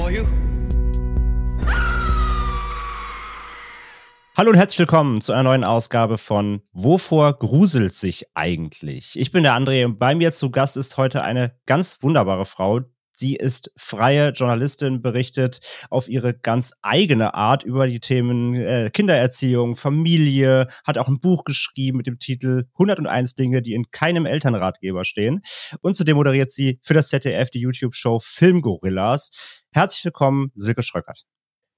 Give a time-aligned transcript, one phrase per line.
[0.00, 0.24] For you.
[4.36, 9.18] Hallo und herzlich willkommen zu einer neuen Ausgabe von Wovor gruselt sich eigentlich?
[9.18, 12.80] Ich bin der André und bei mir zu Gast ist heute eine ganz wunderbare Frau.
[13.18, 19.74] Sie ist freie Journalistin, berichtet auf ihre ganz eigene Art über die Themen äh, Kindererziehung,
[19.74, 25.06] Familie, hat auch ein Buch geschrieben mit dem Titel 101 Dinge, die in keinem Elternratgeber
[25.06, 25.40] stehen.
[25.80, 29.64] Und zudem moderiert sie für das ZDF die YouTube-Show Filmgorillas.
[29.72, 31.24] Herzlich willkommen, Silke Schröckert.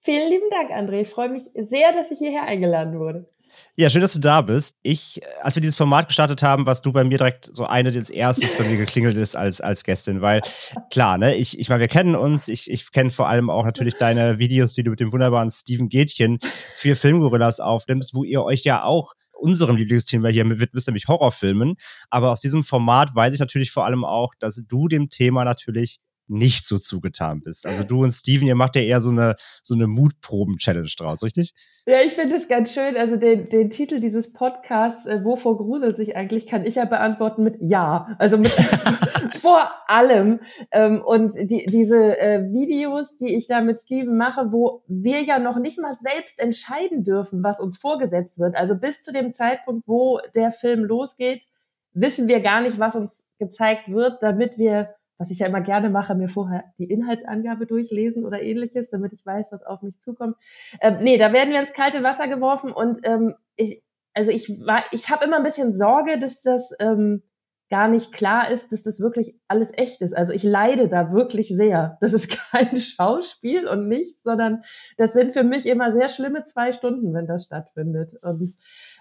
[0.00, 1.02] Vielen lieben Dank, André.
[1.02, 3.28] Ich freue mich sehr, dass ich hierher eingeladen wurde.
[3.76, 4.76] Ja, schön, dass du da bist.
[4.82, 8.10] Ich, als wir dieses Format gestartet haben, warst du bei mir direkt so eine des
[8.10, 10.42] erstes bei mir geklingelt ist als, als Gästin, weil
[10.90, 12.48] klar, ne, ich, ich meine, wir kennen uns.
[12.48, 15.88] Ich, ich kenne vor allem auch natürlich deine Videos, die du mit dem wunderbaren Steven
[15.88, 16.38] Gätchen
[16.76, 21.76] für Filmgorillas aufnimmst, wo ihr euch ja auch unserem Lieblingsthema hier widmet, nämlich Horrorfilmen.
[22.10, 26.00] Aber aus diesem Format weiß ich natürlich vor allem auch, dass du dem Thema natürlich
[26.28, 27.66] nicht so zugetan bist.
[27.66, 31.54] Also du und Steven, ihr macht ja eher so eine, so eine Mutproben-Challenge draus, richtig?
[31.86, 32.96] Ja, ich finde es ganz schön.
[32.96, 37.42] Also den, den Titel dieses Podcasts, äh, wovor gruselt sich eigentlich, kann ich ja beantworten
[37.42, 38.14] mit Ja.
[38.18, 38.50] Also mit
[39.40, 40.40] vor allem.
[40.70, 45.38] Ähm, und die, diese äh, Videos, die ich da mit Steven mache, wo wir ja
[45.38, 48.54] noch nicht mal selbst entscheiden dürfen, was uns vorgesetzt wird.
[48.54, 51.46] Also bis zu dem Zeitpunkt, wo der Film losgeht,
[51.94, 55.90] wissen wir gar nicht, was uns gezeigt wird, damit wir was ich ja immer gerne
[55.90, 60.36] mache, mir vorher die Inhaltsangabe durchlesen oder ähnliches, damit ich weiß, was auf mich zukommt.
[60.80, 63.82] Ähm, nee, da werden wir ins kalte Wasser geworfen und ähm, ich,
[64.14, 67.22] also ich war, ich habe immer ein bisschen Sorge, dass das ähm,
[67.70, 70.16] gar nicht klar ist, dass das wirklich alles echt ist.
[70.16, 71.98] Also ich leide da wirklich sehr.
[72.00, 74.62] Das ist kein Schauspiel und nichts, sondern
[74.96, 78.14] das sind für mich immer sehr schlimme zwei Stunden, wenn das stattfindet.
[78.22, 78.54] Und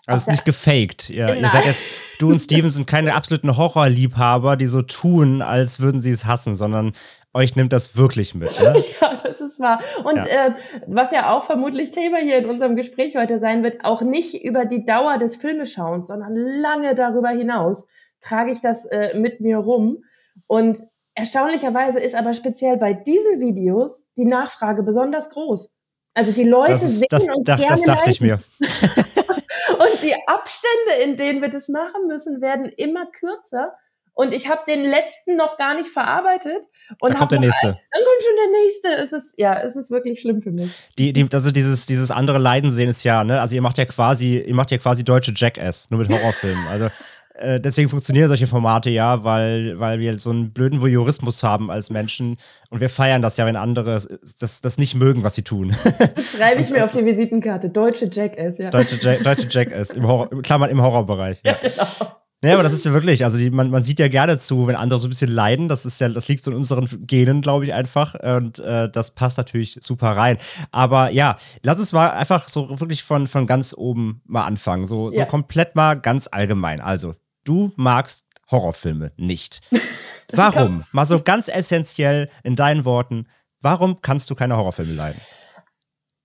[0.06, 1.10] also ist nicht gefaked.
[1.10, 1.90] Ja, ihr seid jetzt,
[2.20, 6.56] du und Steven sind keine absoluten Horrorliebhaber, die so tun, als würden sie es hassen,
[6.56, 6.94] sondern
[7.34, 8.60] euch nimmt das wirklich mit.
[8.60, 8.84] Ne?
[9.02, 9.80] ja, das ist wahr.
[10.04, 10.26] Und ja.
[10.26, 10.52] Äh,
[10.88, 14.66] was ja auch vermutlich Thema hier in unserem Gespräch heute sein wird, auch nicht über
[14.66, 17.86] die Dauer des Filmeschauens, sondern lange darüber hinaus
[18.22, 20.04] trage ich das äh, mit mir rum.
[20.48, 20.80] Und
[21.16, 25.72] erstaunlicherweise ist aber speziell bei diesen Videos die Nachfrage besonders groß.
[26.14, 28.42] Also die Leute das sehen das, und das, gerne das dachte ich mir.
[28.60, 33.74] und die Abstände, in denen wir das machen müssen, werden immer kürzer.
[34.18, 36.66] Und ich habe den letzten noch gar nicht verarbeitet.
[37.00, 37.68] Und da kommt der nächste.
[37.68, 38.88] Ein, dann kommt schon der nächste.
[39.04, 40.72] Es ist, ja, es ist wirklich schlimm für mich.
[40.98, 43.40] Die, die, also dieses, dieses andere Leiden sehen ist ja, ne?
[43.40, 46.66] Also ihr macht ja quasi, ihr macht ja quasi deutsche Jackass, nur mit Horrorfilmen.
[46.68, 46.88] Also
[47.38, 51.90] äh, deswegen funktionieren solche Formate ja, weil, weil wir so einen blöden Voyeurismus haben als
[51.90, 52.38] Menschen
[52.70, 54.02] und wir feiern das ja, wenn andere
[54.40, 55.76] das, das nicht mögen, was sie tun.
[56.16, 57.70] Das schreibe ich mir auf die Visitenkarte.
[57.70, 58.70] Deutsche Jackass, ja.
[58.70, 61.40] Deutsche, Jack, Deutsche Jackass, im Horror, Klammern im Horrorbereich.
[61.44, 62.12] Ja, ja genau.
[62.44, 64.76] Ja, aber das ist ja wirklich, also die, man, man sieht ja gerne zu, wenn
[64.76, 65.68] andere so ein bisschen leiden.
[65.68, 68.14] Das ist ja, das liegt so in unseren Genen, glaube ich, einfach.
[68.14, 70.38] Und äh, das passt natürlich super rein.
[70.72, 74.86] Aber ja, lass uns mal einfach so wirklich von, von ganz oben mal anfangen.
[74.86, 75.26] So, so ja.
[75.26, 76.80] komplett mal ganz allgemein.
[76.80, 77.16] Also,
[77.48, 79.62] du magst Horrorfilme nicht.
[80.32, 80.84] Warum?
[80.92, 83.28] Mal so ganz essentiell in deinen Worten,
[83.62, 85.22] warum kannst du keine Horrorfilme leiden?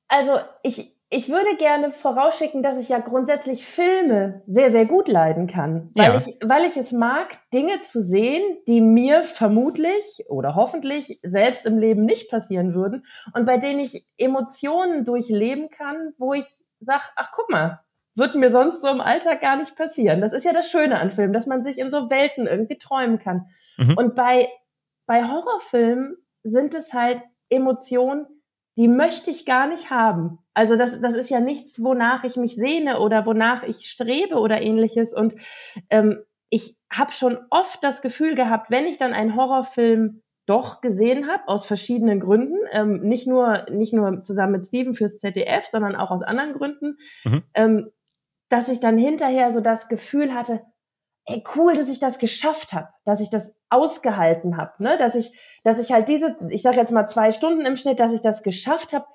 [0.09, 5.47] Also, ich, ich würde gerne vorausschicken, dass ich ja grundsätzlich Filme sehr, sehr gut leiden
[5.47, 5.91] kann.
[5.94, 6.16] Weil, ja.
[6.16, 11.78] ich, weil ich es mag, Dinge zu sehen, die mir vermutlich oder hoffentlich selbst im
[11.78, 16.47] Leben nicht passieren würden und bei denen ich Emotionen durchleben kann, wo ich
[16.81, 17.81] sage, ach guck mal,
[18.15, 20.21] wird mir sonst so im Alltag gar nicht passieren.
[20.21, 23.19] Das ist ja das Schöne an Filmen, dass man sich in so Welten irgendwie träumen
[23.19, 23.47] kann.
[23.78, 23.95] Mhm.
[23.97, 24.49] Und bei,
[25.06, 28.26] bei Horrorfilmen sind es halt Emotionen,
[28.76, 30.38] die möchte ich gar nicht haben.
[30.55, 34.62] Also das, das ist ja nichts, wonach ich mich sehne oder wonach ich strebe oder
[34.62, 35.14] ähnliches.
[35.14, 35.35] Und
[35.91, 41.29] ähm, ich habe schon oft das Gefühl gehabt, wenn ich dann einen Horrorfilm doch gesehen
[41.29, 42.59] habe, aus verschiedenen Gründen.
[42.73, 46.99] Ähm, nicht, nur, nicht nur zusammen mit Steven fürs ZDF, sondern auch aus anderen Gründen.
[47.25, 47.43] Mhm.
[47.55, 47.91] Ähm,
[48.52, 50.60] dass ich dann hinterher so das Gefühl hatte,
[51.25, 54.99] ey, cool, dass ich das geschafft habe, dass ich das ausgehalten habe, ne?
[54.99, 55.32] dass ich,
[55.64, 58.43] dass ich halt diese, ich sage jetzt mal zwei Stunden im Schnitt, dass ich das
[58.43, 59.06] geschafft habe,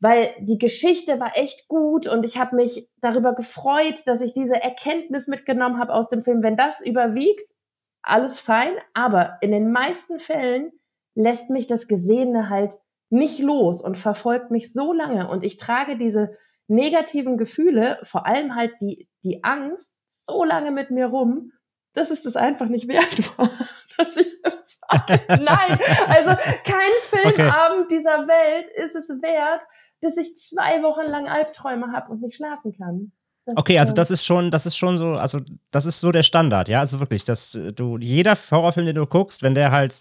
[0.00, 4.62] weil die Geschichte war echt gut und ich habe mich darüber gefreut, dass ich diese
[4.62, 6.42] Erkenntnis mitgenommen habe aus dem Film.
[6.42, 7.54] Wenn das überwiegt,
[8.02, 10.72] alles fein, aber in den meisten Fällen
[11.14, 12.74] lässt mich das Gesehene halt
[13.10, 16.36] nicht los und verfolgt mich so lange und ich trage diese
[16.68, 21.52] negativen Gefühle, vor allem halt die, die Angst, so lange mit mir rum,
[21.92, 23.50] dass es das einfach nicht wert war.
[23.96, 25.78] Dass ich sage, nein,
[26.08, 26.30] also
[26.64, 27.96] kein Filmabend okay.
[27.96, 29.62] dieser Welt ist es wert,
[30.00, 33.12] dass ich zwei Wochen lang Albträume habe und nicht schlafen kann.
[33.46, 35.40] Das, okay, also das ist schon, das ist schon so, also
[35.70, 39.42] das ist so der Standard, ja, also wirklich, dass du jeder Horrorfilm, den du guckst,
[39.42, 39.94] wenn der halt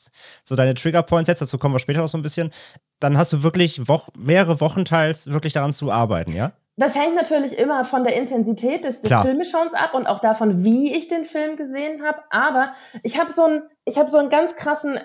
[0.44, 2.52] so deine Triggerpoints setzt, dazu kommen wir später noch so ein bisschen,
[3.00, 6.54] dann hast du wirklich Wo mehrere Wochen teils wirklich daran zu arbeiten, ja?
[6.78, 10.94] Das hängt natürlich immer von der Intensität des, des Filmeschauens ab und auch davon, wie
[10.94, 12.20] ich den Film gesehen habe.
[12.32, 15.00] Aber ich habe so einen, ich habe so einen ganz krassen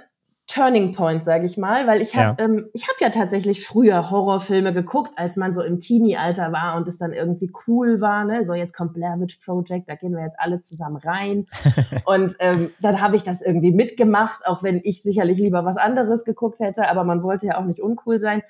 [0.52, 2.44] Turning Point, sage ich mal, weil ich habe ja.
[2.44, 6.88] ähm, ich habe ja tatsächlich früher Horrorfilme geguckt, als man so im Teenie-Alter war und
[6.88, 8.25] es dann irgendwie cool war.
[8.25, 8.44] Ne?
[8.44, 11.47] So jetzt kommt Blair Witch Project, da gehen wir jetzt alle zusammen rein.
[12.05, 16.25] und ähm, dann habe ich das irgendwie mitgemacht, auch wenn ich sicherlich lieber was anderes
[16.25, 18.43] geguckt hätte, aber man wollte ja auch nicht uncool sein.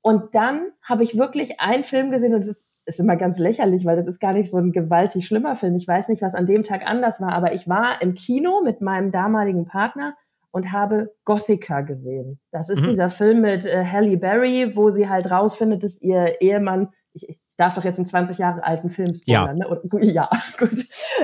[0.00, 3.84] Und dann habe ich wirklich einen Film gesehen und es ist, ist immer ganz lächerlich,
[3.86, 5.76] weil das ist gar nicht so ein gewaltig schlimmer Film.
[5.76, 8.80] Ich weiß nicht, was an dem Tag anders war, aber ich war im Kino mit
[8.80, 10.16] meinem damaligen Partner
[10.52, 12.38] und habe Gothica gesehen.
[12.52, 12.88] Das ist mhm.
[12.90, 17.38] dieser Film mit äh, Halle Berry, wo sie halt rausfindet, dass ihr Ehemann, ich, ich
[17.56, 19.68] darf doch jetzt einen 20 Jahre alten Film spoilern, ja.
[19.68, 19.68] ne?
[19.68, 20.28] Und, ja,
[20.58, 20.72] gut.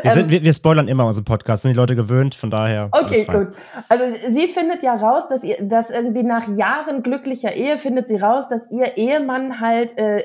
[0.03, 2.89] Wir, sind, ähm, wir, wir, spoilern immer unseren Podcast, sind die Leute gewöhnt, von daher.
[2.93, 3.49] Okay, gut.
[3.89, 8.17] Also sie findet ja raus, dass ihr, dass irgendwie nach Jahren glücklicher Ehe findet sie
[8.17, 10.23] raus, dass ihr Ehemann halt äh,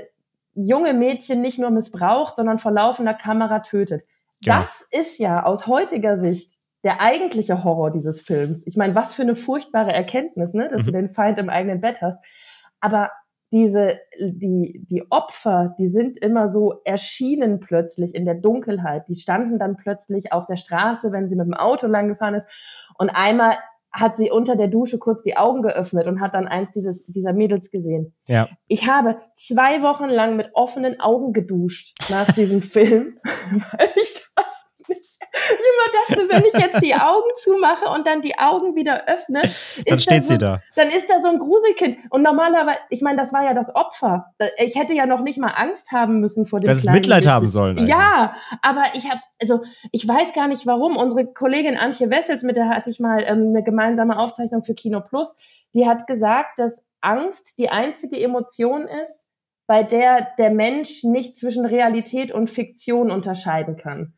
[0.56, 4.04] junge Mädchen nicht nur missbraucht, sondern vor laufender Kamera tötet.
[4.42, 4.60] Ja.
[4.60, 8.68] Das ist ja aus heutiger Sicht der eigentliche Horror dieses Films.
[8.68, 10.86] Ich meine, was für eine furchtbare Erkenntnis, ne, dass mhm.
[10.86, 12.20] du den Feind im eigenen Bett hast.
[12.80, 13.12] Aber
[13.52, 19.08] diese, die, die Opfer, die sind immer so erschienen plötzlich in der Dunkelheit.
[19.08, 22.48] Die standen dann plötzlich auf der Straße, wenn sie mit dem Auto lang gefahren ist.
[22.98, 23.58] Und einmal
[23.92, 27.32] hat sie unter der Dusche kurz die Augen geöffnet und hat dann eins dieses, dieser
[27.32, 28.16] Mädels gesehen.
[28.28, 28.50] Ja.
[28.68, 33.20] Ich habe zwei Wochen lang mit offenen Augen geduscht nach diesem Film,
[33.52, 34.53] weil ich das.
[35.34, 39.42] Ich immer dachte, wenn ich jetzt die Augen zumache und dann die Augen wieder öffne,
[39.86, 40.60] dann steht da so, sie da.
[40.76, 41.98] Dann ist da so ein Gruselkind.
[42.12, 44.34] Und normalerweise, ich meine, das war ja das Opfer.
[44.58, 47.78] Ich hätte ja noch nicht mal Angst haben müssen vor dem Das Mitleid haben sollen.
[47.78, 47.90] Eigentlich.
[47.90, 50.98] Ja, aber ich habe, also ich weiß gar nicht warum.
[50.98, 55.02] Unsere Kollegin Antje Wessels, mit der hatte ich mal ähm, eine gemeinsame Aufzeichnung für Kino
[55.02, 55.34] Plus,
[55.74, 59.30] die hat gesagt, dass Angst die einzige Emotion ist,
[59.66, 64.14] bei der der Mensch nicht zwischen Realität und Fiktion unterscheiden kann.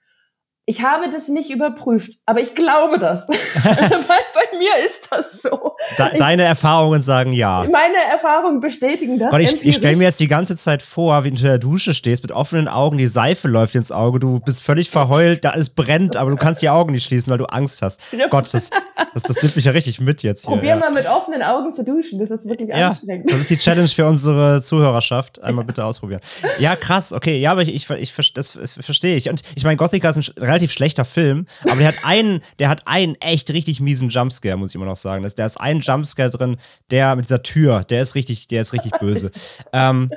[0.67, 3.27] Ich habe das nicht überprüft, aber ich glaube das.
[3.27, 5.75] Weil bei mir ist das so.
[5.99, 7.67] De deine ich, Erfahrungen sagen ja.
[7.71, 9.29] Meine Erfahrungen bestätigen das.
[9.29, 11.93] Gott, ich, ich stelle mir jetzt die ganze Zeit vor, wie du in der Dusche
[11.93, 15.69] stehst, mit offenen Augen, die Seife läuft ins Auge, du bist völlig verheult, da alles
[15.69, 18.01] brennt, aber du kannst die Augen nicht schließen, weil du Angst hast.
[18.11, 18.25] Ja.
[18.27, 18.71] Gott, das,
[19.13, 20.55] das, das nimmt mich ja richtig mit jetzt hier.
[20.55, 20.75] Probier ja.
[20.77, 23.31] mal mit offenen Augen zu duschen, das ist wirklich ja, anstrengend.
[23.31, 25.43] Das ist die Challenge für unsere Zuhörerschaft.
[25.43, 26.21] Einmal bitte ausprobieren.
[26.57, 29.29] Ja, krass, okay, ja, aber ich, ich, ich das verstehe ich.
[29.29, 32.87] Und ich meine, Gothica ist ein relativ schlechter Film, aber der hat einen, der hat
[32.87, 35.23] einen echt richtig miesen Jumpscare, muss ich immer noch sagen.
[35.23, 36.57] Das, da ist ein Jumpscare drin,
[36.91, 39.31] der mit dieser Tür, der ist richtig, der ist richtig böse.
[39.73, 40.09] ähm,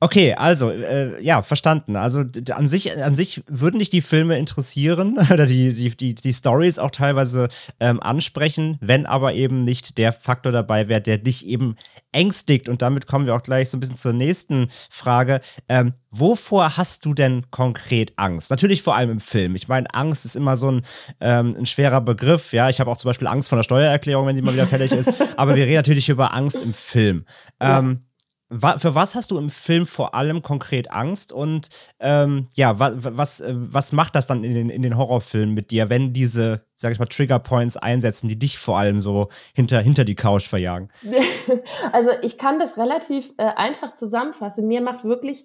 [0.00, 1.96] Okay, also, äh, ja, verstanden.
[1.96, 6.32] Also an sich, an sich würden dich die Filme interessieren oder die, die, die, die
[6.32, 7.48] Stories auch teilweise
[7.80, 11.74] ähm, ansprechen, wenn aber eben nicht der Faktor dabei wäre, der dich eben
[12.12, 12.68] ängstigt.
[12.68, 15.40] Und damit kommen wir auch gleich so ein bisschen zur nächsten Frage.
[15.68, 18.50] Ähm, wovor hast du denn konkret Angst?
[18.50, 19.56] Natürlich vor allem im Film.
[19.56, 20.82] Ich meine, Angst ist immer so ein,
[21.20, 22.52] ähm, ein schwerer Begriff.
[22.52, 24.92] Ja, ich habe auch zum Beispiel Angst vor der Steuererklärung, wenn die mal wieder fällig
[24.92, 25.12] ist.
[25.36, 27.24] aber wir reden natürlich über Angst im Film.
[27.58, 28.04] Ähm,
[28.50, 31.68] für was hast du im Film vor allem konkret Angst und
[32.00, 35.70] ähm, ja, was, was, äh, was macht das dann in den, in den Horrorfilmen mit
[35.70, 40.04] dir, wenn diese, sag ich mal, Triggerpoints einsetzen, die dich vor allem so hinter, hinter
[40.04, 40.88] die Couch verjagen?
[41.92, 44.66] Also ich kann das relativ äh, einfach zusammenfassen.
[44.66, 45.44] Mir macht wirklich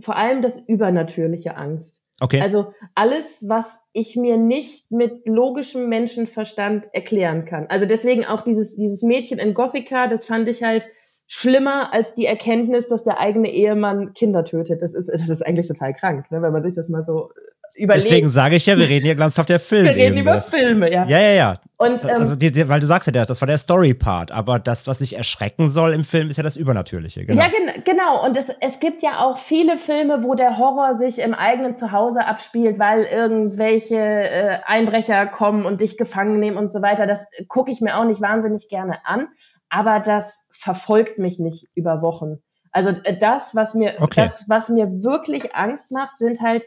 [0.00, 2.00] vor allem das Übernatürliche Angst.
[2.20, 2.40] Okay.
[2.40, 7.66] Also alles, was ich mir nicht mit logischem Menschenverstand erklären kann.
[7.68, 10.88] Also deswegen auch dieses, dieses Mädchen in Gothica, das fand ich halt
[11.28, 14.82] schlimmer als die Erkenntnis, dass der eigene Ehemann Kinder tötet.
[14.82, 17.30] Das ist, das ist eigentlich total krank, ne, wenn man sich das mal so
[17.74, 18.06] überlegt.
[18.06, 19.84] Deswegen sage ich ja, wir reden ganz auf der Film.
[19.84, 20.48] wir reden über das.
[20.50, 21.04] Filme, ja.
[21.06, 21.60] Ja, ja, ja.
[21.76, 24.86] Und, ähm, also, die, die, weil du sagst ja, das war der Story-Part, aber das,
[24.86, 27.26] was dich erschrecken soll im Film, ist ja das Übernatürliche.
[27.26, 27.42] Genau.
[27.42, 28.24] Ja, gen genau.
[28.24, 32.24] Und es, es gibt ja auch viele Filme, wo der Horror sich im eigenen Zuhause
[32.24, 37.06] abspielt, weil irgendwelche äh, Einbrecher kommen und dich gefangen nehmen und so weiter.
[37.06, 39.28] Das gucke ich mir auch nicht wahnsinnig gerne an
[39.68, 42.38] aber das verfolgt mich nicht über Wochen.
[42.72, 44.22] Also äh, das, was mir, okay.
[44.22, 46.66] das, was mir wirklich Angst macht, sind halt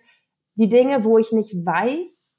[0.56, 2.34] die Dinge, wo ich nicht weiß,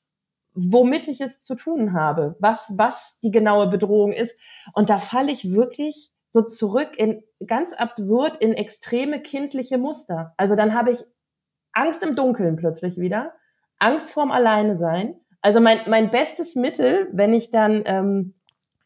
[0.54, 4.38] womit ich es zu tun habe, was, was die genaue Bedrohung ist.
[4.74, 10.34] Und da falle ich wirklich so zurück in ganz absurd in extreme kindliche Muster.
[10.36, 10.98] Also dann habe ich
[11.72, 13.32] Angst im Dunkeln plötzlich wieder,
[13.78, 15.16] Angst vorm Alleine sein.
[15.40, 18.34] Also mein, mein bestes Mittel, wenn ich dann, ähm,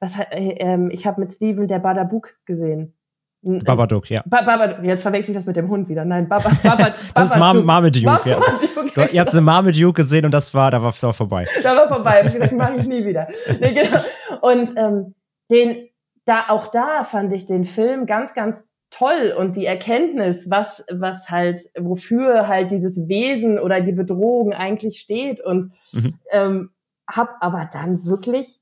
[0.00, 2.94] was, äh, äh, ich habe mit Steven der Badabuk gesehen.
[3.42, 4.22] Babadook, ja.
[4.26, 4.84] Ba Babadook.
[4.84, 6.04] Jetzt verwechsel ich das mit dem Hund wieder.
[6.04, 8.40] Nein, Baba, Baba, das ist Mar Marmaduke, ja.
[8.94, 11.46] Du, ihr habt eine Marmaduke gesehen und das war, da war es auch vorbei.
[11.62, 12.22] Da war vorbei.
[12.22, 13.28] Und ich gesagt, mache ich nie wieder.
[13.60, 13.98] Nee, genau.
[14.40, 15.14] Und ähm,
[15.50, 15.88] den,
[16.24, 21.30] da, auch da fand ich den Film ganz, ganz toll und die Erkenntnis, was, was
[21.30, 26.14] halt, wofür halt dieses Wesen oder die Bedrohung eigentlich steht und mhm.
[26.30, 26.70] ähm,
[27.08, 28.60] hab aber dann wirklich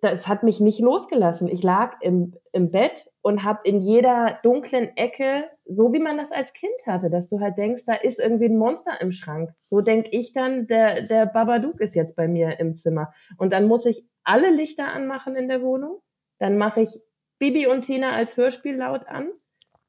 [0.00, 1.48] das hat mich nicht losgelassen.
[1.48, 6.32] Ich lag im, im Bett und habe in jeder dunklen Ecke, so wie man das
[6.32, 9.50] als Kind hatte, dass du halt denkst, da ist irgendwie ein Monster im Schrank.
[9.66, 13.12] So denk ich dann, der, der Babadook ist jetzt bei mir im Zimmer.
[13.36, 16.00] Und dann muss ich alle Lichter anmachen in der Wohnung.
[16.38, 17.00] Dann mache ich
[17.38, 19.28] Bibi und Tina als Hörspiel laut an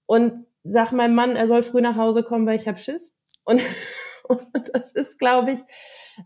[0.05, 3.17] und sag meinem Mann, er soll früh nach Hause kommen, weil ich hab Schiss.
[3.43, 3.61] Und,
[4.27, 5.59] und das ist, glaube ich,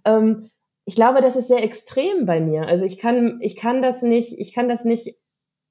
[0.05, 0.50] ähm,
[0.86, 2.68] ich glaube, das ist sehr extrem bei mir.
[2.68, 5.16] Also ich kann, ich kann das nicht, ich kann das nicht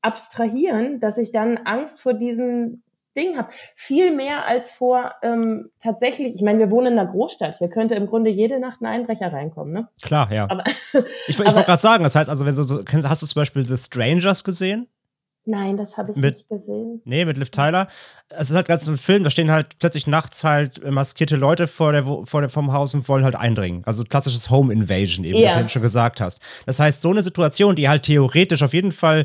[0.00, 2.82] abstrahieren, dass ich dann Angst vor diesem
[3.16, 3.50] Ding habe.
[3.76, 7.58] Viel mehr als vor ähm, tatsächlich, ich meine, wir wohnen in einer Großstadt.
[7.58, 9.88] Hier könnte im Grunde jede Nacht ein Einbrecher reinkommen, ne?
[10.00, 10.48] Klar, ja.
[10.48, 13.40] Aber, ich, ich wollte gerade sagen, das heißt, also wenn du so, hast du zum
[13.40, 14.88] Beispiel The Strangers gesehen?
[15.44, 17.02] Nein, das habe ich mit, nicht gesehen.
[17.04, 17.88] Nee, mit Liv Tyler.
[18.28, 21.66] Es ist halt ganz so ein Film, da stehen halt plötzlich nachts halt maskierte Leute
[21.66, 23.82] vor der, vor der, vom Haus und wollen halt eindringen.
[23.84, 25.58] Also klassisches Home Invasion, eben, ja.
[25.58, 26.40] wie du schon gesagt hast.
[26.66, 29.24] Das heißt, so eine Situation, die halt theoretisch auf jeden Fall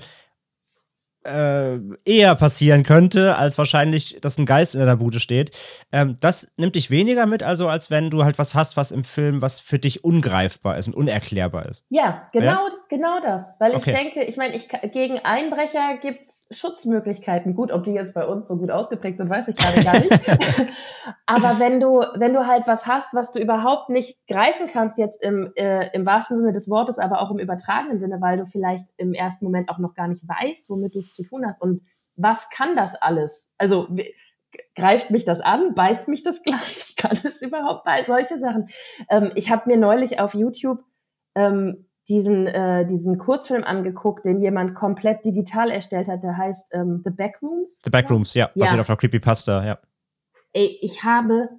[1.27, 5.51] äh, eher passieren könnte, als wahrscheinlich, dass ein Geist in der Bude steht.
[5.91, 9.03] Ähm, das nimmt dich weniger mit, also als wenn du halt was hast, was im
[9.03, 11.85] Film, was für dich ungreifbar ist und unerklärbar ist.
[11.89, 12.69] Ja, genau, ja?
[12.89, 13.55] genau das.
[13.59, 13.91] Weil okay.
[13.91, 17.55] ich denke, ich meine, ich, gegen Einbrecher gibt es Schutzmöglichkeiten.
[17.55, 20.11] Gut, ob die jetzt bei uns so gut ausgeprägt sind, weiß ich gerade gar nicht.
[21.25, 25.21] Aber wenn du, wenn du halt was hast, was du überhaupt nicht greifen kannst, jetzt
[25.21, 28.85] im, äh, im wahrsten Sinne des Wortes, aber auch im übertragenen Sinne, weil du vielleicht
[28.97, 31.61] im ersten Moment auch noch gar nicht weißt, womit du es zu tun hast.
[31.61, 31.81] Und
[32.15, 33.49] was kann das alles?
[33.57, 33.87] Also
[34.75, 35.73] greift mich das an?
[35.73, 36.95] Beißt mich das gleich?
[36.95, 38.67] Kann es überhaupt bei solche Sachen?
[39.09, 40.83] Ähm, ich habe mir neulich auf YouTube
[41.35, 46.23] ähm, diesen, äh, diesen Kurzfilm angeguckt, den jemand komplett digital erstellt hat.
[46.23, 47.81] Der heißt ähm, The Backrooms.
[47.83, 48.47] The Backrooms, ja.
[48.55, 48.81] Basiert ja.
[48.81, 49.79] auf einer Creepypasta, ja.
[50.53, 51.49] Ey, ich habe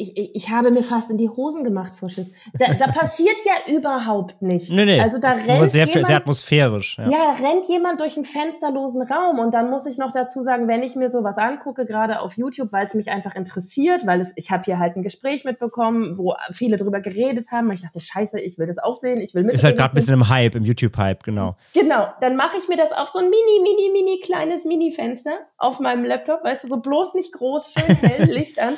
[0.00, 2.28] ich, ich habe mir fast in die Hosen gemacht vor Schiff.
[2.56, 4.70] Da, da passiert ja überhaupt nichts.
[4.70, 6.98] Nee, nee, also da ist rennt nur sehr, jemand, sehr atmosphärisch.
[6.98, 7.10] Ja.
[7.10, 10.84] ja, rennt jemand durch einen fensterlosen Raum und dann muss ich noch dazu sagen, wenn
[10.84, 14.52] ich mir sowas angucke, gerade auf YouTube, weil es mich einfach interessiert, weil es, ich
[14.52, 17.66] habe hier halt ein Gespräch mitbekommen, wo viele drüber geredet haben.
[17.66, 19.56] Und ich dachte, scheiße, ich will das auch sehen, ich will mit.
[19.56, 21.56] Ist halt gerade ein bisschen im Hype, im YouTube-Hype, genau.
[21.74, 25.80] Genau, dann mache ich mir das auf so ein mini, mini, mini kleines Mini-Fenster auf
[25.80, 28.74] meinem Laptop, weißt du, so bloß nicht groß, schön hell, Licht an.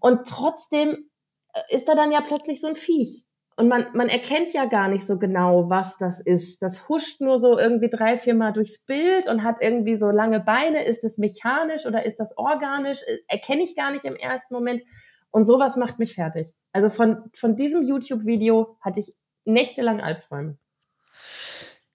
[0.00, 1.10] Und trotzdem
[1.52, 3.24] äh, ist da dann ja plötzlich so ein Viech.
[3.58, 6.62] Und man, man erkennt ja gar nicht so genau, was das ist.
[6.62, 10.40] Das huscht nur so irgendwie drei, vier Mal durchs Bild und hat irgendwie so lange
[10.40, 10.84] Beine.
[10.84, 13.02] Ist es mechanisch oder ist das organisch?
[13.06, 14.82] Äh, erkenne ich gar nicht im ersten Moment.
[15.30, 16.52] Und sowas macht mich fertig.
[16.72, 19.14] Also von, von diesem YouTube-Video hatte ich
[19.46, 20.58] nächtelang Albträume.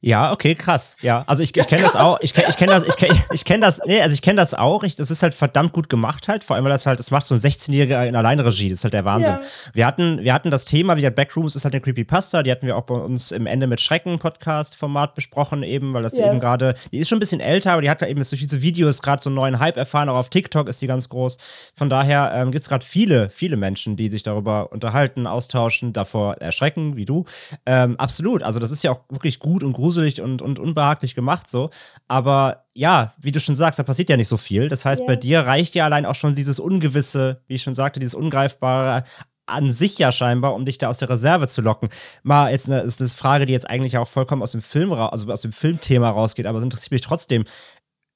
[0.03, 0.98] Ja, okay, krass.
[1.01, 2.17] Ja, also ich, ich kenne das auch.
[2.22, 4.55] Ich kenne ich kenn das, ich kenne ich kenn das, nee, also ich kenne das
[4.55, 4.81] auch.
[4.81, 6.43] Ich, das ist halt verdammt gut gemacht halt.
[6.43, 8.70] Vor allem, weil das halt, das macht so ein 16-Jähriger in Alleinregie.
[8.72, 9.34] Das ist halt der Wahnsinn.
[9.34, 9.41] Ja.
[9.74, 12.41] Wir, hatten, wir hatten das Thema, wie der Backrooms ist halt eine Creepypasta.
[12.41, 16.17] Die hatten wir auch bei uns im Ende mit Schrecken Podcast-Format besprochen, eben, weil das
[16.17, 16.25] ja.
[16.25, 18.63] eben gerade, die ist schon ein bisschen älter, aber die hat da eben durch diese
[18.63, 20.10] Videos gerade so einen neuen Hype erfahren.
[20.10, 21.38] Auch auf TikTok ist die ganz groß.
[21.75, 26.38] Von daher ähm, gibt es gerade viele, viele Menschen, die sich darüber unterhalten, austauschen, davor
[26.38, 27.25] erschrecken, wie du.
[27.67, 28.41] Ähm, absolut.
[28.41, 31.69] Also, das ist ja auch wirklich gut und gruselig gruselig und, und unbehaglich gemacht so.
[32.07, 34.69] Aber ja, wie du schon sagst, da passiert ja nicht so viel.
[34.69, 35.07] Das heißt, yeah.
[35.07, 39.03] bei dir reicht ja allein auch schon dieses Ungewisse, wie ich schon sagte, dieses Ungreifbare
[39.45, 41.89] an sich ja scheinbar, um dich da aus der Reserve zu locken.
[42.24, 45.29] Mal jetzt eine, ist eine Frage, die jetzt eigentlich auch vollkommen aus dem Film, also
[45.29, 47.43] aus dem Filmthema rausgeht, aber es interessiert mich trotzdem.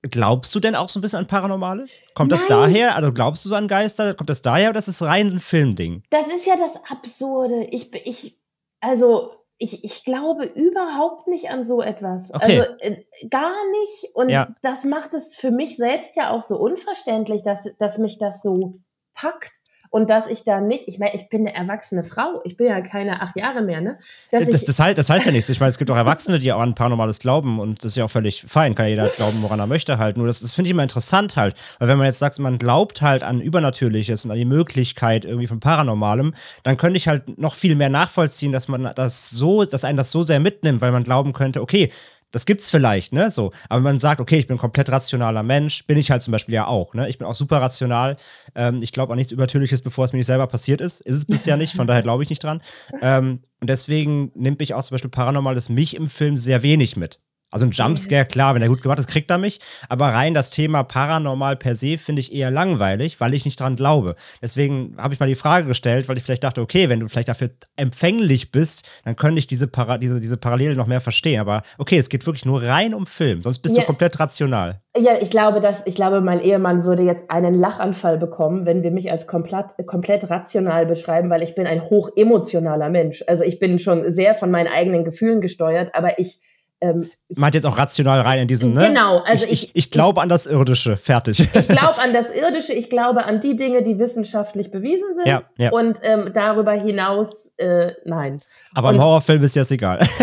[0.10, 2.00] Glaubst du denn auch so ein bisschen an Paranormales?
[2.14, 2.40] Kommt Nein.
[2.40, 2.96] das daher?
[2.96, 4.14] Also glaubst du so an Geister?
[4.14, 6.04] Kommt das daher oder ist es rein ein Filmding?
[6.12, 7.66] Das ist ja das Absurde.
[7.72, 8.38] Ich, ich,
[8.80, 12.34] also ich, ich glaube überhaupt nicht an so etwas.
[12.34, 12.60] Okay.
[12.60, 14.16] Also äh, gar nicht.
[14.16, 14.54] Und ja.
[14.62, 18.80] das macht es für mich selbst ja auch so unverständlich, dass, dass mich das so
[19.14, 19.54] packt.
[19.96, 22.82] Und dass ich da nicht, ich meine, ich bin eine erwachsene Frau, ich bin ja
[22.82, 23.98] keine acht Jahre mehr, ne?
[24.30, 25.48] Das, das, heißt, das heißt ja nichts.
[25.48, 28.04] Ich meine, es gibt auch Erwachsene, die auch an Paranormales glauben und das ist ja
[28.04, 30.18] auch völlig fein, kann jeder glauben, woran er möchte halt.
[30.18, 33.02] Nur das, das finde ich immer interessant halt, weil wenn man jetzt sagt, man glaubt
[33.02, 36.34] halt an Übernatürliches und an die Möglichkeit irgendwie von Paranormalem,
[36.64, 40.12] dann könnte ich halt noch viel mehr nachvollziehen, dass man das so, dass einen das
[40.12, 41.90] so sehr mitnimmt, weil man glauben könnte, okay,
[42.36, 43.32] das gibt's vielleicht, ne?
[43.32, 43.54] So.
[43.70, 46.34] Aber wenn man sagt, okay, ich bin ein komplett rationaler Mensch, bin ich halt zum
[46.34, 47.08] Beispiel ja auch, ne?
[47.08, 48.18] Ich bin auch super rational.
[48.56, 51.00] Ähm, ich glaube an nichts Übertürliches, bevor es mir nicht selber passiert ist.
[51.00, 52.62] Ist es bisher nicht, von daher glaube ich nicht dran.
[53.02, 57.22] Ähm, und deswegen nimmt mich auch zum Beispiel Paranormales mich im Film sehr wenig mit.
[57.56, 59.62] Also ein Jumpscare, klar, wenn er gut gemacht ist, kriegt er mich.
[59.88, 63.78] Aber rein das Thema paranormal per se finde ich eher langweilig, weil ich nicht dran
[63.78, 64.16] glaube.
[64.42, 67.30] Deswegen habe ich mal die Frage gestellt, weil ich vielleicht dachte, okay, wenn du vielleicht
[67.30, 71.40] dafür empfänglich bist, dann könnte ich diese, Para diese, diese Parallelen noch mehr verstehen.
[71.40, 73.84] Aber okay, es geht wirklich nur rein um Film, sonst bist ja.
[73.84, 74.82] du komplett rational.
[74.98, 78.92] Ja, ich glaube, dass, ich glaube, mein Ehemann würde jetzt einen Lachanfall bekommen, wenn wir
[78.92, 83.24] mich als komplett, komplett rational beschreiben, weil ich bin ein hochemotionaler Mensch.
[83.28, 86.42] Also ich bin schon sehr von meinen eigenen Gefühlen gesteuert, aber ich
[86.82, 88.88] ähm, Meint jetzt auch rational rein in diesem, ne?
[88.88, 91.40] Genau, also ich, ich, ich, ich glaube an das Irdische, fertig.
[91.40, 95.28] Ich glaube an das Irdische, ich glaube an die Dinge, die wissenschaftlich bewiesen sind.
[95.28, 95.72] Ja, ja.
[95.72, 98.42] Und ähm, darüber hinaus, äh, nein.
[98.74, 100.00] Aber und, im Horrorfilm ist das egal.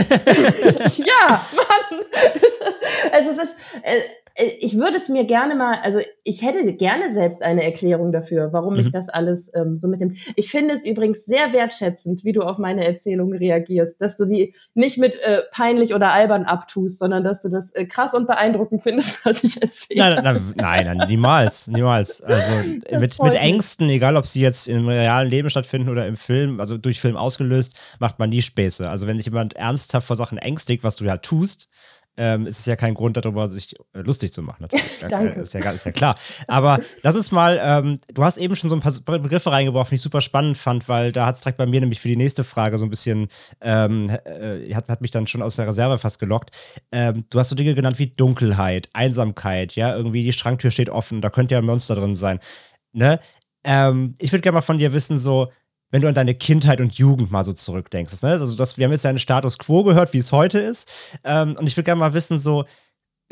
[0.97, 2.01] ja, Mann.
[3.13, 4.01] also es ist, äh,
[4.35, 8.77] ich würde es mir gerne mal, also ich hätte gerne selbst eine Erklärung dafür, warum
[8.77, 8.93] mich mhm.
[8.93, 10.19] das alles ähm, so mitnimmt.
[10.37, 14.55] Ich finde es übrigens sehr wertschätzend, wie du auf meine Erzählung reagierst, dass du die
[14.75, 18.83] nicht mit äh, peinlich oder albern abtust, sondern dass du das äh, krass und beeindruckend
[18.83, 20.23] findest, was ich erzähle.
[20.23, 22.23] Nein, nein, nein, nein niemals, niemals.
[22.23, 22.53] Also
[22.99, 26.79] mit, mit Ängsten, egal ob sie jetzt im realen Leben stattfinden oder im Film, also
[26.79, 28.89] durch Film ausgelöst, macht man nie Späße.
[28.89, 31.69] Also wenn sich jemand ernsthaft vor Sachen ängstigt, was du ja tust,
[32.17, 34.63] ähm, ist es ja kein Grund darüber, sich äh, lustig zu machen.
[34.63, 34.99] Natürlich.
[35.01, 35.41] Danke.
[35.41, 36.15] Ist ja, ist ja klar.
[36.47, 39.97] Aber das ist mal, ähm, du hast eben schon so ein paar Begriffe reingeworfen, die
[39.97, 42.45] ich super spannend fand, weil da hat es direkt bei mir nämlich für die nächste
[42.45, 43.29] Frage so ein bisschen,
[43.61, 46.51] ähm, äh, hat, hat mich dann schon aus der Reserve fast gelockt.
[46.91, 51.21] Ähm, du hast so Dinge genannt wie Dunkelheit, Einsamkeit, ja, irgendwie die Schranktür steht offen,
[51.21, 52.41] da könnte ja ein Monster drin sein.
[52.93, 53.21] Ne?
[53.65, 55.51] Ähm, ich würde gerne mal von dir wissen, so,
[55.93, 58.23] wenn du an deine Kindheit und Jugend mal so zurückdenkst.
[58.23, 58.31] Ne?
[58.31, 60.91] Also das, wir haben jetzt deinen Status quo gehört, wie es heute ist.
[61.23, 62.65] Ähm, und ich würde gerne mal wissen, so,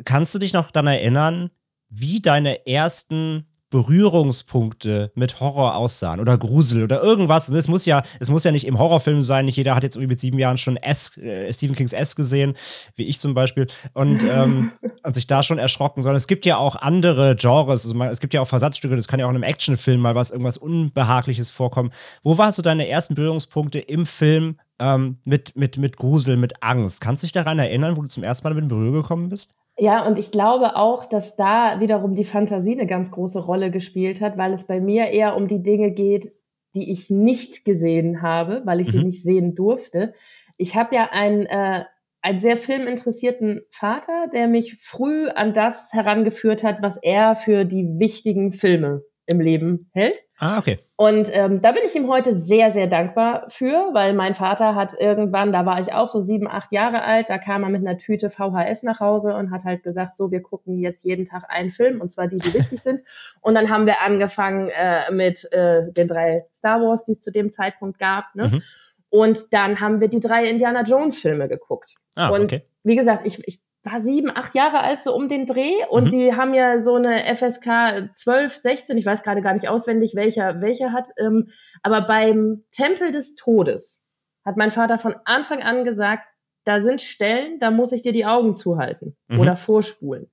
[0.05, 1.51] kannst du dich noch daran erinnern,
[1.89, 7.49] wie deine ersten Berührungspunkte mit Horror aussahen oder Grusel oder irgendwas.
[7.49, 9.45] es muss ja, es muss ja nicht im Horrorfilm sein.
[9.45, 12.55] Nicht jeder hat jetzt irgendwie mit sieben Jahren schon S, äh, Stephen Kings S gesehen,
[12.97, 14.73] wie ich zum Beispiel, und, ähm,
[15.05, 17.87] und sich da schon erschrocken, sondern es gibt ja auch andere Genres.
[17.87, 20.31] Also es gibt ja auch Versatzstücke, das kann ja auch in einem Actionfilm mal was,
[20.31, 21.91] irgendwas Unbehagliches vorkommen.
[22.25, 27.01] Wo waren so deine ersten Berührungspunkte im Film ähm, mit, mit, mit Grusel, mit Angst?
[27.01, 29.55] Kannst du dich daran erinnern, wo du zum ersten Mal mit in Berührung gekommen bist?
[29.81, 34.21] Ja, und ich glaube auch, dass da wiederum die Fantasie eine ganz große Rolle gespielt
[34.21, 36.35] hat, weil es bei mir eher um die Dinge geht,
[36.75, 38.93] die ich nicht gesehen habe, weil ich mhm.
[38.93, 40.13] sie nicht sehen durfte.
[40.59, 41.85] Ich habe ja einen, äh,
[42.21, 47.99] einen sehr filminteressierten Vater, der mich früh an das herangeführt hat, was er für die
[47.99, 50.23] wichtigen Filme im Leben hält.
[50.39, 50.79] Ah, okay.
[50.97, 54.95] Und ähm, da bin ich ihm heute sehr, sehr dankbar für, weil mein Vater hat
[54.99, 57.99] irgendwann, da war ich auch so sieben, acht Jahre alt, da kam er mit einer
[57.99, 61.71] Tüte VHS nach Hause und hat halt gesagt, so, wir gucken jetzt jeden Tag einen
[61.71, 63.01] Film, und zwar die, die wichtig sind.
[63.41, 67.31] Und dann haben wir angefangen äh, mit äh, den drei Star Wars, die es zu
[67.31, 68.35] dem Zeitpunkt gab.
[68.35, 68.49] Ne?
[68.49, 68.63] Mhm.
[69.09, 71.97] Und dann haben wir die drei Indiana Jones Filme geguckt.
[72.15, 72.63] Ah, und okay.
[72.85, 75.85] wie gesagt, ich, ich war sieben, acht Jahre alt, so um den Dreh.
[75.89, 76.11] Und mhm.
[76.11, 80.61] die haben ja so eine FSK 12, 16, ich weiß gerade gar nicht auswendig, welcher,
[80.61, 81.09] welcher hat.
[81.19, 81.49] Ähm,
[81.83, 84.05] aber beim Tempel des Todes
[84.45, 86.25] hat mein Vater von Anfang an gesagt,
[86.65, 89.41] da sind Stellen, da muss ich dir die Augen zuhalten mhm.
[89.41, 90.31] oder vorspulen.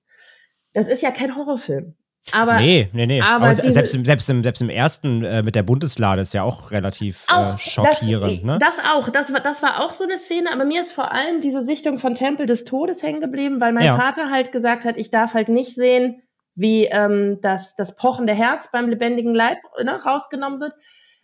[0.73, 1.95] Das ist ja kein Horrorfilm.
[2.33, 3.21] Aber, nee, nee, nee.
[3.21, 6.43] Aber, aber selbst, im, selbst, im, selbst im ersten äh, mit der Bundeslade ist ja
[6.43, 8.37] auch relativ äh, auch, äh, schockierend.
[8.37, 8.59] Das, ne?
[8.59, 9.09] das auch.
[9.09, 10.51] Das, das war auch so eine Szene.
[10.51, 13.85] Aber mir ist vor allem diese Sichtung von Tempel des Todes hängen geblieben, weil mein
[13.85, 13.95] ja.
[13.95, 16.21] Vater halt gesagt hat, ich darf halt nicht sehen,
[16.55, 20.73] wie ähm, das, das pochende Herz beim lebendigen Leib ne, rausgenommen wird.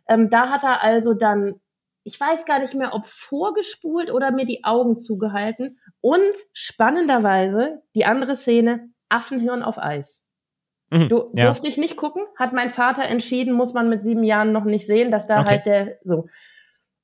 [0.08, 1.56] Ähm, da hat er also dann,
[2.04, 5.80] ich weiß gar nicht mehr, ob vorgespult oder mir die Augen zugehalten.
[6.02, 10.23] Und spannenderweise, die andere Szene, Affenhirn auf Eis.
[10.94, 11.46] Mhm, du ja.
[11.46, 14.86] durfte ich nicht gucken, hat mein Vater entschieden, muss man mit sieben Jahren noch nicht
[14.86, 15.50] sehen, dass da okay.
[15.50, 16.28] halt der so.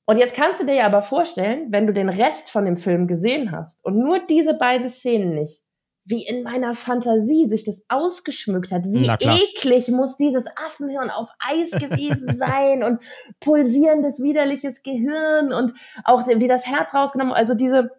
[0.06, 3.06] Und jetzt kannst du dir ja aber vorstellen, wenn du den Rest von dem Film
[3.06, 5.62] gesehen hast und nur diese beiden Szenen nicht,
[6.04, 8.84] wie in meiner Fantasie sich das ausgeschmückt hat.
[8.86, 13.00] Wie eklig muss dieses Affenhirn auf Eis gewesen sein und
[13.38, 15.74] pulsierendes, widerliches Gehirn und
[16.04, 17.32] auch wie das Herz rausgenommen.
[17.32, 17.90] Also diese,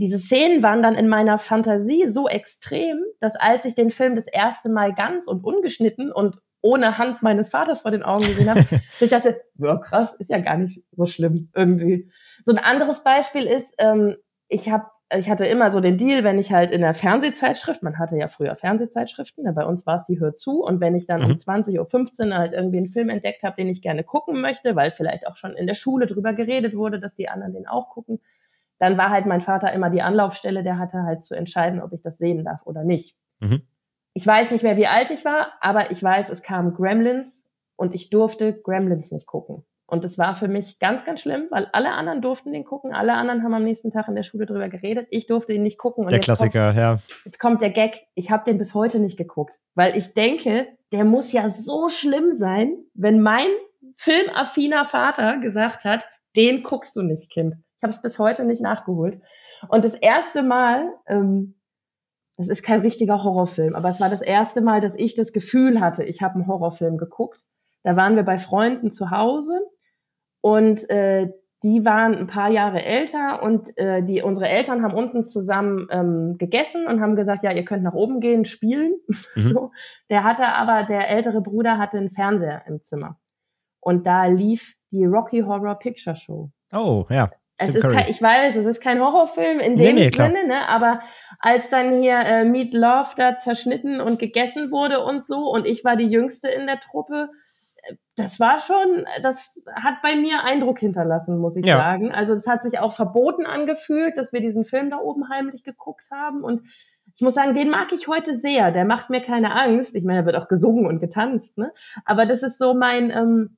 [0.00, 4.26] diese Szenen waren dann in meiner Fantasie so extrem, dass als ich den Film das
[4.26, 8.60] erste Mal ganz und ungeschnitten und ohne Hand meines Vaters vor den Augen gesehen habe.
[9.00, 12.10] ich dachte, ja krass, ist ja gar nicht so schlimm irgendwie.
[12.44, 14.16] So ein anderes Beispiel ist, ähm,
[14.48, 17.98] ich habe ich hatte immer so den Deal, wenn ich halt in der Fernsehzeitschrift, man
[17.98, 21.06] hatte ja früher Fernsehzeitschriften, ne, bei uns war es die Hör zu und wenn ich
[21.06, 21.32] dann mhm.
[21.32, 24.92] um 20.15 Uhr halt irgendwie einen Film entdeckt habe, den ich gerne gucken möchte, weil
[24.92, 28.20] vielleicht auch schon in der Schule drüber geredet wurde, dass die anderen den auch gucken,
[28.80, 32.02] dann war halt mein Vater immer die Anlaufstelle, der hatte halt zu entscheiden, ob ich
[32.02, 33.14] das sehen darf oder nicht.
[33.38, 33.62] Mhm.
[34.14, 37.94] Ich weiß nicht mehr, wie alt ich war, aber ich weiß, es kam Gremlins und
[37.94, 39.64] ich durfte Gremlins nicht gucken.
[39.86, 42.94] Und das war für mich ganz, ganz schlimm, weil alle anderen durften den gucken.
[42.94, 45.08] Alle anderen haben am nächsten Tag in der Schule drüber geredet.
[45.10, 46.04] Ich durfte ihn nicht gucken.
[46.04, 46.98] Und der Klassiker, kommt, ja.
[47.24, 48.06] Jetzt kommt der Gag.
[48.14, 52.36] Ich habe den bis heute nicht geguckt, weil ich denke, der muss ja so schlimm
[52.36, 53.48] sein, wenn mein
[53.96, 57.56] filmaffiner Vater gesagt hat, den guckst du nicht, Kind.
[57.80, 59.22] Ich habe es bis heute nicht nachgeholt.
[59.68, 61.54] Und das erste Mal, ähm,
[62.36, 65.80] das ist kein richtiger Horrorfilm, aber es war das erste Mal, dass ich das Gefühl
[65.80, 67.40] hatte, ich habe einen Horrorfilm geguckt.
[67.82, 69.58] Da waren wir bei Freunden zu Hause
[70.42, 75.24] und äh, die waren ein paar Jahre älter und äh, die unsere Eltern haben unten
[75.24, 78.94] zusammen ähm, gegessen und haben gesagt, ja, ihr könnt nach oben gehen, spielen.
[79.36, 79.40] Mhm.
[79.40, 79.70] so.
[80.10, 83.18] Der hatte aber, der ältere Bruder hatte einen Fernseher im Zimmer.
[83.80, 86.50] Und da lief die Rocky Horror Picture Show.
[86.72, 87.30] Oh, ja.
[87.60, 90.68] Es ist kein, ich weiß, es ist kein Horrorfilm in dem nee, nee, Sinne, ne?
[90.68, 91.00] aber
[91.38, 95.84] als dann hier äh, Meat Love da zerschnitten und gegessen wurde und so und ich
[95.84, 97.28] war die Jüngste in der Truppe,
[98.16, 101.78] das war schon, das hat bei mir Eindruck hinterlassen, muss ich ja.
[101.78, 102.12] sagen.
[102.12, 106.10] Also es hat sich auch verboten angefühlt, dass wir diesen Film da oben heimlich geguckt
[106.10, 106.42] haben.
[106.44, 106.62] Und
[107.14, 108.72] ich muss sagen, den mag ich heute sehr.
[108.72, 109.94] Der macht mir keine Angst.
[109.94, 111.72] Ich meine, er wird auch gesungen und getanzt, ne?
[112.04, 113.56] Aber das ist so mein, ähm,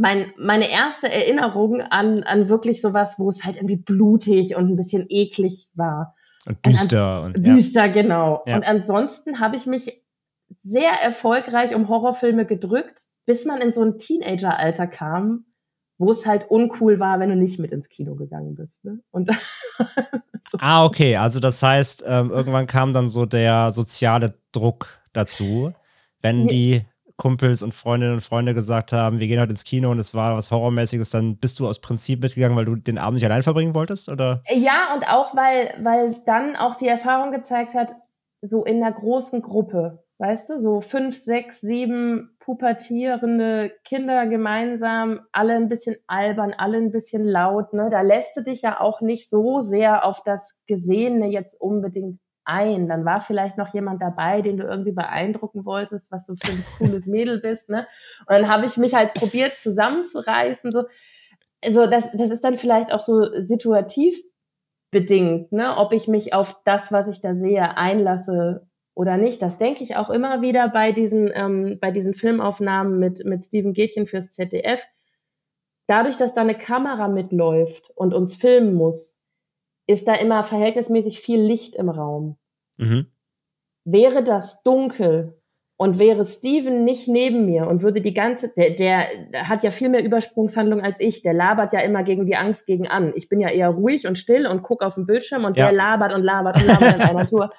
[0.00, 4.76] mein, meine erste Erinnerung an, an wirklich sowas, wo es halt irgendwie blutig und ein
[4.76, 6.14] bisschen eklig war.
[6.46, 7.22] Und düster.
[7.22, 7.92] Und, an, und düster, ja.
[7.92, 8.42] genau.
[8.46, 8.56] Ja.
[8.56, 10.02] Und ansonsten habe ich mich
[10.60, 15.44] sehr erfolgreich um Horrorfilme gedrückt bis man in so ein Teenageralter kam,
[15.98, 18.84] wo es halt uncool war, wenn du nicht mit ins Kino gegangen bist.
[18.84, 18.98] Ne?
[19.12, 19.30] Und
[20.50, 20.58] so.
[20.58, 21.14] Ah, okay.
[21.14, 25.72] Also das heißt, ähm, irgendwann kam dann so der soziale Druck dazu,
[26.22, 26.82] wenn die
[27.20, 30.38] Kumpels und Freundinnen und Freunde gesagt haben, wir gehen heute ins Kino und es war
[30.38, 33.74] was Horrormäßiges, dann bist du aus Prinzip mitgegangen, weil du den Abend nicht allein verbringen
[33.74, 34.42] wolltest, oder?
[34.48, 37.92] Ja, und auch, weil, weil dann auch die Erfahrung gezeigt hat,
[38.40, 45.56] so in der großen Gruppe, weißt du, so fünf, sechs, sieben pubertierende Kinder gemeinsam, alle
[45.56, 47.88] ein bisschen albern, alle ein bisschen laut, ne?
[47.90, 52.88] Da lässt du dich ja auch nicht so sehr auf das Gesehene jetzt unbedingt ein.
[52.88, 56.64] Dann war vielleicht noch jemand dabei, den du irgendwie beeindrucken wolltest, was du für ein
[56.78, 57.86] cooles Mädel bist, ne?
[58.20, 60.84] Und dann habe ich mich halt probiert zusammenzureißen, so.
[61.62, 64.18] Also das, das ist dann vielleicht auch so situativ
[64.90, 65.76] bedingt, ne?
[65.76, 69.40] Ob ich mich auf das, was ich da sehe, einlasse oder nicht.
[69.42, 73.72] Das denke ich auch immer wieder bei diesen, ähm, bei diesen Filmaufnahmen mit, mit Steven
[73.72, 74.84] Gätchen fürs ZDF.
[75.86, 79.19] Dadurch, dass da eine Kamera mitläuft und uns filmen muss,
[79.90, 82.36] ist da immer verhältnismäßig viel Licht im Raum.
[82.76, 83.06] Mhm.
[83.84, 85.40] Wäre das dunkel
[85.76, 89.08] und wäre Steven nicht neben mir und würde die ganze, der, der
[89.48, 92.86] hat ja viel mehr Übersprungshandlung als ich, der labert ja immer gegen die Angst gegen
[92.86, 93.12] an.
[93.16, 95.66] Ich bin ja eher ruhig und still und gucke auf den Bildschirm und ja.
[95.66, 97.50] der labert und labert und labert in einer Tour.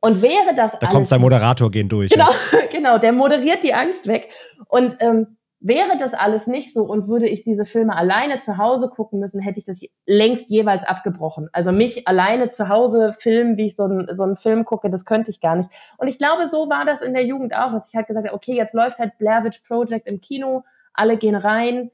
[0.00, 0.78] Und wäre das da alles.
[0.80, 2.10] Da kommt sein Moderator gehen durch.
[2.10, 2.58] Genau, ja.
[2.70, 4.28] genau, der moderiert die Angst weg.
[4.68, 8.90] Und ähm, wäre das alles nicht so und würde ich diese Filme alleine zu Hause
[8.90, 11.48] gucken müssen, hätte ich das längst jeweils abgebrochen.
[11.52, 15.06] Also mich alleine zu Hause filmen, wie ich so, ein, so einen Film gucke, das
[15.06, 15.70] könnte ich gar nicht.
[15.96, 18.36] Und ich glaube, so war das in der Jugend auch, dass ich halt gesagt habe,
[18.36, 21.90] okay, jetzt läuft halt Blair Witch Project im Kino, alle gehen rein,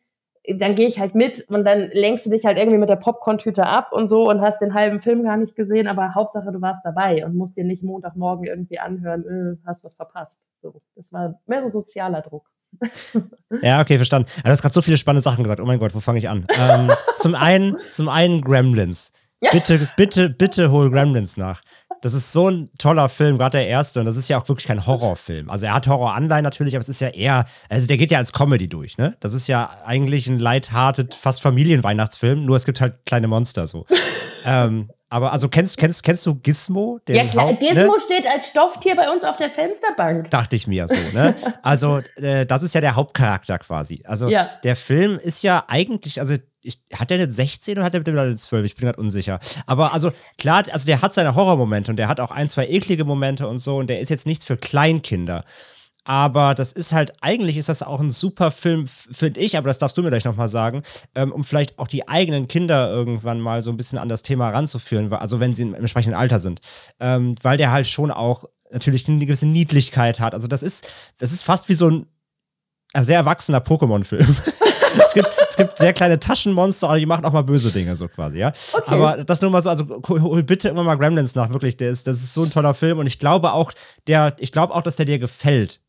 [0.48, 3.66] dann gehe ich halt mit und dann lenkst du dich halt irgendwie mit der Popcorn-Tüte
[3.66, 6.84] ab und so und hast den halben Film gar nicht gesehen, aber Hauptsache du warst
[6.84, 9.24] dabei und musst dir nicht Montagmorgen irgendwie anhören,
[9.62, 10.40] äh, hast was verpasst.
[10.60, 12.50] So, das war mehr so sozialer Druck.
[13.62, 14.28] Ja, okay, verstanden.
[14.42, 15.60] du hast gerade so viele spannende Sachen gesagt.
[15.60, 16.46] Oh mein Gott, wo fange ich an?
[16.56, 19.12] Ähm, zum einen, zum einen Gremlins.
[19.40, 19.50] Ja.
[19.52, 21.62] Bitte, bitte, bitte hol Gremlins nach.
[22.02, 24.00] Das ist so ein toller Film, gerade der erste.
[24.00, 25.50] Und das ist ja auch wirklich kein Horrorfilm.
[25.50, 28.32] Also er hat Horror-Anleihen natürlich, aber es ist ja eher, also der geht ja als
[28.32, 29.16] Comedy durch, ne?
[29.20, 33.86] Das ist ja eigentlich ein lighthearted, fast Familienweihnachtsfilm, nur es gibt halt kleine Monster so.
[34.46, 37.00] ähm, aber also kennst, kennst, kennst du Gizmo?
[37.08, 37.48] ja, klar.
[37.48, 38.00] Haupt, Gizmo ne?
[38.00, 40.30] steht als Stofftier bei uns auf der Fensterbank.
[40.30, 41.34] Dachte ich mir so, ne?
[41.62, 44.02] Also, äh, das ist ja der Hauptcharakter quasi.
[44.06, 44.50] Also, ja.
[44.62, 48.36] der Film ist ja eigentlich, also ich, hat der eine 16 oder hat der eine
[48.36, 48.64] 12?
[48.64, 49.40] Ich bin gerade unsicher.
[49.66, 53.04] Aber also klar, also der hat seine Horrormomente und der hat auch ein, zwei eklige
[53.04, 55.42] Momente und so und der ist jetzt nichts für Kleinkinder.
[56.04, 59.78] Aber das ist halt, eigentlich ist das auch ein super Film, finde ich, aber das
[59.78, 60.82] darfst du mir gleich nochmal sagen,
[61.14, 64.50] ähm, um vielleicht auch die eigenen Kinder irgendwann mal so ein bisschen an das Thema
[64.50, 66.60] ranzuführen, also wenn sie im entsprechenden Alter sind.
[67.00, 70.32] Ähm, weil der halt schon auch natürlich eine gewisse Niedlichkeit hat.
[70.32, 70.86] Also das ist,
[71.18, 72.06] das ist fast wie so ein
[72.92, 74.20] ein sehr erwachsener Pokémon-Film.
[75.06, 78.08] es, gibt, es gibt sehr kleine Taschenmonster, aber die machen auch mal böse Dinge, so
[78.08, 78.52] quasi, ja.
[78.72, 78.84] Okay.
[78.86, 81.76] Aber das nur mal so, also hol bitte immer mal Gremlins nach, wirklich.
[81.76, 83.72] Der ist, das ist so ein toller Film und ich glaube auch,
[84.06, 85.80] der, ich glaube auch, dass der dir gefällt.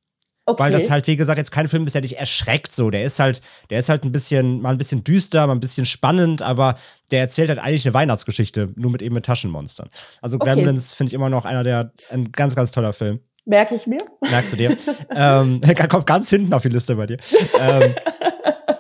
[0.52, 0.64] Okay.
[0.64, 2.90] Weil das halt, wie gesagt, jetzt kein Film ist, der dich erschreckt so.
[2.90, 5.86] Der ist halt, der ist halt ein bisschen, mal ein bisschen düster, mal ein bisschen
[5.86, 6.76] spannend, aber
[7.12, 9.90] der erzählt halt eigentlich eine Weihnachtsgeschichte, nur mit eben mit Taschenmonstern.
[10.22, 10.56] Also okay.
[10.56, 13.22] Gremlins finde ich immer noch einer der, ein ganz, ganz toller Film.
[13.46, 14.00] Merke ich mir.
[14.30, 14.78] Merkst du dir?
[15.16, 17.18] ähm, kommt ganz hinten auf die Liste bei dir.
[17.60, 17.96] ähm,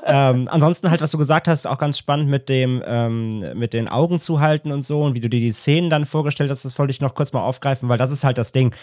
[0.06, 3.88] ähm, ansonsten halt, was du gesagt hast, auch ganz spannend mit dem, ähm, mit den
[3.88, 6.92] Augen zuhalten und so und wie du dir die Szenen dann vorgestellt hast, das wollte
[6.92, 8.76] ich noch kurz mal aufgreifen, weil das ist halt das Ding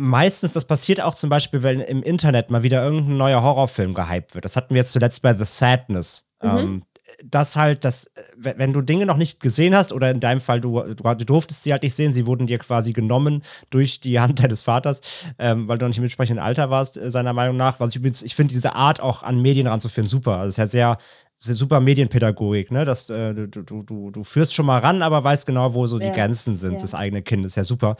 [0.00, 4.34] meistens, das passiert auch zum Beispiel, wenn im Internet mal wieder irgendein neuer Horrorfilm gehypt
[4.34, 4.44] wird.
[4.44, 6.26] Das hatten wir jetzt zuletzt bei The Sadness.
[6.42, 6.48] Mhm.
[6.48, 6.82] Ähm,
[7.22, 10.80] dass halt, dass, wenn du Dinge noch nicht gesehen hast, oder in deinem Fall, du,
[10.80, 14.38] du, du, durftest sie halt nicht sehen, sie wurden dir quasi genommen durch die Hand
[14.42, 15.02] deines Vaters,
[15.38, 17.78] ähm, weil du noch nicht im entsprechenden Alter warst, äh, seiner Meinung nach.
[17.78, 20.36] Was ich übrigens, ich finde diese Art auch an Medien ranzuführen super.
[20.36, 20.98] Also es ist ja sehr,
[21.36, 22.86] sehr super Medienpädagogik, ne?
[22.86, 25.98] Dass, äh, du, du, du, du führst schon mal ran, aber weißt genau, wo so
[25.98, 26.78] die Grenzen sind ja.
[26.78, 27.56] des eigenen Kindes.
[27.56, 27.96] Ja, super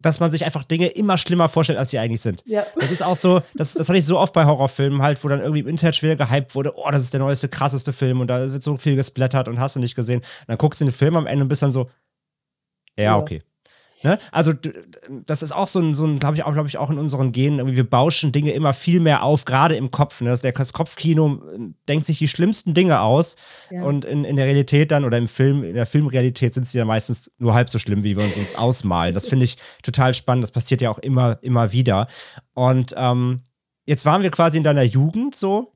[0.00, 2.42] dass man sich einfach Dinge immer schlimmer vorstellt, als sie eigentlich sind.
[2.46, 2.66] Ja.
[2.78, 5.40] Das ist auch so, das, das hatte ich so oft bei Horrorfilmen halt, wo dann
[5.40, 8.52] irgendwie im Internet schwer gehypt wurde, oh, das ist der neueste, krasseste Film und da
[8.52, 10.20] wird so viel gesplattert und hast du nicht gesehen.
[10.20, 11.90] Und dann guckst du den Film am Ende und bist dann so,
[12.98, 13.42] ja, okay.
[14.02, 14.18] Ne?
[14.32, 14.52] Also,
[15.26, 17.32] das ist auch so ein, so ein glaube ich, auch, glaube ich, auch in unseren
[17.32, 17.74] Genen.
[17.74, 20.20] Wir bauschen Dinge immer viel mehr auf, gerade im Kopf.
[20.20, 20.30] Ne?
[20.30, 21.58] Das, Kopfkino äh,
[21.88, 23.36] denkt sich die schlimmsten Dinge aus.
[23.70, 23.82] Ja.
[23.82, 26.84] Und in, in der Realität dann oder im Film, in der Filmrealität sind sie ja
[26.84, 29.14] meistens nur halb so schlimm, wie wir uns uns ausmalen.
[29.14, 30.42] Das finde ich total spannend.
[30.42, 32.06] Das passiert ja auch immer, immer wieder.
[32.54, 33.42] Und ähm,
[33.84, 35.72] jetzt waren wir quasi in deiner Jugend so.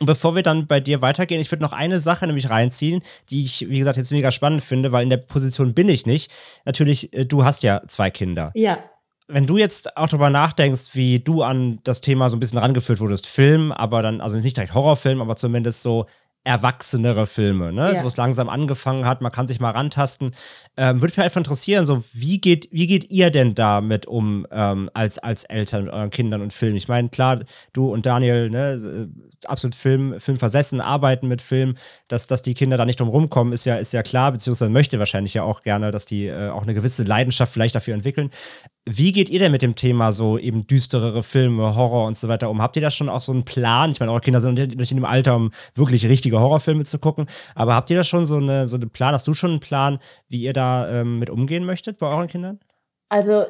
[0.00, 3.44] Und bevor wir dann bei dir weitergehen, ich würde noch eine Sache nämlich reinziehen, die
[3.44, 6.30] ich, wie gesagt, jetzt mega spannend finde, weil in der Position bin ich nicht.
[6.64, 8.52] Natürlich, äh, du hast ja zwei Kinder.
[8.54, 8.78] Ja.
[9.28, 13.00] Wenn du jetzt auch darüber nachdenkst, wie du an das Thema so ein bisschen rangeführt
[13.00, 16.06] wurdest, Film, aber dann, also nicht direkt Horrorfilm, aber zumindest so
[16.46, 17.88] erwachsenere Filme, ne?
[17.88, 17.96] Ja.
[17.96, 20.30] So, wo es langsam angefangen hat, man kann sich mal rantasten.
[20.76, 24.88] Ähm, Würde mich einfach interessieren, so wie geht, wie geht ihr denn damit um ähm,
[24.94, 26.76] als, als Eltern mit euren Kindern und Filmen?
[26.76, 27.40] Ich meine, klar,
[27.72, 29.08] du und Daniel, ne,
[29.44, 33.52] absolut Film, Film versessen, arbeiten mit Film, dass, dass die Kinder da nicht drum rumkommen,
[33.52, 36.62] ist ja, ist ja klar, beziehungsweise möchte wahrscheinlich ja auch gerne, dass die äh, auch
[36.62, 38.30] eine gewisse Leidenschaft vielleicht dafür entwickeln.
[38.88, 42.48] Wie geht ihr denn mit dem Thema so eben düsterere Filme, Horror und so weiter
[42.50, 42.62] um?
[42.62, 43.90] Habt ihr da schon auch so einen Plan?
[43.90, 47.26] Ich meine, eure Kinder sind nicht in dem Alter, um wirklich richtige Horrorfilme zu gucken.
[47.54, 49.14] Aber habt ihr da schon so, eine, so einen Plan?
[49.14, 52.60] Hast du schon einen Plan, wie ihr da ähm, mit umgehen möchtet bei euren Kindern?
[53.08, 53.46] Also,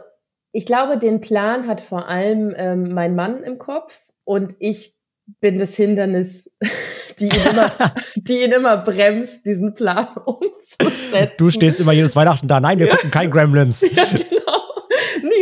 [0.52, 4.94] ich glaube, den Plan hat vor allem ähm, mein Mann im Kopf und ich
[5.40, 6.50] bin das Hindernis,
[7.18, 7.70] die ihn, immer,
[8.16, 11.32] die ihn immer bremst, diesen Plan umzusetzen.
[11.38, 12.60] Du stehst immer jedes Weihnachten da.
[12.60, 12.94] Nein, wir ja.
[12.94, 13.82] gucken kein Gremlins.
[13.82, 14.35] Ja, genau.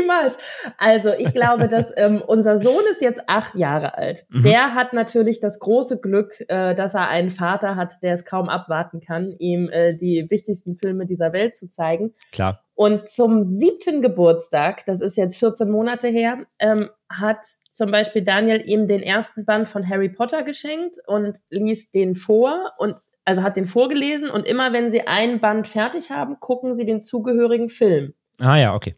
[0.04, 0.38] Niemals.
[0.78, 4.26] Also ich glaube, dass ähm, unser Sohn ist jetzt acht Jahre alt.
[4.30, 4.42] Mhm.
[4.42, 8.48] Der hat natürlich das große Glück, äh, dass er einen Vater hat, der es kaum
[8.48, 12.12] abwarten kann, ihm äh, die wichtigsten Filme dieser Welt zu zeigen.
[12.32, 12.60] Klar.
[12.76, 17.38] Und zum siebten Geburtstag, das ist jetzt 14 Monate her, ähm, hat
[17.70, 22.72] zum Beispiel Daniel ihm den ersten Band von Harry Potter geschenkt und ließ den vor
[22.78, 26.84] und also hat den vorgelesen und immer wenn sie ein Band fertig haben, gucken sie
[26.84, 28.12] den zugehörigen Film.
[28.38, 28.96] Ah ja, okay.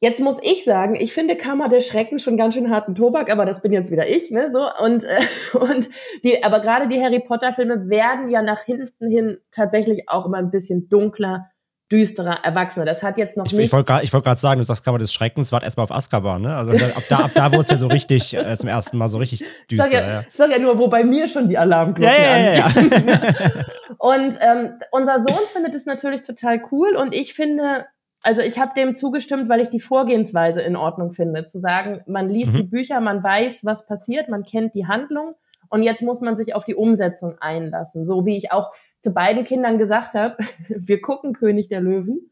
[0.00, 3.44] Jetzt muss ich sagen, ich finde Kammer der Schrecken schon ganz schön harten Tobak, aber
[3.44, 5.20] das bin jetzt wieder ich, ne, so und äh,
[5.58, 5.88] und
[6.22, 10.38] die, aber gerade die Harry Potter Filme werden ja nach hinten hin tatsächlich auch immer
[10.38, 11.50] ein bisschen dunkler,
[11.90, 12.84] düsterer, erwachsener.
[12.84, 13.66] Das hat jetzt noch ich, nicht.
[13.66, 16.54] Ich wollte gerade wollt sagen, du sagst Kammer des Schreckens, wart erstmal auf Azkaban, ne?
[16.54, 19.18] Also ab da, ab da wurde es ja so richtig äh, zum ersten Mal so
[19.18, 19.86] richtig düster.
[19.86, 20.24] Ich sag, ja, ja.
[20.28, 22.66] ich sag ja nur, wo bei mir schon die Alarmglocken ja, ja, ja, ja.
[23.98, 27.86] und ähm, unser Sohn findet es natürlich total cool und ich finde
[28.22, 31.46] also ich habe dem zugestimmt, weil ich die Vorgehensweise in Ordnung finde.
[31.46, 32.56] Zu sagen, man liest mhm.
[32.56, 35.34] die Bücher, man weiß, was passiert, man kennt die Handlung
[35.70, 38.06] und jetzt muss man sich auf die Umsetzung einlassen.
[38.06, 40.36] So wie ich auch zu beiden Kindern gesagt habe,
[40.68, 42.30] wir gucken König der Löwen,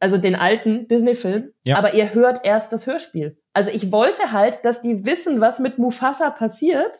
[0.00, 1.76] also den alten Disney-Film, ja.
[1.76, 3.38] aber ihr hört erst das Hörspiel.
[3.52, 6.98] Also ich wollte halt, dass die wissen, was mit Mufasa passiert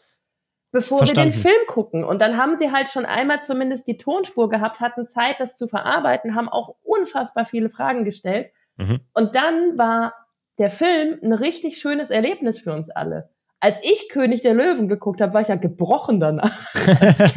[0.71, 1.33] bevor Verstanden.
[1.33, 2.05] wir den Film gucken.
[2.05, 5.69] Und dann haben sie halt schon einmal zumindest die Tonspur gehabt, hatten Zeit, das zu
[5.69, 8.51] verarbeiten, haben auch unfassbar viele Fragen gestellt.
[8.77, 9.01] Mhm.
[9.15, 10.15] Und dann war
[10.59, 13.31] der Film ein richtig schönes Erlebnis für uns alle.
[13.61, 17.21] Als ich König der Löwen geguckt habe, war ich ja gebrochen danach, als,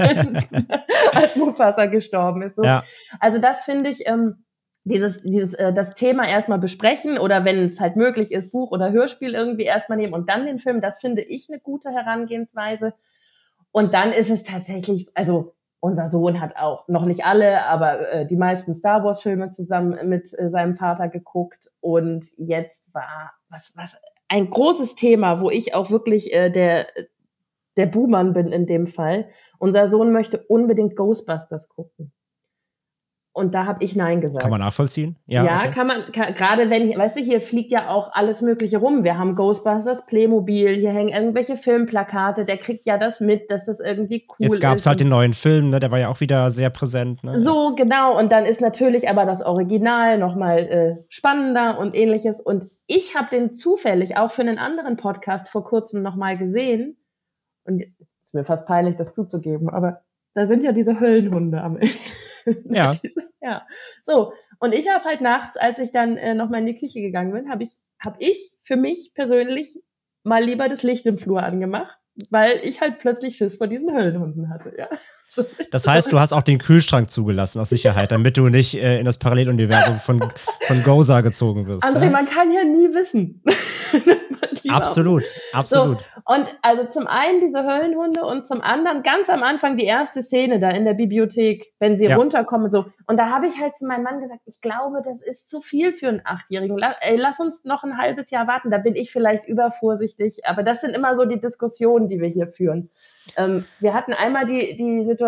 [1.13, 2.57] als Mufasa gestorben ist.
[2.57, 2.63] So.
[2.63, 2.83] Ja.
[3.19, 4.43] Also das finde ich, ähm,
[4.83, 8.91] dieses, dieses, äh, das Thema erstmal besprechen oder wenn es halt möglich ist, Buch oder
[8.91, 12.93] Hörspiel irgendwie erstmal nehmen und dann den Film, das finde ich eine gute Herangehensweise.
[13.71, 18.27] Und dann ist es tatsächlich, also unser Sohn hat auch noch nicht alle, aber äh,
[18.27, 23.73] die meisten Star Wars Filme zusammen mit äh, seinem Vater geguckt und jetzt war was
[23.75, 26.87] was ein großes Thema, wo ich auch wirklich äh, der
[27.77, 29.29] der Buhmann bin in dem Fall.
[29.57, 32.11] Unser Sohn möchte unbedingt Ghostbusters gucken.
[33.33, 34.41] Und da habe ich Nein gesagt.
[34.41, 35.17] Kann man nachvollziehen?
[35.25, 35.71] Ja, ja okay.
[35.71, 39.05] kann man, kann, gerade wenn ich, weißt du, hier fliegt ja auch alles Mögliche rum.
[39.05, 43.79] Wir haben Ghostbusters, Playmobil, hier hängen irgendwelche Filmplakate, der kriegt ja das mit, dass das
[43.79, 44.53] irgendwie cool ist.
[44.53, 45.79] Jetzt gab es halt den neuen Film, ne?
[45.79, 47.23] der war ja auch wieder sehr präsent.
[47.23, 47.39] Ne?
[47.39, 48.19] So, genau.
[48.19, 52.41] Und dann ist natürlich aber das Original nochmal äh, spannender und ähnliches.
[52.41, 56.97] Und ich habe den zufällig auch für einen anderen Podcast vor kurzem nochmal gesehen.
[57.63, 57.81] Und
[58.31, 60.01] ist mir fast peinlich, das zuzugeben, aber
[60.33, 61.93] da sind ja diese Höllenhunde am Ende.
[62.65, 62.93] Ja.
[63.41, 63.65] ja.
[64.03, 67.33] So, und ich habe halt nachts, als ich dann äh, nochmal in die Küche gegangen
[67.33, 69.79] bin, habe ich, hab ich für mich persönlich
[70.23, 71.97] mal lieber das Licht im Flur angemacht,
[72.29, 74.89] weil ich halt plötzlich Schiss vor diesen Höllenhunden hatte, ja.
[75.71, 79.05] Das heißt, du hast auch den Kühlschrank zugelassen aus Sicherheit, damit du nicht äh, in
[79.05, 80.19] das Paralleluniversum von,
[80.63, 81.83] von Goza gezogen wirst.
[81.83, 82.09] André, ja?
[82.09, 83.41] man kann ja nie wissen.
[84.69, 85.99] absolut, absolut.
[85.99, 90.21] So, und also zum einen diese Höllenhunde und zum anderen ganz am Anfang die erste
[90.21, 92.15] Szene da in der Bibliothek, wenn sie ja.
[92.15, 92.85] runterkommen so.
[93.07, 95.93] Und da habe ich halt zu meinem Mann gesagt, ich glaube, das ist zu viel
[95.93, 96.77] für einen Achtjährigen.
[96.77, 98.71] Lass uns noch ein halbes Jahr warten.
[98.71, 100.45] Da bin ich vielleicht übervorsichtig.
[100.45, 102.89] Aber das sind immer so die Diskussionen, die wir hier führen.
[103.37, 105.20] Ähm, wir hatten einmal die, die Situation,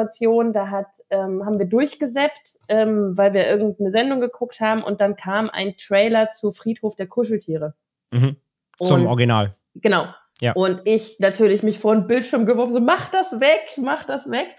[0.54, 5.16] da hat, ähm, haben wir durchgesäppt, ähm, weil wir irgendeine Sendung geguckt haben und dann
[5.16, 7.74] kam ein Trailer zu Friedhof der Kuscheltiere.
[8.12, 8.38] Mhm.
[8.78, 9.56] Zum und, Original.
[9.76, 10.06] Genau.
[10.40, 10.54] Ja.
[10.54, 14.56] Und ich natürlich mich vor den Bildschirm geworfen, so mach das weg, mach das weg.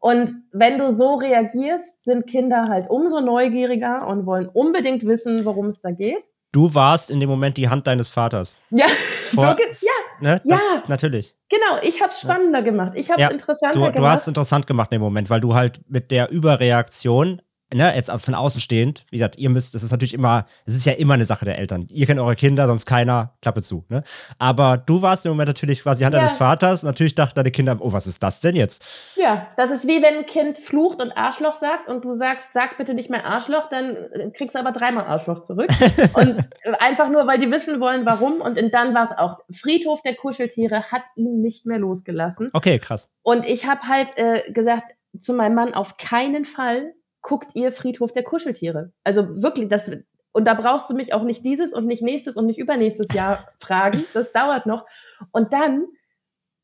[0.00, 5.68] Und wenn du so reagierst, sind Kinder halt umso neugieriger und wollen unbedingt wissen, worum
[5.68, 6.24] es da geht.
[6.54, 8.60] Du warst in dem Moment die Hand deines Vaters.
[8.70, 8.86] Ja,
[9.34, 10.40] Vor, so, ja, ne?
[10.44, 10.58] ja.
[10.86, 11.34] Natürlich.
[11.48, 12.64] Genau, ich habe es spannender ja.
[12.64, 12.92] gemacht.
[12.94, 13.98] Ich habe es ja, interessanter du, gemacht.
[13.98, 17.42] Du hast es interessant gemacht in dem Moment, weil du halt mit der Überreaktion
[17.74, 20.86] ne, jetzt von außen stehend, wie gesagt, ihr müsst, das ist natürlich immer, es ist
[20.86, 21.86] ja immer eine Sache der Eltern.
[21.90, 24.02] Ihr kennt eure Kinder, sonst keiner, Klappe zu, ne?
[24.38, 26.20] Aber du warst im Moment natürlich quasi Hand ja.
[26.20, 28.84] deines Vaters, natürlich dachten deine Kinder, oh, was ist das denn jetzt?
[29.16, 32.78] Ja, das ist wie wenn ein Kind flucht und Arschloch sagt und du sagst, sag
[32.78, 35.68] bitte nicht mehr Arschloch, dann äh, kriegst du aber dreimal Arschloch zurück.
[36.14, 36.36] und
[36.78, 38.40] einfach nur, weil die wissen wollen, warum.
[38.40, 42.50] Und dann war es auch, Friedhof der Kuscheltiere hat ihn nicht mehr losgelassen.
[42.52, 43.08] Okay, krass.
[43.22, 48.12] Und ich habe halt äh, gesagt, zu meinem Mann auf keinen Fall guckt ihr Friedhof
[48.12, 48.92] der Kuscheltiere.
[49.02, 49.90] Also wirklich, das,
[50.32, 53.48] und da brauchst du mich auch nicht dieses und nicht nächstes und nicht übernächstes Jahr
[53.58, 54.04] fragen.
[54.12, 54.86] Das dauert noch.
[55.32, 55.86] Und dann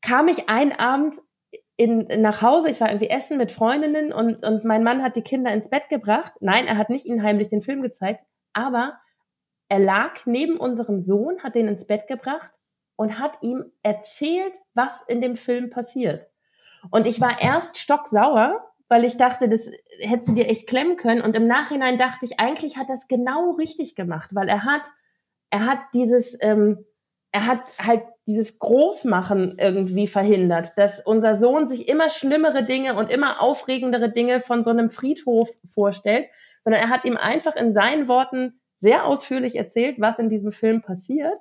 [0.01, 1.15] kam ich einen Abend
[1.77, 5.23] in, nach Hause, ich war irgendwie essen mit Freundinnen und, und mein Mann hat die
[5.23, 6.33] Kinder ins Bett gebracht.
[6.39, 8.99] Nein, er hat nicht ihnen heimlich den Film gezeigt, aber
[9.67, 12.51] er lag neben unserem Sohn, hat den ins Bett gebracht
[12.97, 16.27] und hat ihm erzählt, was in dem Film passiert.
[16.91, 21.21] Und ich war erst stocksauer, weil ich dachte, das hättest du dir echt klemmen können.
[21.21, 24.81] Und im Nachhinein dachte ich, eigentlich hat das genau richtig gemacht, weil er hat,
[25.49, 26.85] er hat dieses, ähm,
[27.31, 33.09] er hat halt dieses Großmachen irgendwie verhindert, dass unser Sohn sich immer schlimmere Dinge und
[33.09, 36.27] immer aufregendere Dinge von so einem Friedhof vorstellt,
[36.65, 40.81] sondern er hat ihm einfach in seinen Worten sehr ausführlich erzählt, was in diesem Film
[40.81, 41.39] passiert.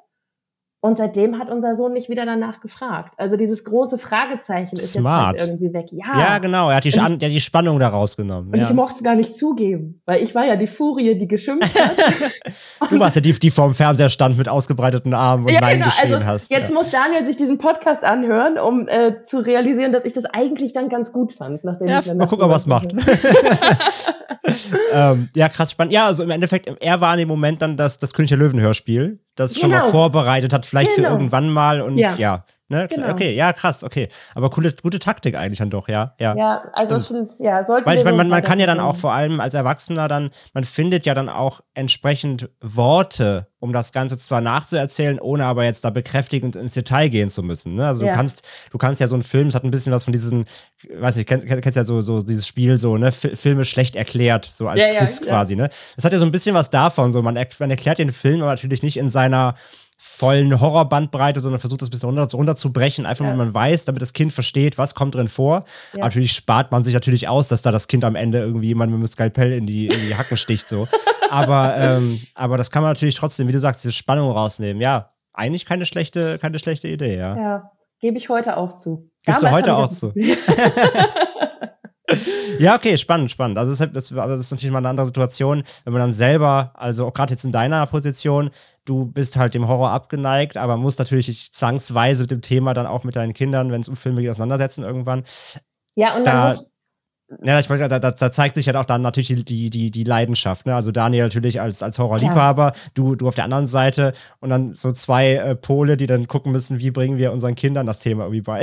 [0.82, 3.12] Und seitdem hat unser Sohn nicht wieder danach gefragt.
[3.18, 5.32] Also dieses große Fragezeichen ist Smart.
[5.32, 5.86] jetzt halt irgendwie weg.
[5.90, 6.70] Ja, ja genau.
[6.70, 8.50] Er hat die, ich, er hat die Spannung da rausgenommen.
[8.50, 8.66] Und ja.
[8.66, 12.90] ich mochte es gar nicht zugeben, weil ich war ja die Furie, die geschimpft hat.
[12.90, 15.80] du warst ja die, die vor dem Fernseher stand mit ausgebreiteten Armen und ja, Nein
[15.80, 15.90] genau.
[15.90, 16.50] geschrien also, hast.
[16.50, 16.74] Jetzt ja.
[16.74, 20.88] muss Daniel sich diesen Podcast anhören, um äh, zu realisieren, dass ich das eigentlich dann
[20.88, 21.62] ganz gut fand.
[21.62, 22.92] Nachdem ja, ich dann mal gucken, ob er es macht.
[24.94, 25.92] ähm, ja, krass spannend.
[25.92, 29.20] Ja, also im Endeffekt, er war in dem Moment dann das, das König der Löwen-Hörspiel
[29.40, 29.62] das genau.
[29.62, 29.90] schon mal genau.
[29.90, 31.08] vorbereitet hat, vielleicht genau.
[31.08, 32.14] für irgendwann mal und ja.
[32.14, 32.88] ja ne?
[32.88, 33.10] genau.
[33.10, 34.08] Okay, ja, krass, okay.
[34.34, 36.14] Aber coole, gute Taktik eigentlich dann doch, ja.
[36.18, 38.96] Ja, ja also schon, ja, sollten Weil ich meine, man, man kann ja dann auch
[38.96, 44.16] vor allem als Erwachsener dann, man findet ja dann auch entsprechend Worte, um das Ganze
[44.16, 47.74] zwar nachzuerzählen, ohne aber jetzt da bekräftigend ins Detail gehen zu müssen.
[47.74, 47.86] Ne?
[47.86, 48.12] Also ja.
[48.12, 50.46] du kannst, du kannst ja so einen Film, es hat ein bisschen was von diesen,
[50.94, 54.48] weiß nicht, kennst, kennst ja so, so dieses Spiel so, ne, F Filme schlecht erklärt,
[54.50, 55.68] so als ja, Quiz quasi, ne?
[55.96, 58.40] Das hat ja so ein bisschen was davon, so man, er man erklärt den Film
[58.40, 59.54] aber natürlich nicht in seiner
[60.02, 63.32] vollen Horrorbandbreite, sondern versucht das ein bisschen runter, runterzubrechen, einfach ja.
[63.32, 65.64] weil man weiß, damit das Kind versteht, was kommt drin vor.
[65.92, 66.04] Ja.
[66.04, 68.98] Natürlich spart man sich natürlich aus, dass da das Kind am Ende irgendwie jemand mit
[68.98, 70.88] einem Skalpell in die, in die Hacken sticht, so.
[71.30, 74.80] aber, ähm, aber das kann man natürlich trotzdem, wie du sagst, diese Spannung rausnehmen.
[74.80, 77.36] Ja, eigentlich keine schlechte, keine schlechte Idee, ja.
[77.36, 79.10] Ja, gebe ich heute auch zu.
[79.26, 80.14] Gibst du heute auch zu?
[82.60, 83.58] ja, okay, spannend, spannend.
[83.58, 86.72] Also das ist, das, das ist natürlich mal eine andere Situation, wenn man dann selber,
[86.74, 88.50] also auch gerade jetzt in deiner Position,
[88.84, 93.04] du bist halt dem Horror abgeneigt, aber musst natürlich zwangsweise mit dem Thema dann auch
[93.04, 95.24] mit deinen Kindern, wenn es um Filme geht, auseinandersetzen irgendwann.
[95.94, 96.69] Ja, und dann da, muss,
[97.42, 100.04] Ja, ich wollte, da, da, da, zeigt sich halt auch dann natürlich die, die, die
[100.04, 100.66] Leidenschaft.
[100.66, 100.74] Ne?
[100.74, 104.90] Also Daniel natürlich als, als Horrorliebhaber, du, du auf der anderen Seite und dann so
[104.90, 108.42] zwei äh, Pole, die dann gucken müssen, wie bringen wir unseren Kindern das Thema irgendwie
[108.42, 108.60] bei.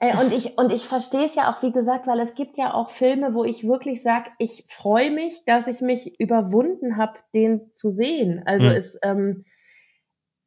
[0.00, 2.72] Ey, und ich, und ich verstehe es ja auch, wie gesagt, weil es gibt ja
[2.72, 7.70] auch Filme, wo ich wirklich sage, ich freue mich, dass ich mich überwunden habe, den
[7.72, 8.42] zu sehen.
[8.46, 8.76] Also hm.
[8.76, 9.44] es, ähm,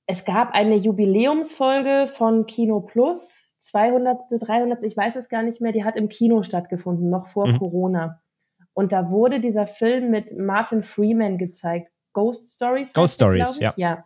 [0.08, 5.72] es gab eine Jubiläumsfolge von Kino Plus 200., 300., ich weiß es gar nicht mehr,
[5.72, 7.60] die hat im Kino stattgefunden, noch vor mhm.
[7.60, 8.22] Corona.
[8.74, 11.92] Und da wurde dieser Film mit Martin Freeman gezeigt.
[12.14, 12.94] Ghost Stories.
[12.94, 13.74] Ghost Stories, ja.
[13.76, 14.06] ja.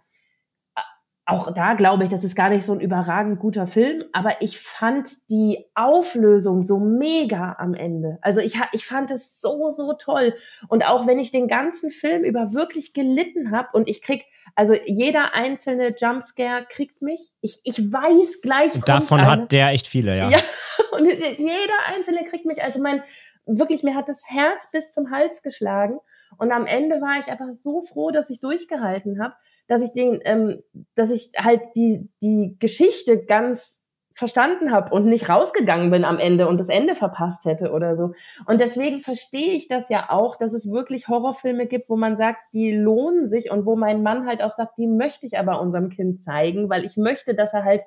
[1.25, 4.59] Auch da glaube ich, das ist gar nicht so ein überragend guter Film, aber ich
[4.59, 8.17] fand die Auflösung so mega am Ende.
[8.21, 10.35] Also ich, ich fand es so, so toll.
[10.67, 14.73] Und auch wenn ich den ganzen Film über wirklich gelitten habe und ich krieg, also
[14.85, 17.31] jeder einzelne Jumpscare kriegt mich.
[17.39, 18.75] Ich, ich weiß gleich.
[18.75, 19.29] Und davon eine.
[19.29, 20.29] hat der echt viele, ja.
[20.29, 20.39] Ja,
[20.91, 22.61] und jeder einzelne kriegt mich.
[22.61, 23.01] Also mein,
[23.45, 25.99] wirklich, mir hat das Herz bis zum Hals geschlagen.
[26.37, 29.35] Und am Ende war ich aber so froh, dass ich durchgehalten habe,
[29.67, 30.61] dass ich den, ähm,
[30.95, 33.83] dass ich halt die, die Geschichte ganz
[34.15, 38.13] verstanden habe und nicht rausgegangen bin am Ende und das Ende verpasst hätte oder so.
[38.45, 42.39] Und deswegen verstehe ich das ja auch, dass es wirklich Horrorfilme gibt, wo man sagt,
[42.53, 45.89] die lohnen sich und wo mein Mann halt auch sagt, die möchte ich aber unserem
[45.89, 47.81] Kind zeigen, weil ich möchte, dass er halt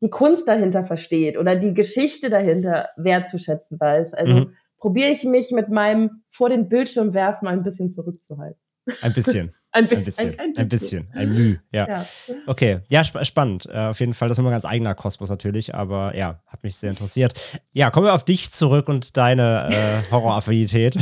[0.00, 4.14] die Kunst dahinter versteht oder die Geschichte dahinter wertzuschätzen weiß.
[4.14, 4.56] Also mhm.
[4.78, 8.60] probiere ich mich mit meinem vor den Bildschirm werfen ein bisschen zurückzuhalten.
[9.02, 9.54] Ein bisschen.
[9.74, 10.30] ein, bisschen.
[10.30, 11.08] Ein, ein, ein, bisschen.
[11.12, 11.88] Ein Müh, ja.
[11.88, 12.06] ja.
[12.46, 13.66] Okay, ja, sp spannend.
[13.66, 16.62] Äh, auf jeden Fall, das ist immer ein ganz eigener Kosmos natürlich, aber ja, hat
[16.62, 17.40] mich sehr interessiert.
[17.72, 20.96] Ja, kommen wir auf dich zurück und deine äh, Horroraffinität.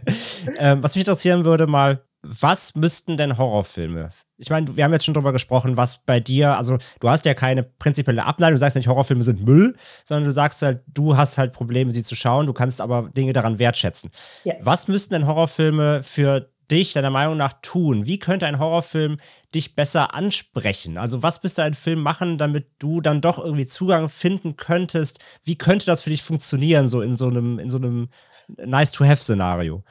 [0.58, 4.08] ähm, was mich interessieren würde, mal, was müssten denn Horrorfilme?
[4.38, 7.34] Ich meine, wir haben jetzt schon drüber gesprochen, was bei dir, also du hast ja
[7.34, 9.76] keine prinzipielle Abneigung, du sagst nicht, Horrorfilme sind Müll,
[10.06, 13.34] sondern du sagst halt, du hast halt Probleme, sie zu schauen, du kannst aber Dinge
[13.34, 14.10] daran wertschätzen.
[14.44, 14.54] Ja.
[14.60, 18.06] Was müssten denn Horrorfilme für dich deiner Meinung nach tun?
[18.06, 19.18] Wie könnte ein Horrorfilm
[19.54, 20.98] dich besser ansprechen?
[20.98, 25.18] Also was müsste ein Film machen, damit du dann doch irgendwie Zugang finden könntest?
[25.42, 28.08] Wie könnte das für dich funktionieren, so in so einem, in so einem
[28.48, 29.82] Nice-to-have-Szenario?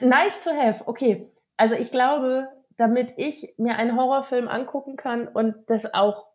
[0.00, 1.30] Nice to have, okay.
[1.56, 6.26] Also ich glaube, damit ich mir einen Horrorfilm angucken kann und das auch,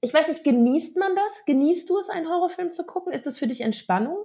[0.00, 1.44] ich weiß nicht, genießt man das?
[1.46, 3.12] Genießt du es, einen Horrorfilm zu gucken?
[3.12, 4.16] Ist das für dich Entspannung?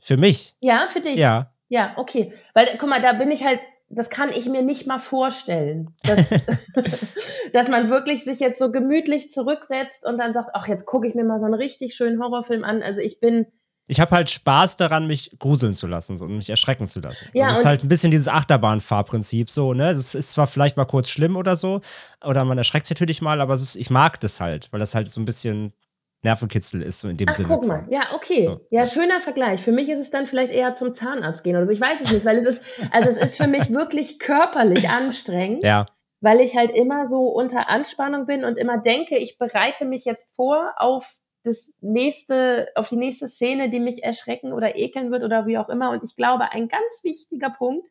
[0.00, 0.54] Für mich?
[0.60, 1.18] Ja, für dich.
[1.18, 1.52] Ja.
[1.70, 2.32] Ja, okay.
[2.52, 6.28] Weil, guck mal, da bin ich halt, das kann ich mir nicht mal vorstellen, dass,
[7.52, 11.14] dass man wirklich sich jetzt so gemütlich zurücksetzt und dann sagt, ach, jetzt gucke ich
[11.14, 12.82] mir mal so einen richtig schönen Horrorfilm an.
[12.82, 13.46] Also ich bin.
[13.86, 17.28] Ich habe halt Spaß daran, mich gruseln zu lassen und mich erschrecken zu lassen.
[17.32, 19.94] Ja, das ist halt ein bisschen dieses Achterbahnfahrprinzip so, ne?
[19.94, 21.80] Das ist zwar vielleicht mal kurz schlimm oder so,
[22.24, 25.08] oder man erschreckt sich natürlich mal, aber ist, ich mag das halt, weil das halt
[25.08, 25.72] so ein bisschen
[26.22, 27.48] Nervenkitzel ist, so in dem Ach, Sinne.
[27.48, 28.42] Guck mal, ja, okay.
[28.42, 28.60] So.
[28.70, 29.62] Ja, schöner Vergleich.
[29.62, 31.72] Für mich ist es dann vielleicht eher zum Zahnarzt gehen oder so.
[31.72, 35.62] Ich weiß es nicht, weil es ist, also es ist für mich wirklich körperlich anstrengend.
[35.62, 35.86] Ja.
[36.20, 40.34] Weil ich halt immer so unter Anspannung bin und immer denke, ich bereite mich jetzt
[40.36, 45.46] vor auf das nächste, auf die nächste Szene, die mich erschrecken oder ekeln wird oder
[45.46, 45.90] wie auch immer.
[45.90, 47.88] Und ich glaube, ein ganz wichtiger Punkt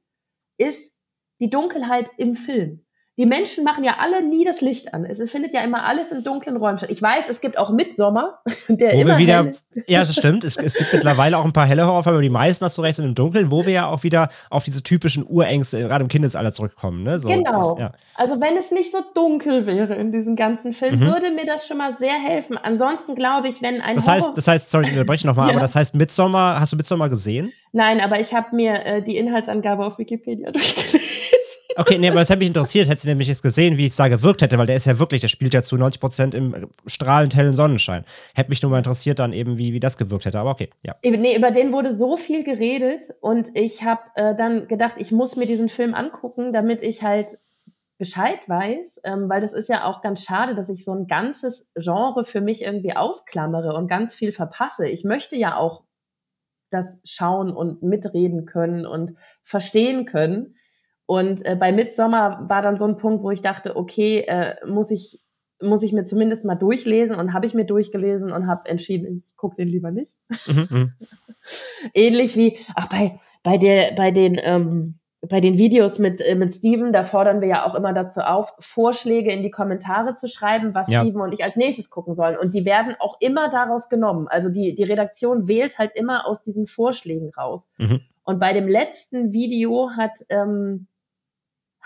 [0.59, 0.93] ist
[1.39, 2.85] die Dunkelheit im Film
[3.19, 5.03] die Menschen machen ja alle nie das Licht an.
[5.03, 6.89] Es findet ja immer alles in dunklen Räumen statt.
[6.89, 8.39] Ich weiß, es gibt auch Mitsommer,
[8.69, 9.51] der wo immer wir wieder,
[9.87, 10.45] Ja, das stimmt.
[10.45, 12.95] Es, es, gibt mittlerweile auch ein paar helle Horrorfilme, aber die meisten, hast du recht,
[12.95, 16.53] sind im Dunkeln, wo wir ja auch wieder auf diese typischen Urängste, gerade im Kindesalter
[16.53, 17.03] zurückkommen.
[17.03, 17.19] Ne?
[17.19, 17.73] So, genau.
[17.73, 17.91] Das, ja.
[18.15, 21.01] Also wenn es nicht so dunkel wäre in diesem ganzen Film, mhm.
[21.01, 22.57] würde mir das schon mal sehr helfen.
[22.57, 25.51] Ansonsten glaube ich, wenn ein Das heißt, das heißt, sorry, ich unterbreche nochmal, ja.
[25.55, 27.51] aber das heißt Mitsommer, hast du Mitsommer gesehen?
[27.73, 31.01] Nein, aber ich habe mir äh, die Inhaltsangabe auf Wikipedia durchgelesen.
[31.75, 34.07] Okay, nee, aber das hätte mich interessiert, hätte sie nämlich jetzt gesehen, wie es da
[34.07, 37.35] gewirkt hätte, weil der ist ja wirklich, der spielt ja zu 90 Prozent im strahlend
[37.35, 38.05] hellen Sonnenschein.
[38.33, 40.95] Hätte mich nur mal interessiert dann eben, wie, wie das gewirkt hätte, aber okay, ja.
[41.03, 45.35] Nee, über den wurde so viel geredet und ich habe äh, dann gedacht, ich muss
[45.35, 47.37] mir diesen Film angucken, damit ich halt
[47.99, 51.73] Bescheid weiß, ähm, weil das ist ja auch ganz schade, dass ich so ein ganzes
[51.75, 54.87] Genre für mich irgendwie ausklammere und ganz viel verpasse.
[54.87, 55.83] Ich möchte ja auch
[56.71, 60.55] das schauen und mitreden können und verstehen können.
[61.09, 64.91] Und äh, bei Midsommer war dann so ein Punkt, wo ich dachte, okay, äh, muss
[64.91, 65.19] ich
[65.59, 69.35] muss ich mir zumindest mal durchlesen und habe ich mir durchgelesen und habe entschieden, ich
[69.35, 70.15] gucke den lieber nicht.
[70.45, 70.93] Mhm, mhm.
[71.95, 76.53] Ähnlich wie, ach, bei, bei, der, bei, den, ähm, bei den Videos mit, äh, mit
[76.53, 80.75] Steven, da fordern wir ja auch immer dazu auf, Vorschläge in die Kommentare zu schreiben,
[80.75, 81.01] was ja.
[81.01, 82.37] Steven und ich als nächstes gucken sollen.
[82.37, 84.27] Und die werden auch immer daraus genommen.
[84.27, 87.67] Also die, die Redaktion wählt halt immer aus diesen Vorschlägen raus.
[87.79, 88.01] Mhm.
[88.23, 90.85] Und bei dem letzten Video hat ähm,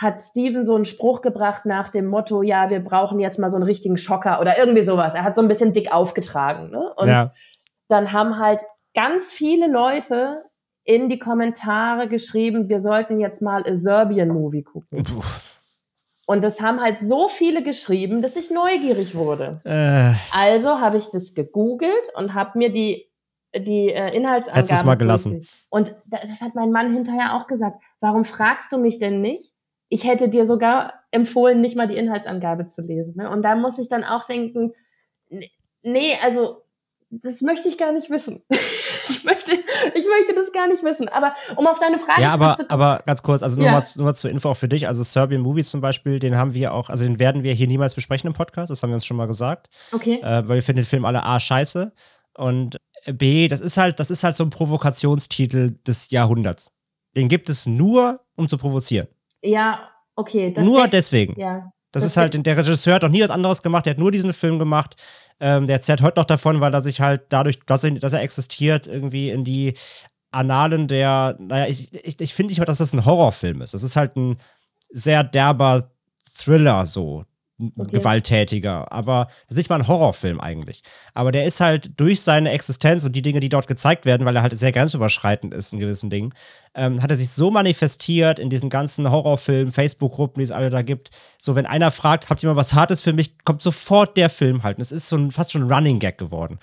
[0.03, 3.55] hat Steven so einen Spruch gebracht nach dem Motto, ja, wir brauchen jetzt mal so
[3.55, 5.15] einen richtigen Schocker oder irgendwie sowas.
[5.15, 6.69] Er hat so ein bisschen dick aufgetragen.
[6.69, 6.93] Ne?
[6.95, 7.33] Und ja.
[7.87, 8.61] dann haben halt
[8.93, 10.43] ganz viele Leute
[10.83, 15.03] in die Kommentare geschrieben, wir sollten jetzt mal a Serbian Movie gucken.
[15.03, 15.21] Puh.
[16.25, 19.61] Und das haben halt so viele geschrieben, dass ich neugierig wurde.
[19.65, 20.13] Äh.
[20.31, 23.09] Also habe ich das gegoogelt und habe mir die
[23.55, 24.59] die äh, Inhaltsangabe.
[24.59, 25.45] Hättest es mal gelassen.
[25.69, 27.81] Und das hat mein Mann hinterher auch gesagt.
[27.99, 29.52] Warum fragst du mich denn nicht?
[29.93, 33.13] Ich hätte dir sogar empfohlen, nicht mal die Inhaltsangabe zu lesen.
[33.15, 33.29] Ne?
[33.29, 34.73] Und da muss ich dann auch denken,
[35.83, 36.63] nee, also
[37.11, 38.41] das möchte ich gar nicht wissen.
[38.49, 41.09] ich, möchte, ich möchte das gar nicht wissen.
[41.09, 43.73] Aber um auf deine Frage ja, aber, aber ganz kurz, also nur, ja.
[43.73, 44.87] mal, nur mal zur Info auch für dich.
[44.87, 47.93] Also Serbian Movies zum Beispiel, den haben wir auch, also den werden wir hier niemals
[47.93, 49.69] besprechen im Podcast, das haben wir uns schon mal gesagt.
[49.91, 50.21] Okay.
[50.23, 51.93] Äh, weil wir finden den Film alle A scheiße.
[52.35, 56.71] Und B, das ist halt, das ist halt so ein Provokationstitel des Jahrhunderts.
[57.15, 59.07] Den gibt es nur, um zu provozieren.
[59.43, 60.53] Ja, okay.
[60.57, 61.39] nur deswegen.
[61.39, 61.71] Ja.
[61.91, 64.11] Das, das ist halt, der Regisseur hat auch nie was anderes gemacht, der hat nur
[64.11, 64.95] diesen Film gemacht.
[65.39, 68.21] Ähm, der erzählt heute noch davon, weil er sich halt dadurch, dass er, dass er
[68.21, 69.75] existiert, irgendwie in die
[70.31, 73.73] Annalen der, naja, ich, ich, ich finde nicht mal, dass das ein Horrorfilm ist.
[73.73, 74.37] Das ist halt ein
[74.89, 75.91] sehr derber
[76.35, 77.25] Thriller so,
[77.77, 77.97] okay.
[77.97, 78.91] gewalttätiger.
[78.91, 80.81] Aber das ist nicht mal ein Horrorfilm eigentlich.
[81.13, 84.35] Aber der ist halt durch seine Existenz und die Dinge, die dort gezeigt werden, weil
[84.35, 86.33] er halt sehr grenzüberschreitend ist in gewissen Dingen,
[86.75, 90.81] ähm, hat er sich so manifestiert in diesen ganzen Horrorfilmen, Facebook-Gruppen, die es alle da
[90.81, 91.11] gibt.
[91.37, 94.63] So, wenn einer fragt, habt ihr mal was Hartes für mich, kommt sofort der Film
[94.63, 94.77] halt.
[94.77, 96.59] Und es ist so ein, fast schon ein Running Gag geworden.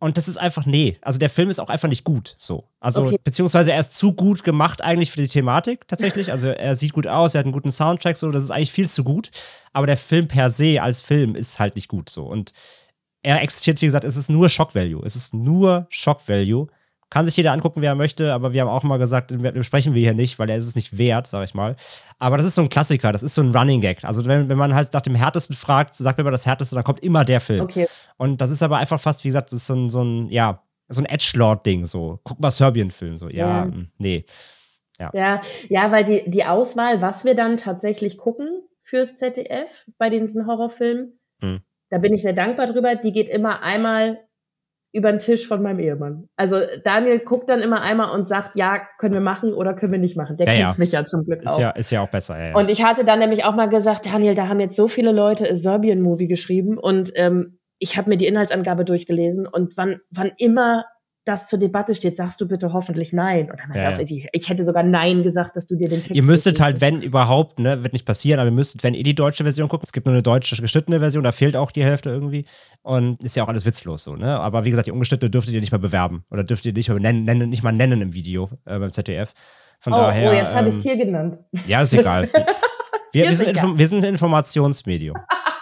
[0.00, 0.98] Und das ist einfach, nee.
[1.00, 2.34] Also der Film ist auch einfach nicht gut.
[2.36, 2.68] So.
[2.80, 3.18] Also, okay.
[3.22, 6.28] beziehungsweise er ist zu gut gemacht eigentlich für die Thematik tatsächlich.
[6.34, 8.88] Also er sieht gut aus, er hat einen guten Soundtrack, so, das ist eigentlich viel
[8.88, 9.30] zu gut.
[9.72, 12.24] Aber der Film per se als Film ist halt nicht gut so.
[12.24, 12.52] Und
[13.22, 15.02] er existiert, wie gesagt, es ist nur Shock Value.
[15.04, 16.66] Es ist nur Shock Value.
[17.14, 20.00] Kann sich jeder angucken, wer er möchte, aber wir haben auch mal gesagt, sprechen wir
[20.02, 21.76] hier nicht, weil er ist es nicht wert, sag ich mal.
[22.18, 24.02] Aber das ist so ein Klassiker, das ist so ein Running Gag.
[24.02, 26.82] Also wenn, wenn man halt nach dem Härtesten fragt, sagt mir mal das Härteste, dann
[26.82, 27.60] kommt immer der Film.
[27.60, 27.86] Okay.
[28.16, 30.60] Und das ist aber einfach fast, wie gesagt, das ist so ein, so ein ja,
[30.88, 32.18] so ein Edgelord-Ding, so.
[32.24, 33.28] Guck mal Serbien-Film, so.
[33.28, 33.64] Ja, ja.
[33.66, 34.24] Hm, nee.
[34.98, 35.10] Ja.
[35.14, 38.48] ja, ja, weil die, die Auswahl, was wir dann tatsächlich gucken
[38.82, 41.62] fürs ZDF bei diesen Horrorfilmen, hm.
[41.90, 42.96] da bin ich sehr dankbar drüber.
[42.96, 44.18] Die geht immer einmal
[44.94, 46.28] über den Tisch von meinem Ehemann.
[46.36, 49.98] Also Daniel guckt dann immer einmal und sagt, ja, können wir machen oder können wir
[49.98, 50.36] nicht machen.
[50.36, 50.74] Der ja, kennt ja.
[50.78, 51.58] mich ja zum Glück ist auch.
[51.58, 52.38] Ja, ist ja auch besser.
[52.38, 55.10] Ja, und ich hatte dann nämlich auch mal gesagt, Daniel, da haben jetzt so viele
[55.10, 60.30] Leute a Serbian-Movie geschrieben und ähm, ich habe mir die Inhaltsangabe durchgelesen und wann, wann
[60.38, 60.84] immer
[61.24, 63.50] das zur Debatte steht, sagst du bitte hoffentlich nein.
[63.74, 66.14] Ja, ich, ich, hätte sogar nein gesagt, dass du dir den Text.
[66.14, 69.14] Ihr müsstet halt, wenn überhaupt, ne, wird nicht passieren, aber ihr müsstet, wenn ihr die
[69.14, 72.10] deutsche Version guckt, es gibt nur eine deutsche geschnittene Version, da fehlt auch die Hälfte
[72.10, 72.44] irgendwie.
[72.82, 74.38] Und ist ja auch alles witzlos so, ne?
[74.38, 76.24] Aber wie gesagt, die ungeschnittene dürftet ihr nicht mal bewerben.
[76.30, 79.32] Oder dürft ihr nicht mal nennen, nennen nicht mal nennen im Video äh, beim ZDF.
[79.80, 80.30] Von oh, daher.
[80.30, 81.38] Oh, jetzt habe ich es hier genannt.
[81.66, 82.28] Ja, ist egal.
[83.12, 85.16] wir, wir, sind wir sind ein Informationsmedium.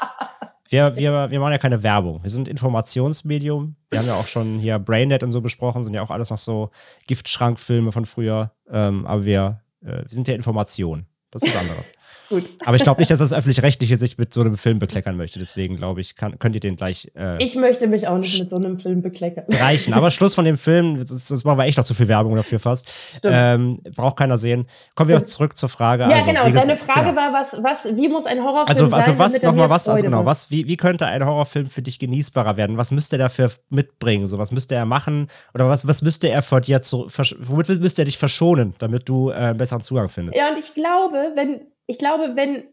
[0.72, 2.22] wir, wir, wir machen ja keine Werbung.
[2.22, 3.76] Wir sind Informationsmedium.
[3.90, 6.38] Wir haben ja auch schon hier Braindead und so besprochen, sind ja auch alles noch
[6.38, 6.70] so
[7.06, 8.52] Giftschrankfilme von früher.
[8.70, 11.06] Ähm, aber wir, äh, wir sind ja Information.
[11.30, 11.92] Das ist was anderes.
[12.32, 12.48] Gut.
[12.64, 15.38] Aber ich glaube nicht, dass das Öffentlich-Rechtliche sich mit so einem Film bekleckern möchte.
[15.38, 17.12] Deswegen glaube ich, kann, könnt ihr den gleich.
[17.14, 19.44] Äh, ich möchte mich auch nicht mit so einem Film bekleckern.
[19.50, 19.92] Reichen.
[19.92, 22.90] Aber Schluss von dem Film, das, machen wir echt noch zu viel Werbung dafür fast.
[23.22, 24.66] Ähm, braucht keiner sehen.
[24.94, 26.04] Kommen wir auch zurück zur Frage.
[26.04, 26.48] Ja, also, genau.
[26.48, 27.16] Deine Frage genau.
[27.16, 29.00] war, was, was, wie muss ein Horrorfilm also, sein?
[29.00, 32.56] Also, was nochmal, was, also genau, was, wie, wie könnte ein Horrorfilm für dich genießbarer
[32.56, 32.78] werden?
[32.78, 34.26] Was müsste er dafür mitbringen?
[34.26, 35.28] So, was müsste er machen?
[35.54, 37.08] Oder was, was müsste er vor dir zu,
[37.40, 40.38] womit müsste er dich verschonen, damit du äh, einen besseren Zugang findest?
[40.38, 42.64] Ja, und ich glaube, wenn, ich glaube, wenn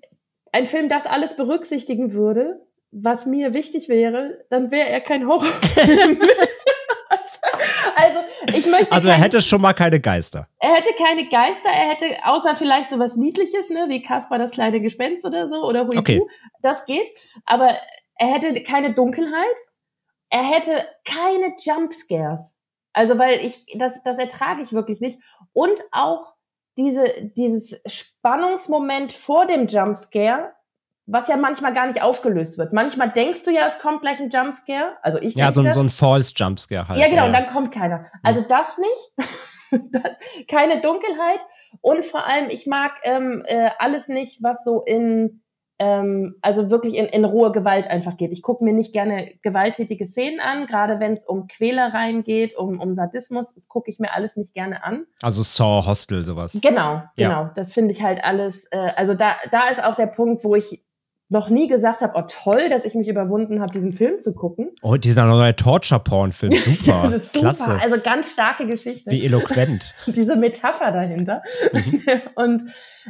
[0.52, 6.20] ein Film das alles berücksichtigen würde, was mir wichtig wäre, dann wäre er kein Horrorfilm.
[7.96, 8.92] also, ich möchte.
[8.92, 10.48] Also, er kein, hätte schon mal keine Geister.
[10.60, 14.52] Er hätte keine Geister, er hätte, außer vielleicht so was Niedliches, ne, wie Caspar das
[14.52, 16.22] kleine Gespenst oder so, oder Hui okay.
[16.62, 17.10] das geht.
[17.46, 17.78] Aber
[18.16, 19.56] er hätte keine Dunkelheit,
[20.30, 22.56] er hätte keine Jumpscares.
[22.94, 25.20] Also, weil ich, das, das ertrage ich wirklich nicht.
[25.54, 26.34] Und auch
[26.80, 27.04] diese,
[27.36, 30.54] dieses Spannungsmoment vor dem Jumpscare,
[31.06, 32.72] was ja manchmal gar nicht aufgelöst wird.
[32.72, 34.96] Manchmal denkst du ja, es kommt gleich ein Jumpscare.
[35.02, 37.00] Also ich Ja, so, ein, so ein False Jumpscare halt.
[37.00, 37.26] Ja, genau, ja.
[37.28, 38.06] und dann kommt keiner.
[38.24, 39.34] Also das nicht.
[40.48, 41.42] Keine Dunkelheit.
[41.82, 45.44] Und vor allem, ich mag ähm, äh, alles nicht, was so in
[45.80, 48.32] ähm, also wirklich in, in rohe Gewalt einfach geht.
[48.32, 52.80] Ich gucke mir nicht gerne gewalttätige Szenen an, gerade wenn es um Quälereien geht, um,
[52.80, 55.06] um Sadismus, das gucke ich mir alles nicht gerne an.
[55.22, 56.60] Also Saw, Hostel, sowas.
[56.62, 57.30] Genau, genau.
[57.30, 57.54] Ja.
[57.56, 60.84] Das finde ich halt alles, äh, also da, da ist auch der Punkt, wo ich
[61.30, 64.72] noch nie gesagt habe, oh toll, dass ich mich überwunden habe, diesen Film zu gucken.
[64.82, 67.04] Oh, dieser neue Torture-Porn-Film, super.
[67.04, 67.46] das ist super.
[67.46, 67.80] Klasse.
[67.82, 69.12] Also ganz starke Geschichte.
[69.12, 69.94] Wie eloquent.
[70.08, 71.44] Diese Metapher dahinter.
[71.72, 72.02] Mhm.
[72.36, 72.64] und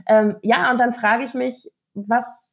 [0.05, 2.49] ähm, ja, und dann frage ich mich, was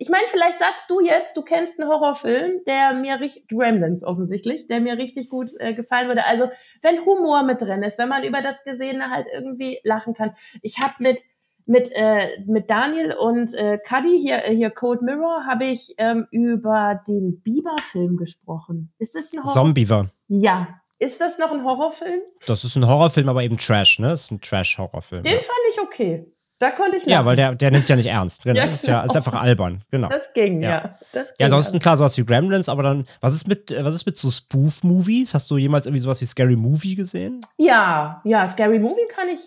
[0.00, 4.68] ich meine, vielleicht sagst du jetzt, du kennst einen Horrorfilm, der mir richtig, Gremlins offensichtlich,
[4.68, 6.24] der mir richtig gut äh, gefallen würde.
[6.24, 6.48] Also,
[6.82, 10.34] wenn Humor mit drin ist, wenn man über das Gesehene halt irgendwie lachen kann.
[10.62, 11.22] Ich habe mit,
[11.66, 16.28] mit, äh, mit Daniel und äh, Cuddy, hier, äh, hier Cold Mirror, habe ich ähm,
[16.30, 18.92] über den Bieber-Film gesprochen.
[18.98, 19.52] Ist das ein Horror?
[19.52, 20.10] Zombiever.
[20.28, 20.80] Ja.
[21.00, 22.22] Ist das noch ein Horrorfilm?
[22.46, 24.08] Das ist ein Horrorfilm, aber eben Trash, ne?
[24.08, 25.22] Das ist ein Trash-Horrorfilm.
[25.22, 25.40] Den ja.
[25.40, 26.26] fand ich okay.
[26.60, 27.12] Da konnte ich lachen.
[27.12, 28.42] Ja, weil der, der nimmt es ja nicht ernst.
[28.42, 28.56] Genau.
[28.58, 29.18] Ja, Das ist ja ist genau.
[29.26, 29.82] einfach albern.
[29.90, 30.08] Genau.
[30.08, 30.70] Das ging, Ja.
[30.70, 30.82] ja.
[31.12, 34.06] Das ging Ja, ansonsten klar, sowas wie Gremlins, aber dann, was ist mit, was ist
[34.06, 35.34] mit so Spoof-Movies?
[35.34, 37.40] Hast du jemals irgendwie sowas wie Scary Movie gesehen?
[37.58, 39.40] Ja, ja, Scary Movie kann ich.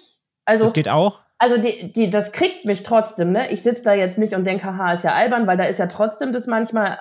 [0.45, 1.19] Also, Das geht auch?
[1.37, 3.51] also die, die, das kriegt mich trotzdem, ne?
[3.51, 5.87] Ich sitze da jetzt nicht und denke, haha, ist ja albern, weil da ist ja
[5.87, 6.99] trotzdem das manchmal,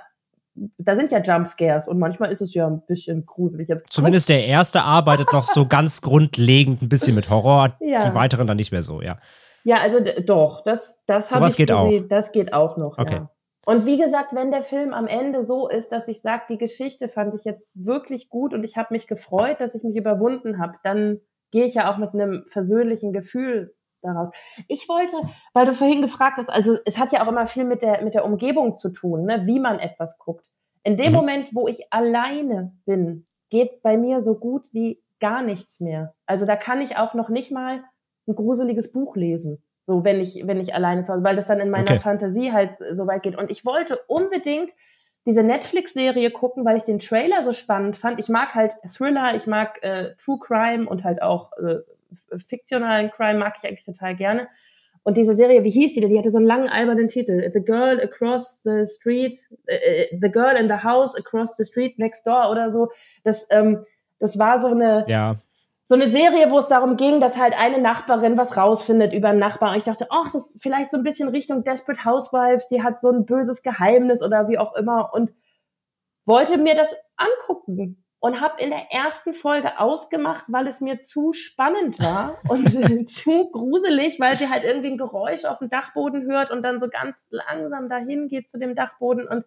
[0.79, 3.69] da sind ja Jumpscares und manchmal ist es ja ein bisschen gruselig.
[3.69, 7.99] Jetzt Zumindest der erste arbeitet noch so ganz grundlegend ein bisschen mit Horror, Ja.
[8.01, 9.19] die weiteren dann nicht mehr so, ja.
[9.65, 11.91] Ja, also doch, das, das habe Sowas ich geht auch.
[12.09, 13.15] Das geht auch noch, Okay.
[13.15, 13.31] ja.
[13.67, 17.09] Und wie gesagt, wenn der Film am Ende so ist, dass ich sage, die Geschichte
[17.09, 20.75] fand ich jetzt wirklich gut und ich habe mich gefreut, dass ich mich überwunden habe,
[20.83, 24.31] dann gehe ich ja auch mit einem versöhnlichen Gefühl daraus.
[24.67, 25.15] Ich wollte,
[25.53, 28.15] weil du vorhin gefragt hast, also es hat ja auch immer viel mit der, mit
[28.15, 30.47] der Umgebung zu tun, ne, wie man etwas guckt.
[30.83, 31.17] In dem Mhm.
[31.17, 36.15] Moment, wo ich alleine bin, geht bei mir so gut wie gar nichts mehr.
[36.25, 37.85] Also da kann ich auch noch nicht mal
[38.31, 39.63] ein gruseliges Buch lesen.
[39.87, 41.99] So, wenn ich, wenn ich alleine zu Hause, weil das dann in meiner Okay.
[41.99, 43.37] Fantasie halt so weit geht.
[43.37, 44.71] Und ich wollte unbedingt
[45.27, 48.19] diese Netflix-Serie gucken, weil ich den Trailer so spannend fand.
[48.21, 51.77] Ich mag halt Thriller, ich mag äh, True Crime und halt auch äh,
[52.33, 54.49] f- fiktionalen Crime mag ich eigentlich total gerne.
[55.03, 56.11] Und diese Serie, wie hieß die denn?
[56.11, 57.51] Die hatte so einen langen albernen Titel.
[57.53, 61.99] The Girl Across the Street, äh, äh, The Girl in the House Across the Street
[61.99, 62.91] Next Door oder so.
[63.25, 63.85] Das, ähm,
[64.19, 65.37] das war so eine, Ja.
[65.91, 69.41] So eine Serie, wo es darum ging, dass halt eine Nachbarin was rausfindet über einen
[69.41, 69.73] Nachbarn.
[69.73, 73.01] Und ich dachte, ach, das ist vielleicht so ein bisschen Richtung Desperate Housewives, die hat
[73.01, 75.33] so ein böses Geheimnis oder wie auch immer und
[76.27, 81.33] wollte mir das angucken und habe in der ersten Folge ausgemacht, weil es mir zu
[81.33, 82.69] spannend war und
[83.11, 86.87] zu gruselig, weil sie halt irgendwie ein Geräusch auf dem Dachboden hört und dann so
[86.89, 89.45] ganz langsam dahin geht zu dem Dachboden und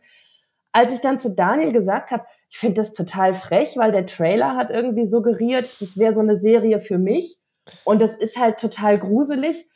[0.73, 4.55] als ich dann zu Daniel gesagt habe, ich finde das total frech, weil der Trailer
[4.55, 7.39] hat irgendwie suggeriert, das wäre so eine Serie für mich.
[7.83, 9.67] Und das ist halt total gruselig.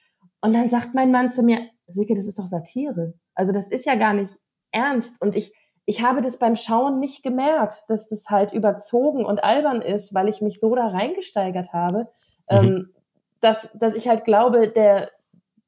[0.42, 3.16] Und dann sagt mein Mann zu mir, Silke, das ist doch Satire.
[3.34, 4.38] Also das ist ja gar nicht
[4.72, 5.20] ernst.
[5.22, 5.54] Und ich,
[5.86, 10.30] ich habe das beim Schauen nicht gemerkt, dass das halt überzogen und albern ist, weil
[10.30, 12.08] ich mich so da reingesteigert habe,
[12.50, 12.58] Mhm.
[12.58, 12.94] ähm,
[13.42, 15.10] dass, dass ich halt glaube, der,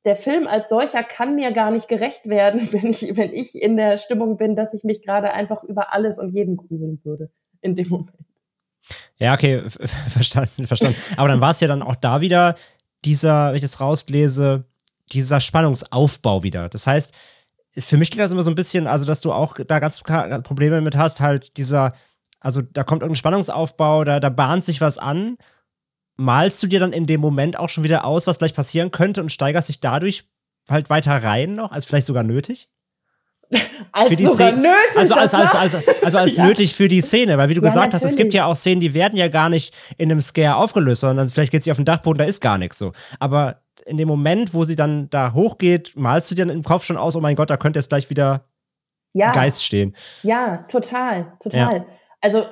[0.05, 3.77] der Film als solcher kann mir gar nicht gerecht werden, wenn ich, wenn ich in
[3.77, 7.29] der Stimmung bin, dass ich mich gerade einfach über alles und jeden gruseln würde
[7.61, 8.15] in dem Moment.
[9.17, 9.61] Ja, okay,
[10.09, 10.97] verstanden, verstanden.
[11.17, 12.55] Aber dann war es ja dann auch da wieder
[13.05, 14.65] dieser, wenn ich jetzt rauslese,
[15.11, 16.69] dieser Spannungsaufbau wieder.
[16.69, 17.13] Das heißt,
[17.77, 20.81] für mich klingt das immer so ein bisschen, also dass du auch da ganz Probleme
[20.81, 21.93] mit hast, halt dieser,
[22.39, 25.37] also da kommt irgendein Spannungsaufbau, da, da bahnt sich was an.
[26.19, 29.21] Malst du dir dann in dem Moment auch schon wieder aus, was gleich passieren könnte
[29.21, 30.25] und steigerst dich dadurch
[30.69, 32.69] halt weiter rein noch, als vielleicht sogar nötig?
[33.91, 34.97] Als Für die sogar Szene- nötig.
[34.97, 36.45] Also als, als, als, also als Ja.
[36.45, 38.33] nötig für die Szene, weil wie du Ja, gesagt hast, es gibt natürlich.
[38.35, 41.63] ja auch Szenen, die werden ja gar nicht in einem Scare aufgelöst, sondern vielleicht geht
[41.63, 42.91] sie auf den Dachboden, da ist gar nichts so.
[43.19, 46.83] Aber in dem Moment, wo sie dann da hochgeht, malst du dir dann im Kopf
[46.85, 48.45] schon aus, oh mein Gott, da könnte jetzt gleich wieder
[49.13, 49.95] ja, Geist stehen.
[50.21, 51.87] Ja, total, total.
[52.21, 52.45] Also äh,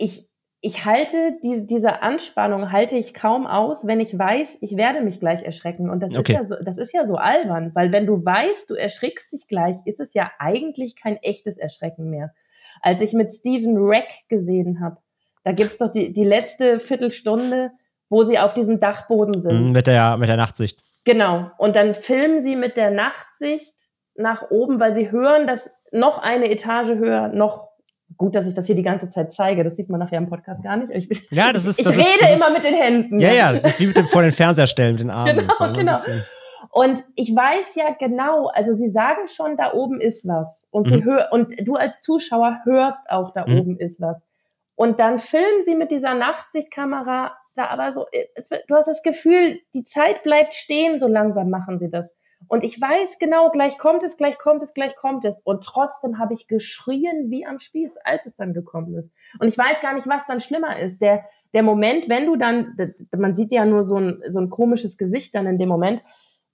[0.00, 0.26] ich,
[0.64, 5.18] ich halte die, diese Anspannung halte ich kaum aus, wenn ich weiß, ich werde mich
[5.18, 5.90] gleich erschrecken.
[5.90, 6.32] Und das Okay.
[6.32, 9.48] ist ja so, das ist ja so albern, weil wenn du weißt, du erschrickst dich
[9.48, 12.32] gleich, ist es ja eigentlich kein echtes Erschrecken mehr.
[12.80, 14.98] Als ich mit Stephen Rack gesehen habe,
[15.42, 17.72] da gibt's doch die, die letzte Viertelstunde,
[18.08, 19.66] wo sie auf diesem Dachboden sind.
[19.66, 20.80] Mhm, mit, der, mit der Nachtsicht.
[21.04, 21.50] Genau.
[21.58, 23.74] Und dann filmen sie mit der Nachtsicht
[24.14, 27.71] nach oben, weil sie hören, dass noch eine Etage höher, noch
[28.16, 29.64] gut, dass ich das hier die ganze Zeit zeige.
[29.64, 30.90] Das sieht man nachher im Podcast gar nicht.
[30.92, 33.18] Ich, bin, Ja, das ist- ich das ist- rede das ist- immer mit den Händen.
[33.18, 35.36] Ja, ja, das ist wie mit dem vor den Fernseher stellen, mit den Armen.
[35.38, 35.96] Genau, so, ne, genau.
[36.70, 40.66] Und ich weiß ja genau, also sie sagen schon, da oben ist was.
[40.70, 41.04] Und, sie Mhm.
[41.04, 43.58] hör, und du als Zuschauer hörst auch, da Mhm.
[43.60, 44.22] oben ist was.
[44.74, 49.02] Und dann filmen sie mit dieser Nachtsichtkamera da aber so, es, wird- du hast das
[49.02, 52.14] Gefühl, die Zeit bleibt stehen, so langsam machen sie das.
[52.48, 55.40] Und ich weiß genau, gleich kommt es, gleich kommt es, gleich kommt es.
[55.40, 59.10] Und trotzdem habe ich geschrien wie am Spieß, als es dann gekommen ist.
[59.38, 61.00] Und ich weiß gar nicht, was dann schlimmer ist.
[61.00, 61.24] Der,
[61.54, 62.76] der Moment, wenn du dann,
[63.16, 66.02] man sieht ja nur so ein, so ein komisches Gesicht dann in dem Moment,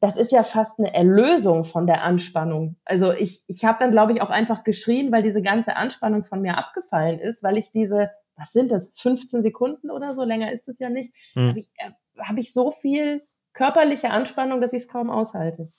[0.00, 2.76] das ist ja fast eine Erlösung von der Anspannung.
[2.84, 6.40] Also ich, ich habe dann, glaube ich, auch einfach geschrien, weil diese ganze Anspannung von
[6.40, 10.68] mir abgefallen ist, weil ich diese, was sind das, 15 Sekunden oder so, länger ist
[10.68, 11.48] es ja nicht, Hm.
[11.48, 11.90] habe ich, äh,
[12.22, 13.22] hab ich so viel
[13.58, 15.72] körperliche Anspannung, dass ich es kaum aushalte.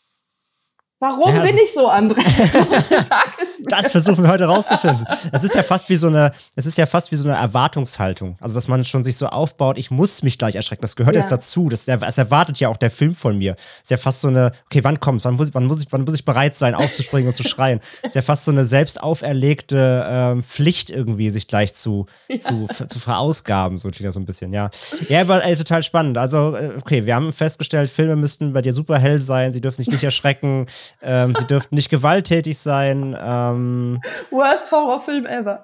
[1.01, 2.21] Warum ja, bin ich so, André?
[3.69, 5.05] das versuchen wir heute rauszufinden.
[5.31, 8.37] Es ist ja fast wie so eine, es ist ja fast wie so eine Erwartungshaltung.
[8.41, 10.81] Also, dass man schon sich so aufbaut, ich muss mich gleich erschrecken.
[10.81, 11.21] Das gehört ja.
[11.21, 11.69] jetzt dazu.
[11.69, 13.55] Das, das, erwartet ja auch der Film von mir.
[13.77, 16.03] Es ist ja fast so eine, okay, wann kommt wann muss, wann muss, ich, wann
[16.03, 17.79] muss ich bereit sein, aufzuspringen und zu schreien?
[18.01, 22.39] Es ist ja fast so eine selbst auferlegte ähm, Pflicht irgendwie, sich gleich zu, ja.
[22.39, 24.69] zu, zu verausgaben, so klingt das so ein bisschen, ja.
[25.07, 26.17] Ja, aber ey, total spannend.
[26.17, 29.77] Also, äh, okay, wir haben festgestellt, Filme müssten bei dir super hell sein, sie dürfen
[29.77, 30.65] sich nicht erschrecken.
[31.01, 33.15] Ähm, sie dürften nicht gewalttätig sein.
[33.19, 35.63] Ähm, Worst Horrorfilm ever.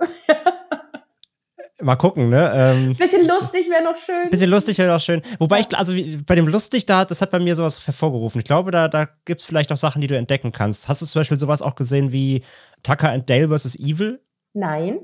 [1.81, 2.51] Mal gucken, ne?
[2.55, 4.29] Ähm, bisschen lustig wäre noch schön.
[4.29, 5.21] Bisschen lustig wäre noch schön.
[5.39, 5.93] Wobei ich, also
[6.25, 8.39] bei dem lustig, da, das hat bei mir sowas hervorgerufen.
[8.39, 10.87] Ich glaube, da, da gibt es vielleicht auch Sachen, die du entdecken kannst.
[10.87, 12.43] Hast du zum Beispiel sowas auch gesehen wie
[12.81, 13.75] Tucker and Dale vs.
[13.75, 14.21] Evil?
[14.53, 14.99] Nein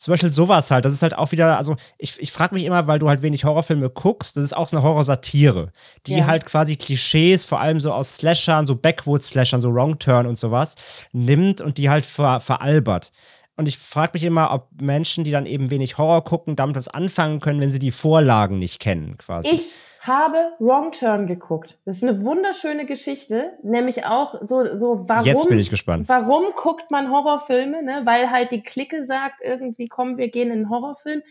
[0.00, 2.86] zum Beispiel sowas halt, das ist halt auch wieder, also ich, ich frage mich immer,
[2.86, 5.72] weil du halt wenig Horrorfilme guckst, das ist auch so eine Horrorsatire,
[6.06, 6.26] die ja.
[6.26, 10.74] halt quasi Klischees, vor allem so aus Slashern, so Backwoods-Slashern, so Wrong Turn und sowas,
[11.12, 13.12] nimmt und die halt ver, veralbert.
[13.58, 16.88] Und ich frage mich immer, ob Menschen, die dann eben wenig Horror gucken, damit was
[16.88, 19.50] anfangen können, wenn sie die Vorlagen nicht kennen, quasi.
[19.50, 19.60] Ich
[20.00, 21.78] habe Wrong Turn geguckt.
[21.84, 25.26] Das ist eine wunderschöne Geschichte, nämlich auch so, so warum.
[25.26, 26.08] Jetzt bin ich gespannt.
[26.08, 27.82] Warum guckt man Horrorfilme?
[27.82, 28.02] Ne?
[28.04, 31.22] Weil halt die Clique sagt irgendwie, komm, wir gehen in einen Horrorfilm.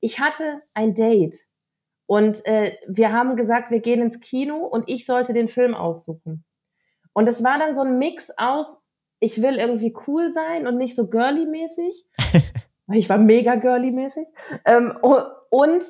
[0.00, 1.36] Ich hatte ein Date
[2.04, 6.44] und äh, wir haben gesagt, wir gehen ins Kino und ich sollte den Film aussuchen.
[7.14, 8.82] Und es war dann so ein Mix aus,
[9.20, 12.04] ich will irgendwie cool sein und nicht so girly-mäßig.
[12.92, 14.28] ich war mega girly-mäßig.
[14.66, 14.96] Ähm,
[15.50, 15.82] und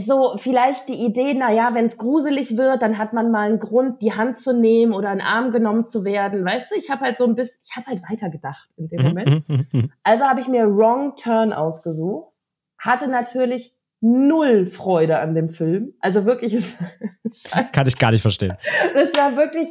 [0.00, 3.58] so vielleicht die Idee, na ja, wenn es gruselig wird, dann hat man mal einen
[3.58, 6.44] Grund, die Hand zu nehmen oder einen Arm genommen zu werden.
[6.44, 9.44] Weißt du, ich habe halt so ein bisschen, ich habe halt weitergedacht in dem Moment.
[10.02, 12.32] also habe ich mir Wrong Turn ausgesucht,
[12.78, 15.94] hatte natürlich null Freude an dem Film.
[16.00, 16.52] Also wirklich,
[17.72, 18.56] kann ich gar nicht verstehen.
[18.94, 19.70] Das war wirklich,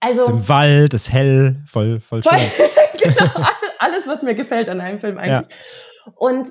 [0.00, 0.22] also.
[0.22, 2.38] Es ist im Wald, ist hell, voll, voll schön.
[3.02, 3.46] genau,
[3.78, 5.50] alles, was mir gefällt an einem Film eigentlich.
[5.50, 6.12] Ja.
[6.16, 6.48] Und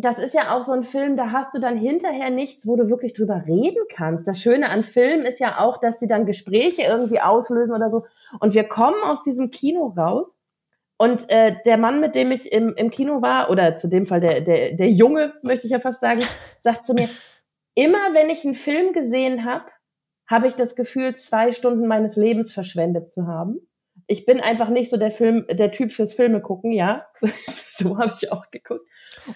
[0.00, 2.88] das ist ja auch so ein Film, da hast du dann hinterher nichts, wo du
[2.88, 4.28] wirklich drüber reden kannst.
[4.28, 8.04] Das Schöne an Filmen ist ja auch, dass sie dann Gespräche irgendwie auslösen oder so.
[8.40, 10.40] Und wir kommen aus diesem Kino raus.
[10.98, 14.20] Und äh, der Mann, mit dem ich im, im Kino war, oder zu dem Fall
[14.20, 16.20] der, der, der Junge, möchte ich ja fast sagen,
[16.60, 17.08] sagt zu mir,
[17.74, 19.66] immer wenn ich einen Film gesehen habe,
[20.28, 23.67] habe ich das Gefühl, zwei Stunden meines Lebens verschwendet zu haben.
[24.10, 27.06] Ich bin einfach nicht so der Film, der Typ fürs Filme gucken, ja.
[27.76, 28.84] so habe ich auch geguckt.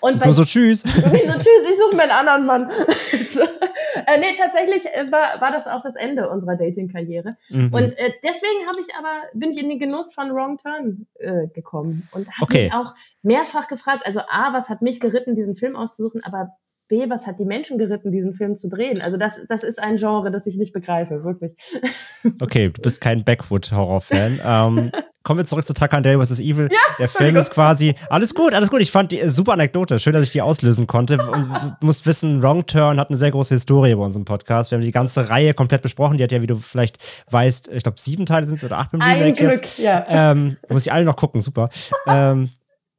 [0.00, 0.84] Und bei, du so tschüss.
[0.84, 0.92] Ich
[1.26, 2.70] so tschüss, ich suche mir einen anderen Mann.
[3.28, 7.30] so, äh, nee, tatsächlich äh, war, war das auch das Ende unserer Dating-Karriere.
[7.50, 7.72] Mhm.
[7.72, 11.48] Und äh, deswegen habe ich aber, bin ich in den Genuss von Wrong Turn äh,
[11.48, 12.64] gekommen und habe okay.
[12.64, 16.56] mich auch mehrfach gefragt, also A, was hat mich geritten, diesen Film auszusuchen, aber
[16.93, 19.01] B, was hat die Menschen geritten, diesen Film zu drehen?
[19.01, 21.53] Also das, das ist ein Genre, das ich nicht begreife, wirklich.
[22.40, 24.40] Okay, du bist kein Backwood-Horror-Fan.
[24.45, 24.93] ähm,
[25.24, 26.38] kommen wir zurück zu Tucker and Dale vs.
[26.38, 26.68] Evil.
[26.70, 28.80] Ja, der Film ist quasi, alles gut, alles gut.
[28.80, 29.99] Ich fand die äh, super Anekdote.
[29.99, 31.16] Schön, dass ich die auslösen konnte.
[31.80, 34.70] Du musst wissen, Wrong Turn hat eine sehr große Historie bei unserem Podcast.
[34.70, 36.18] Wir haben die ganze Reihe komplett besprochen.
[36.18, 36.99] Die hat ja, wie du vielleicht
[37.30, 39.78] weißt, ich glaube, sieben Teile sind es oder acht Ein Glück, jetzt.
[39.78, 40.05] ja.
[40.09, 41.70] Ähm, muss ich alle noch gucken, super.
[42.07, 42.51] ähm,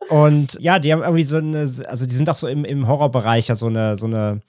[0.09, 3.47] und ja, die haben irgendwie so eine, also die sind auch so im, im Horrorbereich
[3.47, 4.41] ja so eine, so eine,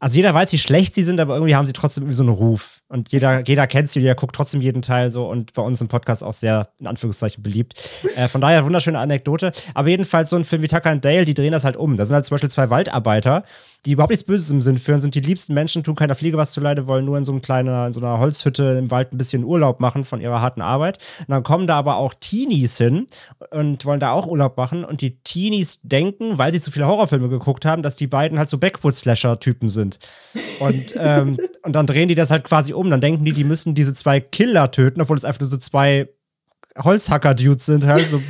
[0.00, 2.32] also jeder weiß, wie schlecht sie sind, aber irgendwie haben sie trotzdem irgendwie so einen
[2.32, 2.80] Ruf.
[2.88, 5.88] Und jeder, jeder kennt sie, jeder guckt trotzdem jeden Teil so und bei uns im
[5.88, 7.74] Podcast auch sehr, in Anführungszeichen, beliebt.
[8.16, 9.52] Äh, von daher wunderschöne Anekdote.
[9.72, 11.96] Aber jedenfalls so ein Film wie Tucker and Dale, die drehen das halt um.
[11.96, 13.44] Da sind halt zum Beispiel zwei Waldarbeiter,
[13.86, 16.52] die überhaupt nichts Böses im Sinn führen, sind die liebsten Menschen, tun keiner Fliege was
[16.52, 19.44] zuleide, wollen nur in so, einem kleinen, in so einer Holzhütte im Wald ein bisschen
[19.44, 20.98] Urlaub machen von ihrer harten Arbeit.
[21.20, 23.06] Und dann kommen da aber auch Teenies hin
[23.50, 24.84] und wollen da auch Urlaub machen.
[24.84, 28.50] Und die Teenies denken, weil sie zu viele Horrorfilme geguckt haben, dass die beiden halt
[28.50, 29.89] so Backwood-Slasher-Typen sind.
[30.60, 32.90] Und, ähm, und dann drehen die das halt quasi um.
[32.90, 36.08] Dann denken die, die müssen diese zwei Killer töten, obwohl es einfach nur so zwei
[36.78, 38.20] Holzhacker-Dudes sind, halt, so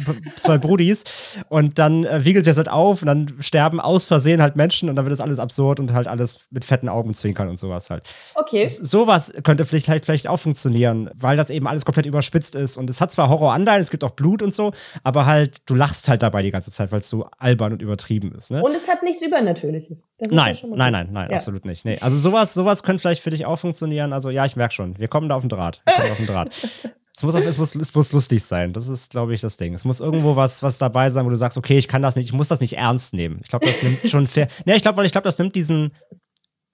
[0.40, 1.04] zwei Brudis.
[1.48, 4.88] Und dann äh, wiegelt sich das halt auf und dann sterben aus Versehen halt Menschen
[4.88, 7.90] und dann wird das alles absurd und halt alles mit fetten Augen zwinkern und sowas
[7.90, 8.08] halt.
[8.34, 8.66] Okay.
[8.66, 12.76] sowas könnte vielleicht, halt, vielleicht auch funktionieren, weil das eben alles komplett überspitzt ist.
[12.76, 14.72] Und es hat zwar Horroranteil, es gibt auch Blut und so,
[15.02, 18.32] aber halt, du lachst halt dabei die ganze Zeit, weil es so albern und übertrieben
[18.32, 18.50] ist.
[18.50, 18.62] Ne?
[18.62, 19.98] Und es hat nichts Übernatürliches.
[20.28, 21.36] Nein, ja nein, nein, nein, ja.
[21.36, 21.84] absolut nicht.
[21.84, 21.98] Nee.
[22.00, 24.12] Also sowas, sowas könnte vielleicht für dich auch funktionieren.
[24.12, 24.98] Also ja, ich merke schon.
[24.98, 25.80] Wir kommen da auf den Draht.
[25.84, 26.50] Wir kommen auf den Draht.
[27.16, 28.72] Es muss, es, muss, es muss lustig sein.
[28.72, 29.74] Das ist, glaube ich, das Ding.
[29.74, 32.26] Es muss irgendwo was, was dabei sein, wo du sagst, okay, ich kann das nicht,
[32.26, 33.40] ich muss das nicht ernst nehmen.
[33.42, 34.48] Ich glaube, das nimmt schon fair.
[34.64, 35.92] Ne, ich glaube, weil ich glaube, das nimmt diesen,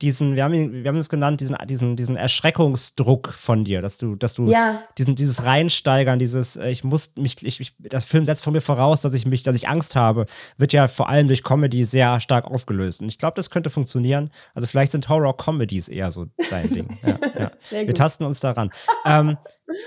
[0.03, 3.97] diesen, wir haben ihn, wir haben es genannt, diesen, diesen, diesen Erschreckungsdruck von dir, dass
[3.97, 4.78] du, dass du ja.
[4.99, 8.61] diesen, dieses Reinsteigern, dieses, äh, ich muss mich, ich, ich, das Film setzt von mir
[8.61, 10.26] voraus, dass ich mich, dass ich Angst habe,
[10.59, 13.01] wird ja vor allem durch Comedy sehr stark aufgelöst.
[13.01, 14.30] Und ich glaube, das könnte funktionieren.
[14.55, 16.99] Also vielleicht sind Horror-Comedies eher so dein Ding.
[17.03, 17.86] Ja, ja.
[17.86, 18.70] Wir tasten uns daran.
[19.05, 19.38] ähm,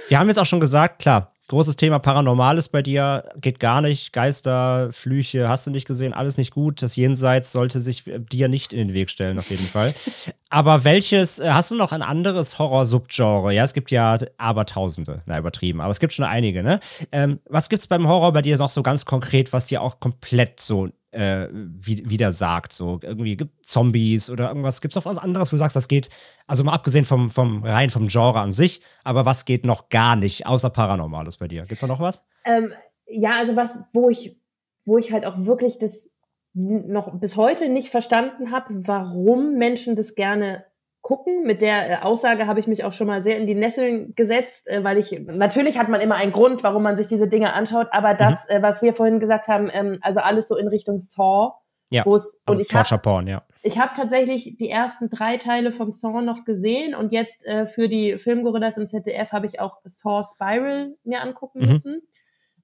[0.07, 4.13] wir haben jetzt auch schon gesagt, klar, großes Thema Paranormales bei dir, geht gar nicht.
[4.13, 6.81] Geister, Flüche, hast du nicht gesehen, alles nicht gut.
[6.81, 9.93] Das Jenseits sollte sich dir nicht in den Weg stellen, auf jeden Fall.
[10.49, 13.53] Aber welches, äh, hast du noch ein anderes Horror-Subgenre?
[13.53, 16.79] Ja, es gibt ja Abertausende, na übertrieben, aber es gibt schon einige, ne?
[17.11, 20.59] Ähm, was es beim Horror bei dir noch so ganz konkret, was dir auch komplett
[20.59, 22.73] so äh, wieder sagt.
[22.73, 24.81] So irgendwie gibt Zombies oder irgendwas.
[24.81, 26.09] Gibt es noch was anderes, wo du sagst, das geht,
[26.47, 30.15] also mal abgesehen vom, vom rein vom Genre an sich, aber was geht noch gar
[30.15, 31.61] nicht, außer Paranormales bei dir?
[31.61, 32.25] Gibt es da noch was?
[32.45, 32.73] Ähm,
[33.07, 34.37] ja, also was, wo ich,
[34.85, 36.11] wo ich halt auch wirklich das
[36.53, 40.65] noch bis heute nicht verstanden habe, warum Menschen das gerne
[41.01, 41.43] gucken.
[41.43, 44.67] Mit der äh, Aussage habe ich mich auch schon mal sehr in die Nesseln gesetzt,
[44.67, 47.87] äh, weil ich, natürlich hat man immer einen Grund, warum man sich diese Dinge anschaut,
[47.91, 48.61] aber das, mhm.
[48.61, 51.53] Was wir vorhin gesagt haben, ähm, also alles so in Richtung Saw,
[51.89, 53.43] ja, wo es, also und ich habe Porn, ja.
[53.61, 57.89] Ich habe tatsächlich die ersten drei Teile von Saw noch gesehen und jetzt äh, für
[57.89, 61.69] die Filmgorillas im ZDF habe ich auch Saw Spiral mir angucken mhm.
[61.69, 62.01] müssen.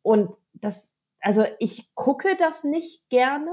[0.01, 3.51] Und das, also ich gucke das nicht gerne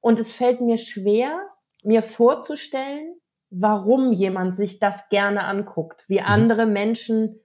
[0.00, 1.40] und es fällt mir schwer,
[1.84, 3.14] mir vorzustellen,
[3.56, 6.26] warum jemand sich das gerne anguckt, wie mhm.
[6.26, 7.40] andere Menschen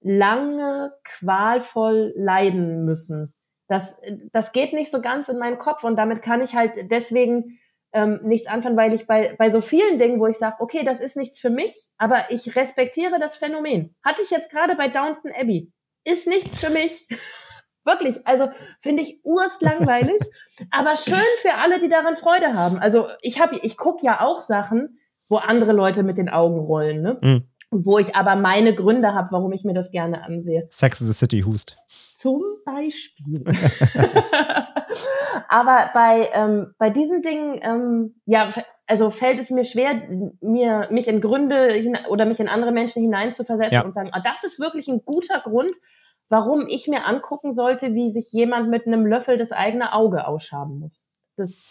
[0.00, 3.34] lange qualvoll leiden müssen.
[3.68, 4.00] Das,
[4.32, 7.58] das geht nicht so ganz in meinen Kopf und damit kann ich halt deswegen
[7.92, 11.00] ähm, nichts anfangen, weil ich bei, bei so vielen Dingen, wo ich sage, okay, das
[11.00, 13.94] ist nichts für mich, aber ich respektiere das Phänomen.
[14.04, 15.70] Hatte ich jetzt gerade bei Downton Abbey.
[16.04, 17.06] Ist nichts für mich.
[17.84, 18.48] Wirklich, also
[18.80, 20.20] finde ich urst langweilig,
[20.70, 22.78] aber schön für alle, die daran Freude haben.
[22.78, 25.00] Also ich habe, ich gucke ja auch Sachen,
[25.32, 27.18] wo andere Leute mit den Augen rollen, ne?
[27.22, 27.48] Mhm.
[27.70, 30.66] Wo ich aber meine Gründe habe, warum ich mir das gerne ansehe.
[30.68, 31.78] Sex in the City Hust.
[31.88, 33.42] Zum Beispiel.
[35.48, 38.50] aber bei, ähm, bei diesen Dingen, ähm, ja,
[38.86, 40.02] also fällt es mir schwer,
[40.42, 43.84] mir, mich in Gründe oder mich in andere Menschen hineinzuversetzen ja.
[43.86, 45.74] und sagen, ah, das ist wirklich ein guter Grund,
[46.28, 50.78] warum ich mir angucken sollte, wie sich jemand mit einem Löffel das eigene Auge ausschaben
[50.78, 51.02] muss.
[51.36, 51.64] Das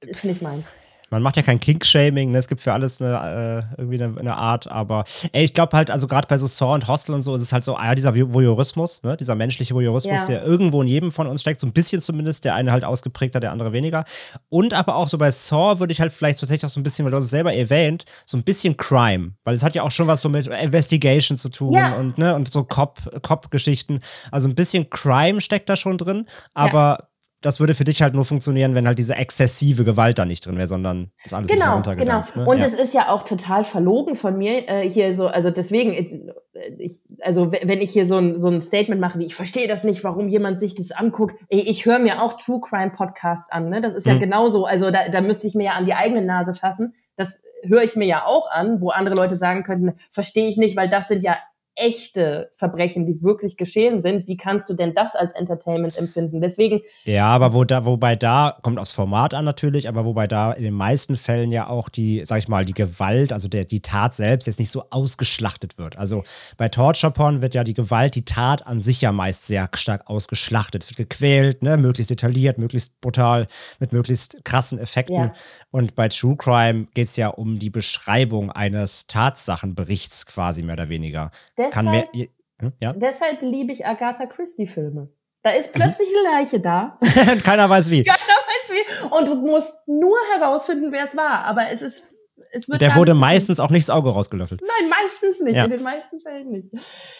[0.00, 0.76] ist nicht meins
[1.12, 2.38] man macht ja kein Kink-Shaming, ne?
[2.38, 5.90] es gibt für alles eine, äh, irgendwie eine, eine, Art, aber ey, ich glaube halt,
[5.90, 8.14] also gerade bei so Saw und Hostel und so ist es halt so, ah, dieser
[8.14, 9.16] Voyeurismus, ne?
[9.18, 10.26] dieser menschliche Voyeurismus, ja.
[10.26, 13.40] der irgendwo in jedem von uns steckt, so ein bisschen zumindest, der eine halt ausgeprägter,
[13.40, 14.04] der andere weniger.
[14.48, 17.04] Und aber auch so bei Saw würde ich halt vielleicht tatsächlich auch so ein bisschen,
[17.04, 19.90] weil du hast es selber erwähnt, so ein bisschen Crime, weil es hat ja auch
[19.90, 21.94] schon was so mit Investigation zu tun ja.
[21.94, 24.00] und, ne, und so Cop-Geschichten.
[24.30, 27.08] also ein bisschen Crime steckt da schon drin, aber ja
[27.42, 30.56] das würde für dich halt nur funktionieren, wenn halt diese exzessive Gewalt da nicht drin
[30.56, 32.34] wäre, sondern das alles genau, runtergedampft.
[32.34, 32.44] Genau.
[32.44, 32.50] Ne?
[32.50, 32.64] Und ja.
[32.64, 37.00] es ist ja auch total verlogen von mir äh, hier so, also deswegen, äh, ich,
[37.20, 40.04] also wenn ich hier so ein, so ein Statement mache, wie ich verstehe das nicht,
[40.04, 41.34] warum jemand sich das anguckt.
[41.48, 43.82] Ey, ich höre mir auch True Crime Podcasts an, ne?
[43.82, 44.20] Das ist ja mhm.
[44.20, 44.64] genauso.
[44.64, 46.94] Also da, da müsste ich mir ja an die eigene Nase fassen.
[47.16, 50.76] Das höre ich mir ja auch an, wo andere Leute sagen könnten, verstehe ich nicht,
[50.76, 51.36] weil das sind ja
[51.74, 56.40] echte Verbrechen, die wirklich geschehen sind, wie kannst du denn das als Entertainment empfinden?
[56.40, 56.82] Deswegen.
[57.04, 60.64] Ja, aber wo da, wobei da, kommt aufs Format an natürlich, aber wobei da in
[60.64, 64.14] den meisten Fällen ja auch die, sag ich mal, die Gewalt, also der, die Tat
[64.14, 65.96] selbst jetzt nicht so ausgeschlachtet wird.
[65.96, 66.24] Also
[66.58, 70.08] bei Torture Porn wird ja die Gewalt, die Tat an sich ja meist sehr stark
[70.10, 70.84] ausgeschlachtet.
[70.84, 73.46] Es wird gequält, ne, möglichst detailliert, möglichst brutal,
[73.80, 75.16] mit möglichst krassen Effekten.
[75.16, 75.32] Ja.
[75.70, 80.90] Und bei True Crime geht es ja um die Beschreibung eines Tatsachenberichts quasi mehr oder
[80.90, 81.30] weniger.
[81.68, 82.28] Deshalb, mehr,
[82.60, 82.92] hm, ja?
[82.92, 85.08] deshalb liebe ich Agatha Christie-Filme.
[85.42, 86.26] Da ist plötzlich mhm.
[86.26, 86.98] eine Leiche da.
[87.44, 88.04] Keiner weiß wie.
[88.04, 89.14] Keiner weiß wie.
[89.14, 91.44] Und du musst nur herausfinden, wer es war.
[91.44, 92.12] Aber es ist
[92.54, 94.60] es wird der wurde meistens auch nicht das Auge rausgelöffelt.
[94.60, 95.56] Nein, meistens nicht.
[95.56, 95.64] Ja.
[95.64, 96.68] In den meisten Fällen nicht.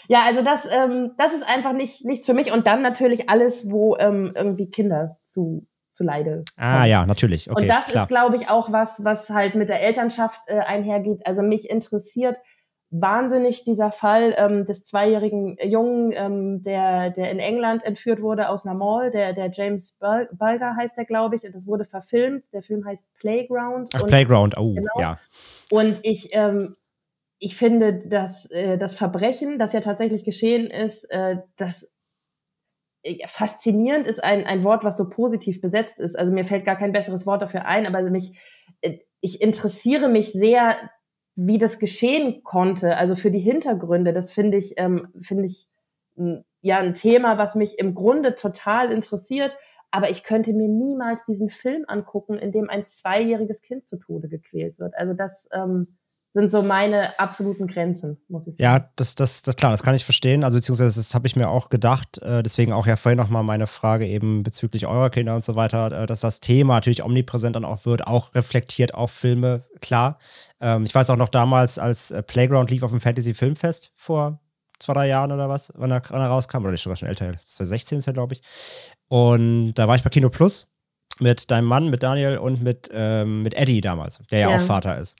[0.08, 2.52] Ja, also das, ähm, das ist einfach nicht nichts für mich.
[2.52, 6.44] Und dann natürlich alles, wo ähm, irgendwie Kinder zu zu Leide.
[6.56, 6.90] Ah kommen.
[6.90, 7.50] ja, natürlich.
[7.50, 8.04] Okay, und das klar.
[8.04, 11.20] ist, glaube ich, auch was, was halt mit der Elternschaft äh, einhergeht.
[11.26, 12.38] Also mich interessiert
[12.92, 18.66] wahnsinnig dieser Fall ähm, des zweijährigen Jungen, ähm, der, der in England entführt wurde aus
[18.66, 21.42] einer Mall, der, der James Bulger heißt der, glaube ich.
[21.50, 22.44] Das wurde verfilmt.
[22.52, 23.90] Der Film heißt Playground.
[23.94, 25.00] Ach, und, Playground, oh, genau.
[25.00, 25.18] ja.
[25.70, 26.76] Und ich, ähm,
[27.38, 31.94] ich finde, dass äh, das Verbrechen, das ja tatsächlich geschehen ist, äh, das
[33.02, 36.18] äh, faszinierend ist ein, ein Wort, was so positiv besetzt ist.
[36.18, 38.38] Also mir fällt gar kein besseres Wort dafür ein, aber mich,
[38.82, 40.76] äh, ich interessiere mich sehr
[41.34, 45.68] wie das geschehen konnte, also für die Hintergründe, das finde ich, ähm, finde ich
[46.60, 49.56] ja ein Thema, was mich im Grunde total interessiert.
[49.90, 54.28] Aber ich könnte mir niemals diesen Film angucken, in dem ein zweijähriges Kind zu Tode
[54.28, 54.94] gequält wird.
[54.96, 55.98] Also das ähm,
[56.34, 58.62] sind so meine absoluten Grenzen, muss ich sagen.
[58.62, 60.44] Ja, das, das, das klar, das kann ich verstehen.
[60.44, 62.18] Also beziehungsweise das habe ich mir auch gedacht.
[62.22, 65.92] Äh, deswegen auch ja vorhin nochmal meine Frage eben bezüglich eurer Kinder und so weiter,
[65.92, 70.18] äh, dass das Thema natürlich omnipräsent dann auch wird, auch reflektiert auf Filme, klar.
[70.60, 74.40] Ähm, ich weiß auch noch damals, als äh, Playground lief auf dem Fantasy Filmfest vor
[74.78, 77.32] zwei, drei Jahren oder was, wann er, wann er rauskam, oder nicht sogar schon älter,
[77.44, 78.42] 2016 ist er, glaube ich.
[79.08, 80.72] Und da war ich bei Kino Plus
[81.20, 84.60] mit deinem Mann, mit Daniel und mit, ähm, mit Eddie damals, der ja, ja auch
[84.60, 85.16] Vater ist.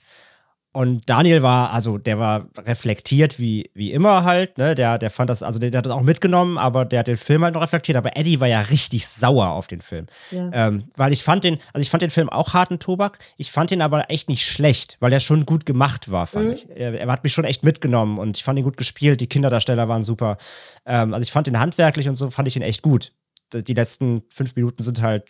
[0.75, 4.75] Und Daniel war, also der war reflektiert wie, wie immer halt, ne?
[4.75, 7.19] Der, der fand das, also der, der, hat das auch mitgenommen, aber der hat den
[7.19, 7.99] Film halt noch reflektiert.
[7.99, 10.07] Aber Eddie war ja richtig sauer auf den Film.
[10.31, 10.51] Ja.
[10.53, 13.19] Ähm, weil ich fand den, also ich fand den Film auch harten Tobak.
[13.37, 16.53] Ich fand ihn aber echt nicht schlecht, weil er schon gut gemacht war, fand mhm.
[16.55, 16.67] ich.
[16.75, 19.21] Er, er, hat mich schon echt mitgenommen und ich fand ihn gut gespielt.
[19.21, 20.39] Die Kinderdarsteller waren super.
[20.87, 23.13] Ähm, also ich fand ihn handwerklich und so fand ich ihn echt gut.
[23.53, 25.25] Die letzten fünf Minuten sind halt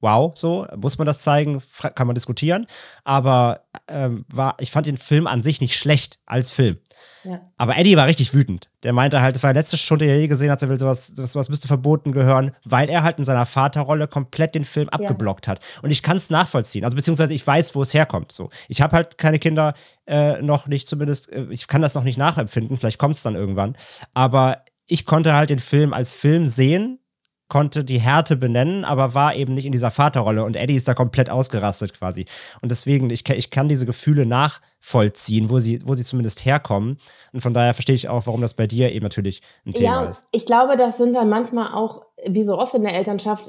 [0.00, 1.62] wow, so, muss man das zeigen,
[1.94, 2.66] kann man diskutieren.
[3.04, 6.78] Aber ähm, war, ich fand den Film an sich nicht schlecht als Film.
[7.24, 7.40] Ja.
[7.56, 8.70] Aber Eddie war richtig wütend.
[8.82, 10.78] Der meinte halt, das war die letzte Stunde, die er je gesehen hat, er will
[10.78, 15.46] sowas, sowas müsste verboten gehören, weil er halt in seiner Vaterrolle komplett den Film abgeblockt
[15.46, 15.52] ja.
[15.52, 15.60] hat.
[15.82, 16.84] Und ich kann es nachvollziehen.
[16.84, 18.32] Also beziehungsweise ich weiß, wo es herkommt.
[18.32, 18.50] So.
[18.68, 19.74] Ich habe halt keine Kinder,
[20.06, 23.34] äh, noch nicht zumindest, äh, ich kann das noch nicht nachempfinden, vielleicht kommt es dann
[23.34, 23.76] irgendwann.
[24.14, 27.00] Aber ich konnte halt den Film als Film sehen
[27.48, 30.94] konnte die Härte benennen, aber war eben nicht in dieser Vaterrolle und Eddie ist da
[30.94, 32.26] komplett ausgerastet quasi.
[32.60, 36.98] Und deswegen, ich, ich kann diese Gefühle nachvollziehen, wo sie, wo sie zumindest herkommen.
[37.32, 40.10] Und von daher verstehe ich auch, warum das bei dir eben natürlich ein Thema ja,
[40.10, 40.24] ist.
[40.32, 43.48] Ich glaube, das sind dann manchmal auch, wie so oft in der Elternschaft,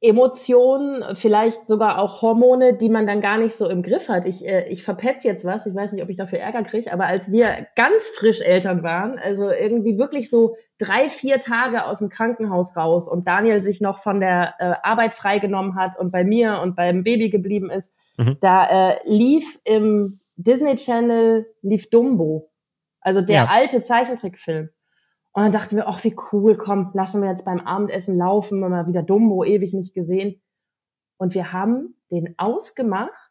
[0.00, 4.26] Emotionen, vielleicht sogar auch Hormone, die man dann gar nicht so im Griff hat.
[4.26, 7.06] Ich, äh, ich verpetze jetzt was, ich weiß nicht, ob ich dafür Ärger kriege, aber
[7.06, 12.10] als wir ganz frisch Eltern waren, also irgendwie wirklich so drei, vier Tage aus dem
[12.10, 16.60] Krankenhaus raus und Daniel sich noch von der äh, Arbeit freigenommen hat und bei mir
[16.62, 18.36] und beim Baby geblieben ist, mhm.
[18.40, 22.52] da äh, lief im Disney Channel, lief Dumbo.
[23.00, 23.48] Also der ja.
[23.50, 24.70] alte Zeichentrickfilm.
[25.38, 28.88] Und dann dachten wir, ach, wie cool, komm, lassen wir jetzt beim Abendessen laufen, mal
[28.88, 30.42] wieder Dumbo, ewig nicht gesehen.
[31.16, 33.30] Und wir haben den ausgemacht,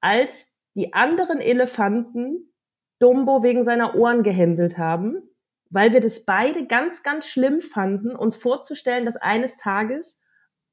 [0.00, 2.54] als die anderen Elefanten
[3.00, 5.28] Dumbo wegen seiner Ohren gehänselt haben,
[5.68, 10.18] weil wir das beide ganz, ganz schlimm fanden, uns vorzustellen, dass eines Tages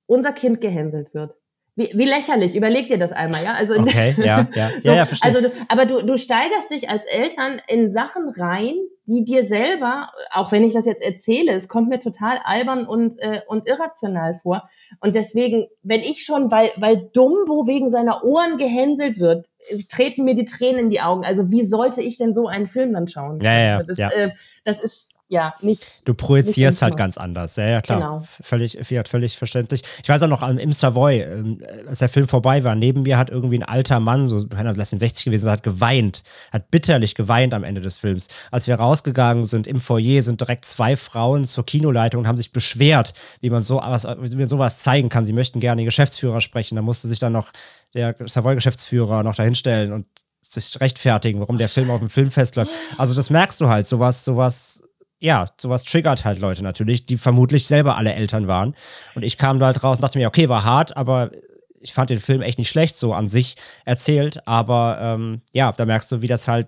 [0.05, 1.35] unser Kind gehänselt wird.
[1.75, 3.53] Wie, wie lächerlich, überleg dir das einmal, ja?
[3.53, 5.35] Also, okay, ja, ja, so, ja, ja verstehe.
[5.35, 8.75] Also, aber du, du steigerst dich als Eltern in Sachen rein,
[9.05, 13.19] die dir selber, auch wenn ich das jetzt erzähle, es kommt mir total albern und,
[13.19, 14.69] äh, und irrational vor.
[15.01, 19.45] Und deswegen, wenn ich schon, weil, weil Dumbo wegen seiner Ohren gehänselt wird,
[19.89, 21.23] treten mir die Tränen in die Augen.
[21.23, 23.39] Also wie sollte ich denn so einen Film dann schauen?
[23.41, 24.09] Ja, ja, das, ja.
[24.09, 24.31] Äh,
[24.65, 26.07] das ist ja nicht.
[26.07, 27.57] Du projizierst nicht halt ganz anders.
[27.57, 27.99] Ja, ja, klar.
[27.99, 28.23] Genau.
[28.41, 29.81] Völlig, völlig verständlich.
[30.01, 33.29] Ich weiß auch noch, im Savoy, ähm, als der Film vorbei war, neben mir hat
[33.29, 37.63] irgendwie ein alter Mann, so lass ihn 60 gewesen, hat geweint, hat bitterlich geweint am
[37.63, 38.27] Ende des Films.
[38.51, 42.53] Als wir rausgegangen sind im Foyer, sind direkt zwei Frauen zur Kinoleitung und haben sich
[42.53, 45.25] beschwert, wie man so was, wie man sowas zeigen kann.
[45.25, 46.75] Sie möchten gerne den Geschäftsführer sprechen.
[46.75, 47.51] Da musste sich dann noch
[47.93, 50.05] der Savoy-Geschäftsführer noch dahinstellen und
[50.41, 52.71] sich rechtfertigen, warum der Film auf dem Filmfest läuft.
[52.97, 54.83] Also das merkst du halt, sowas, sowas,
[55.19, 58.75] ja, sowas triggert halt Leute natürlich, die vermutlich selber alle Eltern waren.
[59.15, 61.31] Und ich kam da halt raus und dachte mir, okay, war hart, aber
[61.79, 64.47] ich fand den Film echt nicht schlecht so an sich erzählt.
[64.47, 66.67] Aber ähm, ja, da merkst du, wie das halt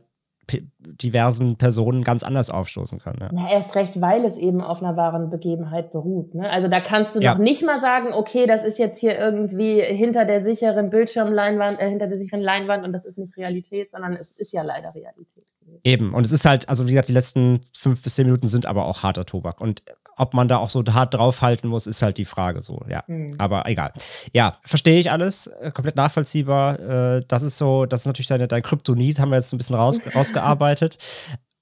[0.81, 3.15] diversen Personen ganz anders aufstoßen kann.
[3.19, 3.29] Ja.
[3.31, 6.35] Na, erst recht, weil es eben auf einer wahren Begebenheit beruht.
[6.35, 6.49] Ne?
[6.49, 7.33] Also da kannst du ja.
[7.33, 11.89] noch nicht mal sagen, okay, das ist jetzt hier irgendwie hinter der sicheren Bildschirmleinwand, äh,
[11.89, 15.45] hinter der sicheren Leinwand und das ist nicht Realität, sondern es ist ja leider Realität.
[15.83, 18.65] Eben, und es ist halt, also wie gesagt, die letzten fünf bis zehn Minuten sind
[18.65, 19.61] aber auch harter Tobak.
[19.61, 19.83] Und
[20.17, 23.03] ob man da auch so hart draufhalten muss, ist halt die Frage so, ja.
[23.07, 23.35] Mhm.
[23.37, 23.91] Aber egal.
[24.33, 26.79] Ja, verstehe ich alles, äh, komplett nachvollziehbar.
[26.79, 29.75] Äh, das ist so, das ist natürlich dein, dein Kryptonit, haben wir jetzt ein bisschen
[29.75, 30.97] raus, rausgearbeitet.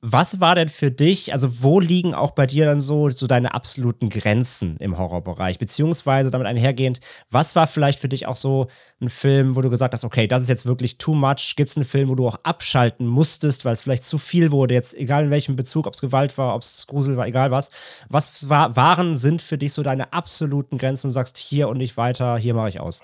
[0.05, 3.53] Was war denn für dich, also wo liegen auch bei dir dann so, so deine
[3.53, 5.59] absoluten Grenzen im Horrorbereich?
[5.59, 6.99] Beziehungsweise damit einhergehend,
[7.31, 8.67] was war vielleicht für dich auch so
[8.99, 11.53] ein Film, wo du gesagt hast, okay, das ist jetzt wirklich too much?
[11.55, 14.73] Gibt es einen Film, wo du auch abschalten musstest, weil es vielleicht zu viel wurde,
[14.73, 17.69] jetzt egal in welchem Bezug, ob es Gewalt war, ob es Grusel war, egal was.
[18.09, 21.77] Was war, waren, sind für dich so deine absoluten Grenzen, wo du sagst, hier und
[21.77, 22.99] nicht weiter, hier mache ich aus?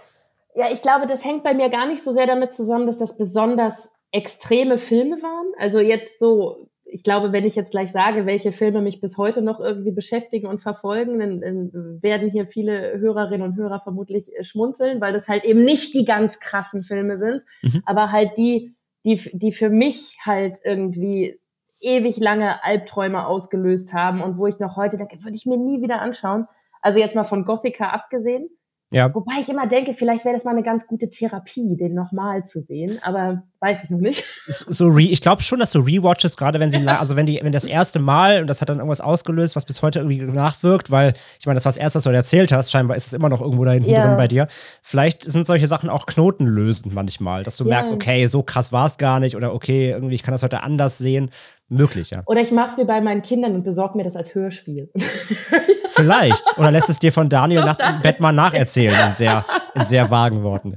[0.53, 3.15] Ja, ich glaube, das hängt bei mir gar nicht so sehr damit zusammen, dass das
[3.15, 5.53] besonders extreme Filme waren.
[5.59, 9.41] Also jetzt so ich glaube, wenn ich jetzt gleich sage, welche Filme mich bis heute
[9.41, 14.43] noch irgendwie beschäftigen und verfolgen, dann, dann werden hier viele Hörerinnen und Hörer vermutlich äh,
[14.43, 17.83] schmunzeln, weil das halt eben nicht die ganz krassen Filme sind, mhm.
[17.85, 18.75] aber halt die,
[19.05, 21.39] die, die für mich halt irgendwie
[21.79, 25.81] ewig lange Albträume ausgelöst haben und wo ich noch heute denke, würde ich mir nie
[25.81, 26.45] wieder anschauen.
[26.81, 28.49] Also jetzt mal von Gothica abgesehen.
[28.91, 29.13] Ja.
[29.13, 32.61] Wobei ich immer denke, vielleicht wäre das mal eine ganz gute Therapie, den nochmal zu
[32.61, 34.23] sehen, aber weiß ich noch nicht.
[34.47, 37.51] So re ich glaube schon, dass so Rewatches, gerade wenn sie, also wenn die, wenn
[37.51, 41.13] das erste Mal und das hat dann irgendwas ausgelöst, was bis heute irgendwie nachwirkt, weil
[41.39, 43.41] ich meine, das war das erste, was du erzählt hast, scheinbar ist es immer noch
[43.41, 44.07] irgendwo da hinten ja.
[44.07, 44.47] drin bei dir.
[44.81, 47.69] Vielleicht sind solche Sachen auch knotenlösend manchmal, dass du ja.
[47.69, 50.63] merkst, okay, so krass war es gar nicht oder okay, irgendwie ich kann das heute
[50.63, 51.29] anders sehen.
[51.69, 52.23] Möglich, ja.
[52.25, 54.91] Oder ich mache es wie bei meinen Kindern und besorge mir das als Hörspiel.
[55.89, 56.43] Vielleicht.
[56.57, 59.45] Oder lässt es dir von Daniel nachts im Bett mal nacherzählen, in sehr,
[59.75, 60.75] in sehr vagen Worten.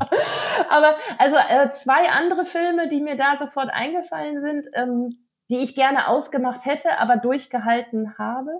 [0.70, 5.18] Aber also äh, zwei andere Filme, die mir da sofort eingefallen sind, ähm,
[5.50, 8.50] die ich gerne ausgemacht hätte, aber durchgehalten habe,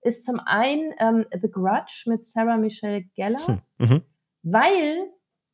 [0.00, 3.60] ist zum einen ähm, The Grudge mit Sarah Michelle Gellar, hm.
[3.78, 4.02] mhm.
[4.42, 5.10] weil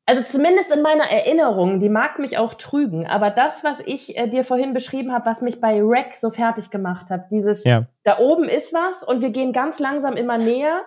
[0.07, 4.29] also zumindest in meiner Erinnerung, die mag mich auch trügen, aber das, was ich äh,
[4.29, 7.87] dir vorhin beschrieben habe, was mich bei Wreck so fertig gemacht hat, dieses, ja.
[8.03, 10.83] da oben ist was und wir gehen ganz langsam immer näher.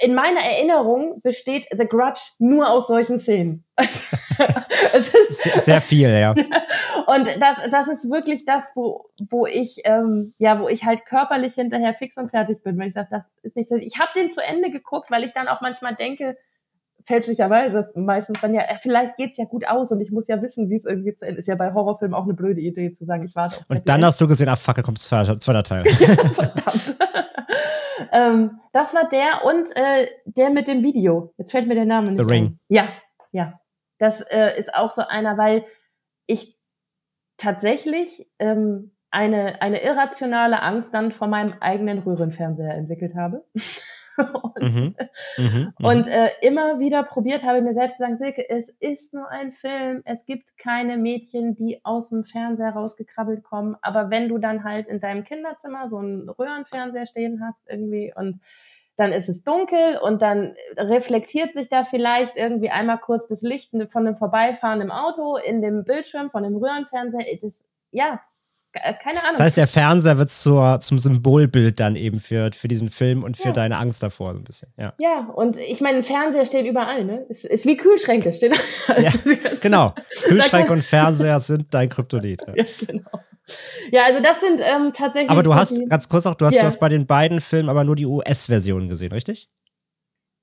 [0.00, 3.64] In meiner Erinnerung besteht The Grudge nur aus solchen Szenen.
[4.92, 6.34] es ist sehr viel, ja.
[7.06, 11.54] Und das, das ist wirklich das, wo, wo ich, ähm, ja, wo ich halt körperlich
[11.54, 13.76] hinterher fix und fertig bin, wenn ich sage, das ist nicht so.
[13.76, 16.36] Ich habe den zu Ende geguckt, weil ich dann auch manchmal denke,
[17.08, 20.40] fälschlicherweise meistens dann ja, äh, vielleicht geht es ja gut aus und ich muss ja
[20.42, 21.46] wissen, wie es irgendwie zu Ende ist.
[21.48, 24.20] Ja bei Horrorfilmen auch eine blöde Idee zu sagen, ich warte auf Und dann hast
[24.20, 25.84] du gesehen, ach fuck, da kommt zweiter Teil.
[25.98, 26.96] ja, verdammt.
[28.12, 31.32] ähm, das war der und äh, der mit dem Video.
[31.38, 32.44] Jetzt fällt mir der Name nicht The Ring.
[32.44, 32.60] Ein.
[32.68, 32.88] Ja,
[33.32, 33.60] ja.
[33.98, 35.64] Das äh, ist auch so einer, weil
[36.26, 36.56] ich
[37.38, 43.44] tatsächlich ähm, eine, eine irrationale Angst dann vor meinem eigenen Röhrenfernseher entwickelt habe.
[44.54, 44.94] und, mhm.
[45.36, 45.74] Mhm.
[45.82, 49.52] und äh, immer wieder probiert habe, mir selbst zu sagen, Silke, es ist nur ein
[49.52, 54.64] Film, es gibt keine Mädchen, die aus dem Fernseher rausgekrabbelt kommen, aber wenn du dann
[54.64, 58.40] halt in deinem Kinderzimmer so einen Röhrenfernseher stehen hast irgendwie und
[58.96, 63.70] dann ist es dunkel und dann reflektiert sich da vielleicht irgendwie einmal kurz das Licht
[63.92, 67.38] von einem vorbeifahrenden Auto in dem Bildschirm von dem Röhrenfernseher.
[67.40, 68.20] Das, ja,
[68.72, 69.32] keine Ahnung.
[69.32, 73.36] Das heißt, der Fernseher wird zur, zum Symbolbild dann eben für, für diesen Film und
[73.36, 73.52] für ja.
[73.52, 74.72] deine Angst davor so ein bisschen.
[74.76, 77.24] Ja, ja und ich meine, ein Fernseher steht überall, ne?
[77.28, 78.32] Ist, ist wie Kühlschränke.
[78.32, 78.52] Stehen
[78.88, 79.12] also ja,
[79.60, 79.94] genau.
[80.24, 82.42] Kühlschrank und Fernseher sind dein Kryptonit.
[82.54, 82.64] Ja.
[82.86, 83.10] genau.
[83.90, 85.30] Ja, also das sind ähm, tatsächlich.
[85.30, 87.84] Aber du hast, ganz kurz auch, du hast, du hast bei den beiden Filmen aber
[87.84, 89.48] nur die US-Version gesehen, richtig?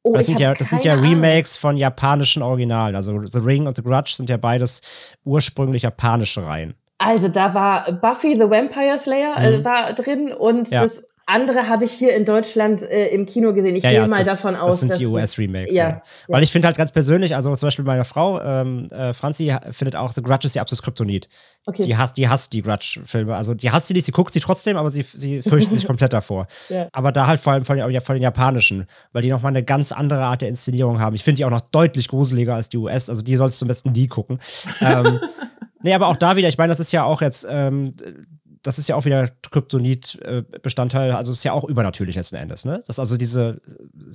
[0.02, 1.62] Oh, das sind, ja, das sind ja Remakes Ahnung.
[1.62, 2.96] von japanischen Originalen.
[2.96, 4.82] Also The Ring und The Grudge sind ja beides
[5.24, 6.76] ursprünglich japanische Reihen.
[6.98, 9.66] Also da war Buffy the Vampire Slayer äh, mhm.
[9.66, 10.84] war drin und ja.
[10.84, 13.76] das andere habe ich hier in Deutschland äh, im Kino gesehen.
[13.76, 14.68] Ich ja, gehe ja, mal das, davon aus.
[14.68, 15.74] Das sind die US-Remakes.
[15.74, 19.12] Ja, ja, Weil ich finde halt ganz persönlich, also zum Beispiel meine Frau, ähm, äh,
[19.14, 21.28] Franzi, findet auch The Grudge ist ihr absolutes Kryptonit.
[21.66, 21.84] Okay.
[21.84, 23.36] Die hasst, die hasst die Grudge-Filme.
[23.36, 26.14] Also die hasst sie nicht, sie guckt sie trotzdem, aber sie, sie fürchtet sich komplett
[26.14, 26.46] davor.
[26.92, 29.92] Aber da halt vor allem von, ja, von den japanischen, weil die nochmal eine ganz
[29.92, 31.16] andere Art der Inszenierung haben.
[31.16, 33.10] Ich finde die auch noch deutlich gruseliger als die US.
[33.10, 34.40] Also die sollst du am besten nie gucken.
[34.80, 35.20] ähm,
[35.86, 37.94] Nee, aber auch da wieder, ich meine, das ist ja auch jetzt, ähm,
[38.64, 42.84] das ist ja auch wieder Kryptonit-Bestandteil, also ist ja auch übernatürlich letzten Endes, ne?
[42.88, 43.62] Das also diese,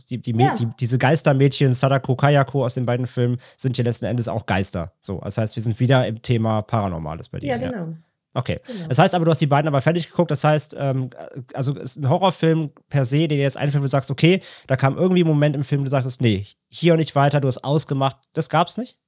[0.09, 0.57] die, die, ja.
[0.57, 4.95] die, diese Geistermädchen, Sadako Kayako aus den beiden Filmen, sind ja letzten Endes auch Geister.
[5.01, 7.51] So, das heißt, wir sind wieder im Thema Paranormales bei dir.
[7.51, 7.73] Ja, genau.
[7.73, 7.89] Ja.
[8.35, 8.59] Okay.
[8.67, 8.89] Genau.
[8.89, 10.33] Das heißt aber, du hast die beiden aber fertig geguckt.
[10.33, 11.11] Das heißt, ähm,
[11.55, 14.99] also ist ein Horrorfilm per se, der jetzt einfällt, wo du sagst, okay, da kam
[14.99, 18.17] irgendwie ein Moment im Film, du sagst, nee, hier und nicht weiter, du hast ausgemacht.
[18.33, 18.99] Das gab's nicht?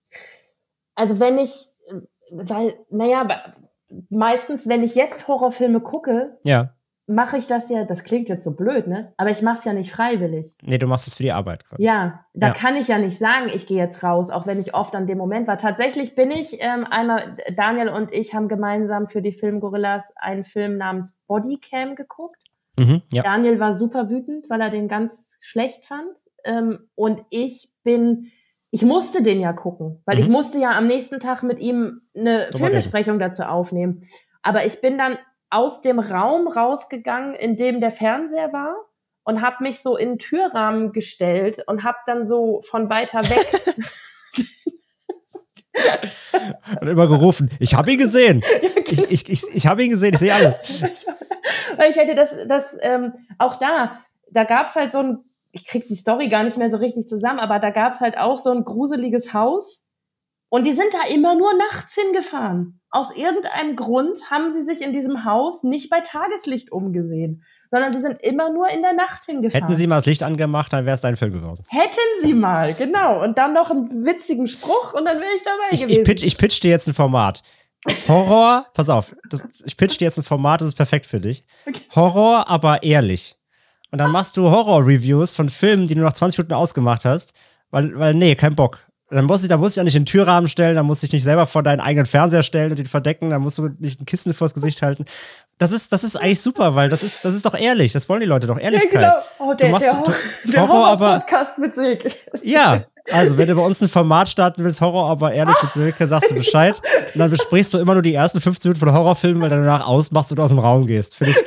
[0.95, 1.72] Also, wenn ich
[2.33, 3.29] weil, naja,
[4.11, 6.75] meistens, wenn ich jetzt Horrorfilme gucke, ja.
[7.07, 9.13] mache ich das ja, das klingt jetzt so blöd, ne?
[9.17, 10.57] Aber ich mache es ja nicht freiwillig.
[10.63, 11.69] Nee, du machst es für die Arbeit.
[11.69, 11.83] Quasi.
[11.83, 12.53] Ja, da ja.
[12.55, 15.19] kann ich ja nicht sagen, ich gehe jetzt raus, auch wenn ich oft an dem
[15.19, 15.59] Moment war.
[15.59, 20.79] Tatsächlich bin ich ähm, einmal, Daniel und ich haben gemeinsam für die Filmgorillas einen Film
[20.79, 22.41] namens Bodycam geguckt.
[22.79, 23.23] Mhm, ja.
[23.23, 26.17] Daniel war super wütend, weil er den ganz schlecht fand.
[26.45, 28.31] Ähm, und ich bin
[28.73, 30.23] ich musste den ja gucken, weil mhm.
[30.23, 34.09] ich musste ja am nächsten Tag mit ihm eine Super Filmbesprechung dazu aufnehmen.
[34.43, 35.19] Aber ich bin dann
[35.51, 38.75] aus dem Raum rausgegangen, in dem der Fernseher war
[39.25, 43.87] und habe mich so in den Türrahmen gestellt und habe dann so von weiter weg
[46.81, 48.43] und immer gerufen, ich habe ihn gesehen.
[48.87, 50.61] Ich, ich, ich, ich habe ihn gesehen, ich sehe alles.
[51.77, 55.19] Weil ich hätte das, das ähm, auch da, da gab es halt so ein
[55.53, 58.39] ich krieg die Story gar nicht mehr so richtig zusammen, aber da gab's halt auch
[58.39, 59.85] so ein gruseliges Haus
[60.49, 62.81] und die sind da immer nur nachts hingefahren.
[62.91, 68.01] Aus irgendeinem Grund haben sie sich in diesem Haus nicht bei Tageslicht umgesehen, sondern sie
[68.01, 69.67] sind immer nur in der Nacht hingefahren.
[69.67, 71.65] Hätten sie mal das Licht angemacht, dann wäre es dein Film gewesen.
[71.71, 73.23] Hätten sie mal, genau.
[73.23, 76.01] Und dann noch einen witzigen Spruch und dann wäre ich dabei ich, gewesen.
[76.01, 77.43] Ich pitch, ich pitch dir jetzt ein Format.
[78.07, 81.45] Horror, pass auf, das, ich pitch dir jetzt ein Format, das ist perfekt für dich.
[81.67, 81.81] Okay.
[81.95, 83.37] Horror, aber ehrlich.
[83.93, 87.35] Und dann machst du Horror-Reviews von Filmen, die du nach 20 Minuten ausgemacht hast,
[87.71, 88.79] weil, weil nee, kein Bock.
[89.11, 91.13] Dann muss ich, dann muss ich ja nicht in den Türrahmen stellen, dann muss ich
[91.13, 94.07] nicht selber vor deinen eigenen Fernseher stellen und den verdecken, dann musst du nicht ein
[94.07, 95.05] Kissen vors Gesicht halten.
[95.59, 97.93] Das ist, das ist eigentlich super, weil das ist, das ist doch ehrlich.
[97.93, 99.03] Das wollen die Leute doch, Ehrlichkeit.
[99.03, 99.51] Ja, genau.
[99.51, 100.15] Oh, der, du machst, der, Horror,
[100.45, 102.11] der Horror, Horror aber, Podcast mit Silke.
[102.43, 106.07] Ja, Also, wenn du bei uns ein Format starten willst, Horror, aber ehrlich mit Silke,
[106.07, 106.81] sagst du Bescheid.
[107.13, 109.87] Und dann besprichst du immer nur die ersten 15 Minuten von Horrorfilmen, weil du danach
[109.87, 111.17] ausmachst und aus dem Raum gehst.
[111.17, 111.39] Finde ich,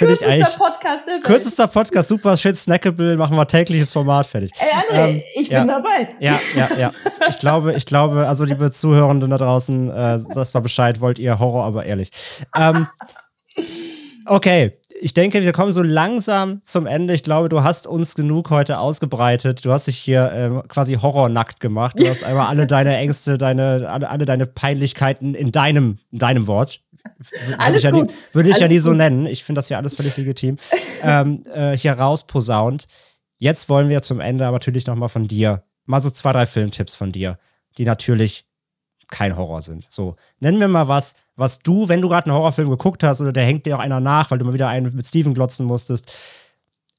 [0.00, 0.56] ich eigentlich.
[0.56, 1.20] Podcast ever.
[1.22, 4.50] Kürzester Podcast, super, schön snackable, machen wir tägliches Format fertig.
[4.58, 6.08] Ey, André, ähm, ich bin dabei.
[6.20, 6.92] Ja, ja, ja.
[7.28, 11.38] Ich glaube, ich glaube, also liebe Zuhörenden da draußen, äh, das war Bescheid, wollt ihr
[11.38, 12.10] Horror, aber ehrlich.
[12.54, 12.86] Ähm,
[14.26, 17.14] okay, ich denke, wir kommen so langsam zum Ende.
[17.14, 19.64] Ich glaube, du hast uns genug heute ausgebreitet.
[19.64, 21.98] Du hast dich hier äh, quasi horrornackt gemacht.
[21.98, 26.46] Du hast einmal alle deine Ängste, deine, alle, alle deine Peinlichkeiten in deinem, in deinem
[26.46, 26.80] Wort.
[27.58, 28.10] Alles würde ich, gut.
[28.10, 29.26] ja nie, würde ich ja nie so nennen.
[29.26, 30.56] Ich finde das ja alles völlig legitim.
[31.02, 32.86] ähm, äh, hier rausposaunt.
[33.38, 36.94] Jetzt wollen wir zum Ende aber natürlich nochmal von dir, mal so zwei, drei Filmtipps
[36.94, 37.38] von dir,
[37.78, 38.46] die natürlich
[39.08, 39.86] kein Horror sind.
[39.88, 43.32] So, nenn mir mal was, was du, wenn du gerade einen Horrorfilm geguckt hast oder
[43.32, 46.12] der hängt dir auch einer nach, weil du mal wieder einen mit Steven glotzen musstest,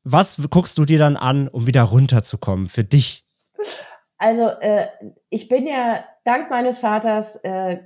[0.03, 3.23] was guckst du dir dann an, um wieder runterzukommen für dich?
[4.17, 4.88] Also, äh,
[5.29, 7.79] ich bin ja dank meines Vaters äh,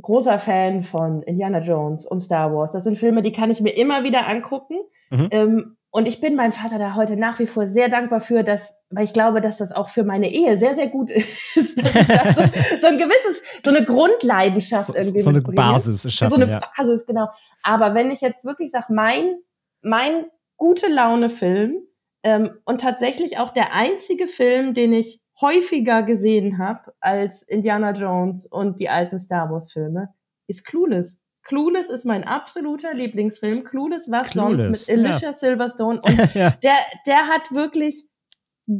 [0.00, 2.72] großer Fan von Indiana Jones und Star Wars.
[2.72, 4.76] Das sind Filme, die kann ich mir immer wieder angucken.
[5.10, 5.28] Mhm.
[5.30, 8.76] Ähm, und ich bin meinem Vater da heute nach wie vor sehr dankbar für, dass,
[8.90, 11.10] weil ich glaube, dass das auch für meine Ehe sehr, sehr gut
[11.54, 12.42] ist, dass ich da so,
[12.80, 15.40] so ein gewisses, so eine Grundleidenschaft So, irgendwie so eine.
[15.40, 16.60] Basis schaffen, so eine ja.
[16.76, 17.28] Basis, genau.
[17.62, 19.36] Aber wenn ich jetzt wirklich sage, mein,
[19.80, 20.26] mein
[20.58, 21.76] gute Laune-Film
[22.22, 28.46] ähm, und tatsächlich auch der einzige Film, den ich häufiger gesehen habe als Indiana Jones
[28.46, 30.08] und die alten Star Wars-Filme,
[30.46, 31.18] ist Clueless.
[31.42, 33.64] Clueless ist mein absoluter Lieblingsfilm.
[33.64, 36.00] Clueless Clueless, sonst mit Alicia Silverstone.
[36.02, 36.50] Und ja.
[36.62, 36.74] der,
[37.06, 38.04] der hat wirklich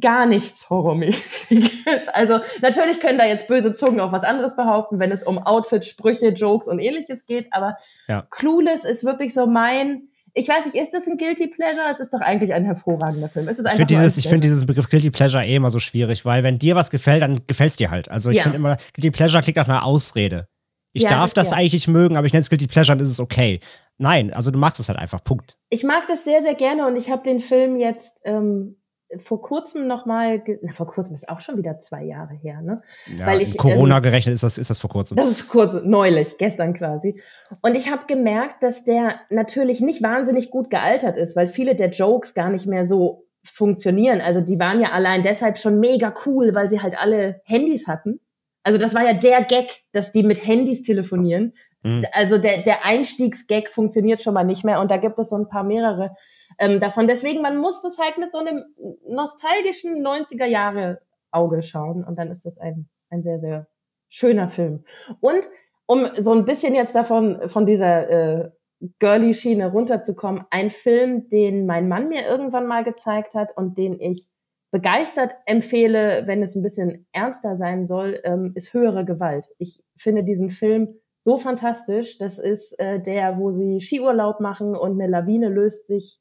[0.00, 1.70] gar nichts Horrormäßiges.
[2.12, 5.86] Also natürlich können da jetzt böse Zungen auch was anderes behaupten, wenn es um Outfits,
[5.88, 7.52] Sprüche, Jokes und ähnliches geht.
[7.52, 7.76] Aber
[8.08, 8.26] Ja.
[8.30, 10.08] Clueless ist wirklich so mein.
[10.38, 11.86] Ich weiß nicht, ist das ein Guilty Pleasure?
[11.90, 13.48] Es ist doch eigentlich ein hervorragender Film.
[13.48, 16.26] Es ist Ich finde dieses, ich find diesen Begriff Guilty Pleasure eh immer so schwierig,
[16.26, 18.10] weil wenn dir was gefällt, dann gefällt es dir halt.
[18.10, 18.42] Also ich Ja.
[18.42, 20.46] finde immer, Guilty Pleasure klingt nach einer Ausrede.
[20.92, 23.04] Ich Ja, darf das- das eigentlich nicht mögen, aber ich nenne es Guilty Pleasure, dann
[23.04, 23.60] ist es okay.
[23.96, 25.24] Nein, also du magst es halt einfach.
[25.24, 25.56] Punkt.
[25.70, 28.76] Ich mag das sehr, sehr gerne und ich habe den Film jetzt ähm,
[29.18, 32.82] vor kurzem nochmal, na vor kurzem ist auch schon wieder zwei Jahre her, ne?
[33.16, 35.16] Ja, Weil ich, Corona ähm, gerechnet ist das, ist das vor kurzem.
[35.16, 37.20] Das ist kurz, neulich, gestern quasi.
[37.62, 41.90] Und ich habe gemerkt, dass der natürlich nicht wahnsinnig gut gealtert ist, weil viele der
[41.90, 44.20] Jokes gar nicht mehr so funktionieren.
[44.20, 48.20] Also die waren ja allein deshalb schon mega cool, weil sie halt alle Handys hatten.
[48.64, 51.52] Also das war ja der Gag, dass die mit Handys telefonieren.
[51.82, 52.04] Mhm.
[52.12, 55.48] Also der, der Einstiegsgag funktioniert schon mal nicht mehr und da gibt es so ein
[55.48, 56.16] paar mehrere
[56.58, 57.08] ähm, davon.
[57.08, 58.64] Deswegen, man muss das halt mit so einem
[59.08, 61.00] nostalgischen 90er Jahre
[61.30, 63.66] Auge schauen und dann ist das ein, ein sehr, sehr
[64.08, 64.84] schöner Film.
[65.20, 65.42] Und
[65.86, 68.50] um so ein bisschen jetzt davon, von dieser äh,
[68.98, 74.28] Girly-Schiene runterzukommen, ein Film, den mein Mann mir irgendwann mal gezeigt hat und den ich
[74.70, 79.48] begeistert empfehle, wenn es ein bisschen ernster sein soll, ähm, ist höhere Gewalt.
[79.58, 82.18] Ich finde diesen Film so fantastisch.
[82.18, 86.18] Das ist äh, der, wo sie Skiurlaub machen und eine Lawine löst sich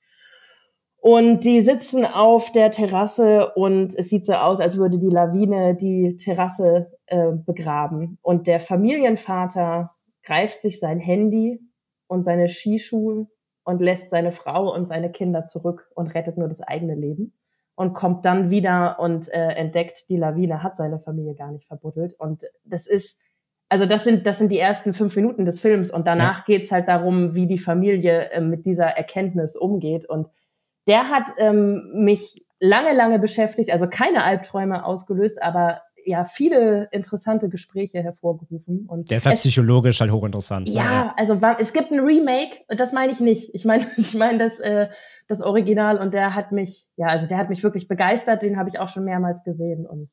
[1.06, 5.76] und die sitzen auf der Terrasse und es sieht so aus, als würde die Lawine
[5.76, 8.18] die Terrasse äh, begraben.
[8.24, 9.92] Und der Familienvater
[10.24, 11.62] greift sich sein Handy
[12.08, 13.28] und seine Skischuhe
[13.64, 17.34] und lässt seine Frau und seine Kinder zurück und rettet nur das eigene Leben
[17.76, 22.16] und kommt dann wieder und äh, entdeckt, die Lawine hat seine Familie gar nicht verbuddelt.
[22.18, 23.20] Und das ist,
[23.70, 26.88] also das sind, das sind die ersten fünf Minuten des Films und danach geht's halt
[26.88, 30.10] darum, wie die Familie äh, mit dieser Erkenntnis umgeht.
[30.10, 30.30] Und
[30.88, 37.50] der hat ähm, mich lange, lange beschäftigt, also keine Albträume ausgelöst, aber ja, viele interessante
[37.50, 38.86] Gespräche hervorgerufen.
[38.88, 40.68] Und Der ist halt psychologisch halt hochinteressant.
[40.68, 40.74] ne?
[40.76, 43.50] ja, also wa- es gibt ein Remake, das meine ich nicht.
[43.56, 44.88] Ich meine, ich meine das, äh,
[45.28, 48.70] das Original und der hat mich, ja, also der hat mich wirklich begeistert, den habe
[48.70, 50.10] ich auch schon mehrmals gesehen und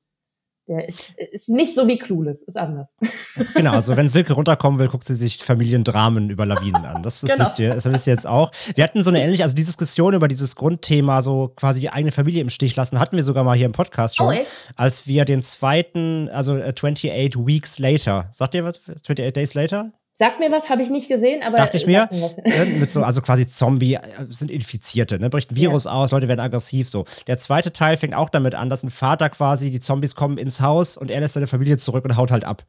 [0.69, 2.91] der ist, nicht so wie Clueless, ist anders.
[3.55, 7.03] Genau, also wenn Silke runterkommen will, guckt sie sich Familiendramen über Lawinen an.
[7.03, 7.45] Das, das Genau.
[7.45, 8.51] wisst ihr, das wisst ihr jetzt auch.
[8.75, 12.13] Wir hatten so eine ähnliche, also die Diskussion über dieses Grundthema, so quasi die eigene
[12.13, 14.45] Familie im Stich lassen, hatten wir sogar mal hier im Podcast schon, Oh,
[14.77, 18.79] als wir den zweiten, also äh, 28 Weeks Later, sagt ihr was?
[18.89, 19.93] 28 Days Later?
[20.23, 22.09] Sag mir was, habe ich nicht gesehen, aber Dachte ich mir.
[22.13, 25.29] Ne, mit so, also quasi Zombie, äh, sind Infizierte, ne?
[25.31, 27.07] Bricht ein Virus aus, Leute werden aggressiv, so.
[27.27, 30.61] Der zweite Teil fängt auch damit an, dass ein Vater quasi, die Zombies kommen ins
[30.61, 32.63] Haus und er lässt seine Familie zurück und haut halt ab.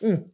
[0.00, 0.24] Mhm.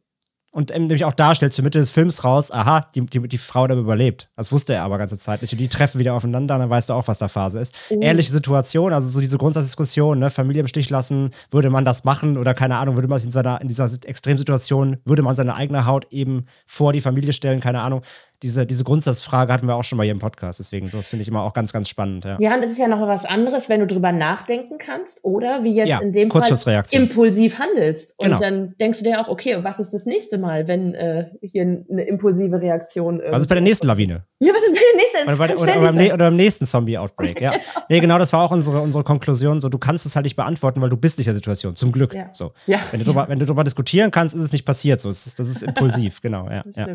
[0.57, 3.37] Und ähm, nämlich auch da stellt zur Mitte des Films raus, aha, die, die, die
[3.37, 4.31] Frau hat aber überlebt.
[4.37, 5.53] Das wusste er aber ganze Zeit nicht.
[5.53, 7.75] Und die treffen wieder aufeinander, dann weißt du auch, was da Phase ist.
[7.91, 8.01] Oh.
[8.01, 10.31] Ähnliche Situation, also so diese Grundsatzdiskussion, ne?
[10.31, 13.61] Familie im Stich lassen, würde man das machen oder keine Ahnung, würde man in, seiner,
[13.61, 18.01] in dieser Extremsituation, würde man seine eigene Haut eben vor die Familie stellen, keine Ahnung.
[18.43, 20.59] Diese, diese Grundsatzfrage hatten wir auch schon mal hier im Podcast.
[20.59, 22.25] Deswegen, so, das finde ich immer auch ganz, ganz spannend.
[22.25, 25.63] Ja, ja und es ist ja noch was anderes, wenn du drüber nachdenken kannst oder
[25.65, 28.15] wie jetzt ja, in dem Fall impulsiv handelst.
[28.17, 28.39] Und genau.
[28.39, 32.05] dann denkst du dir auch, okay, was ist das nächste Mal, wenn äh, hier eine
[32.05, 34.25] impulsive Reaktion Was ist bei der nächsten Lawine?
[34.39, 35.29] Ja, was ist bei der nächsten?
[35.29, 37.51] Oder, bei, oder, oder, beim, oder, beim, nächsten Zombie-Outbreak, ja.
[37.51, 37.63] genau.
[37.89, 39.61] Nee, genau, das war auch unsere, unsere Konklusion.
[39.61, 41.75] So, du kannst es halt nicht beantworten, weil du bist nicht in der Situation.
[41.75, 42.13] Zum Glück.
[42.15, 42.29] Ja.
[42.33, 42.53] So.
[42.67, 42.81] Ja.
[42.91, 45.01] Wenn, du drüber, wenn du darüber diskutieren kannst, ist es nicht passiert.
[45.01, 46.49] So, das ist, das ist impulsiv, genau.
[46.51, 46.89] Ja, ja.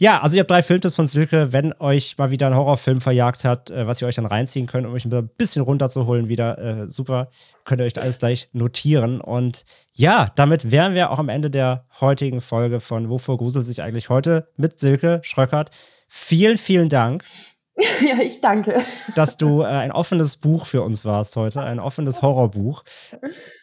[0.00, 3.44] Ja, also ihr habt drei Filmtipps von Silke, wenn euch mal wieder ein Horrorfilm verjagt
[3.44, 6.58] hat, äh, was ihr euch dann reinziehen könnt, um euch ein bisschen runterzuholen wieder.
[6.58, 7.28] Äh, super,
[7.66, 9.20] könnt ihr euch alles gleich notieren.
[9.20, 13.82] Und ja, damit wären wir auch am Ende der heutigen Folge von Wovor gruselt sich
[13.82, 15.70] eigentlich heute mit Silke Schröckert.
[16.08, 17.22] Vielen, vielen Dank.
[18.06, 18.82] Ja, ich danke.
[19.14, 22.84] Dass du äh, ein offenes Buch für uns warst heute, ein offenes Horrorbuch.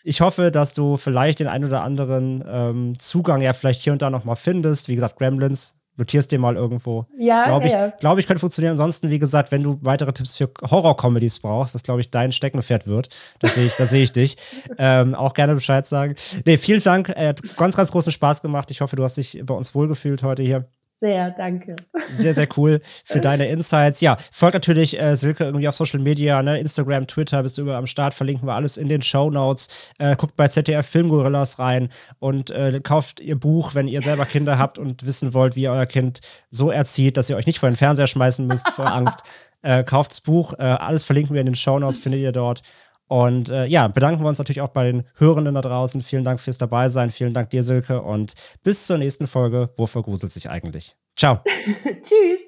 [0.04, 4.02] Ich hoffe, dass du vielleicht den ein oder anderen ähm, Zugang ja vielleicht hier und
[4.02, 4.88] da nochmal findest.
[4.88, 7.06] Wie gesagt, Gremlins notierst dir mal irgendwo.
[7.18, 7.90] Ja, glaube ich, ja.
[8.00, 8.72] Glaube ich, könnte funktionieren.
[8.72, 12.88] Ansonsten, wie gesagt, wenn du weitere Tipps für Horror-Comedies brauchst, was glaube ich dein Steckenpferd
[12.88, 13.10] wird,
[13.40, 14.38] da sehe ich, da sehe ich dich.
[14.80, 16.16] Ähm, auch gerne Bescheid sagen.
[16.46, 17.10] Nee, vielen Dank.
[17.10, 18.70] Äh, hat ganz, ganz großen Spaß gemacht.
[18.70, 20.66] Ich hoffe, du hast dich bei uns wohlgefühlt heute hier.
[21.00, 21.76] Sehr, danke.
[22.12, 24.02] Sehr, sehr cool für deine Insights.
[24.02, 26.60] Ja, folgt natürlich äh, Silke irgendwie auf Social Media, ne?
[26.60, 29.68] Instagram, Twitter, bist du überall am Start, verlinken wir alles in den Show Notes.
[30.00, 34.58] Äh, guckt bei ZDF Filmgorillas rein und äh, kauft ihr Buch, wenn ihr selber Kinder
[34.58, 37.70] habt und wissen wollt, wie ihr euer Kind so erzieht, dass ihr euch nicht vor
[37.70, 39.22] den Fernseher schmeißen müsst vor Angst.
[39.62, 42.64] Äh, kauft das Buch, äh, alles verlinken wir in den Show Notes, findet ihr dort.
[43.08, 46.02] Und äh, ja, bedanken wir uns natürlich auch bei den Hörenden da draußen.
[46.02, 47.12] Vielen Dank fürs Dabeisein.
[47.12, 48.02] Vielen Dank dir, Silke.
[48.02, 49.70] Und bis zur nächsten Folge.
[49.78, 50.96] Wofür gruselt sich eigentlich?
[51.16, 51.42] Ciao.
[51.84, 52.46] Tschüss.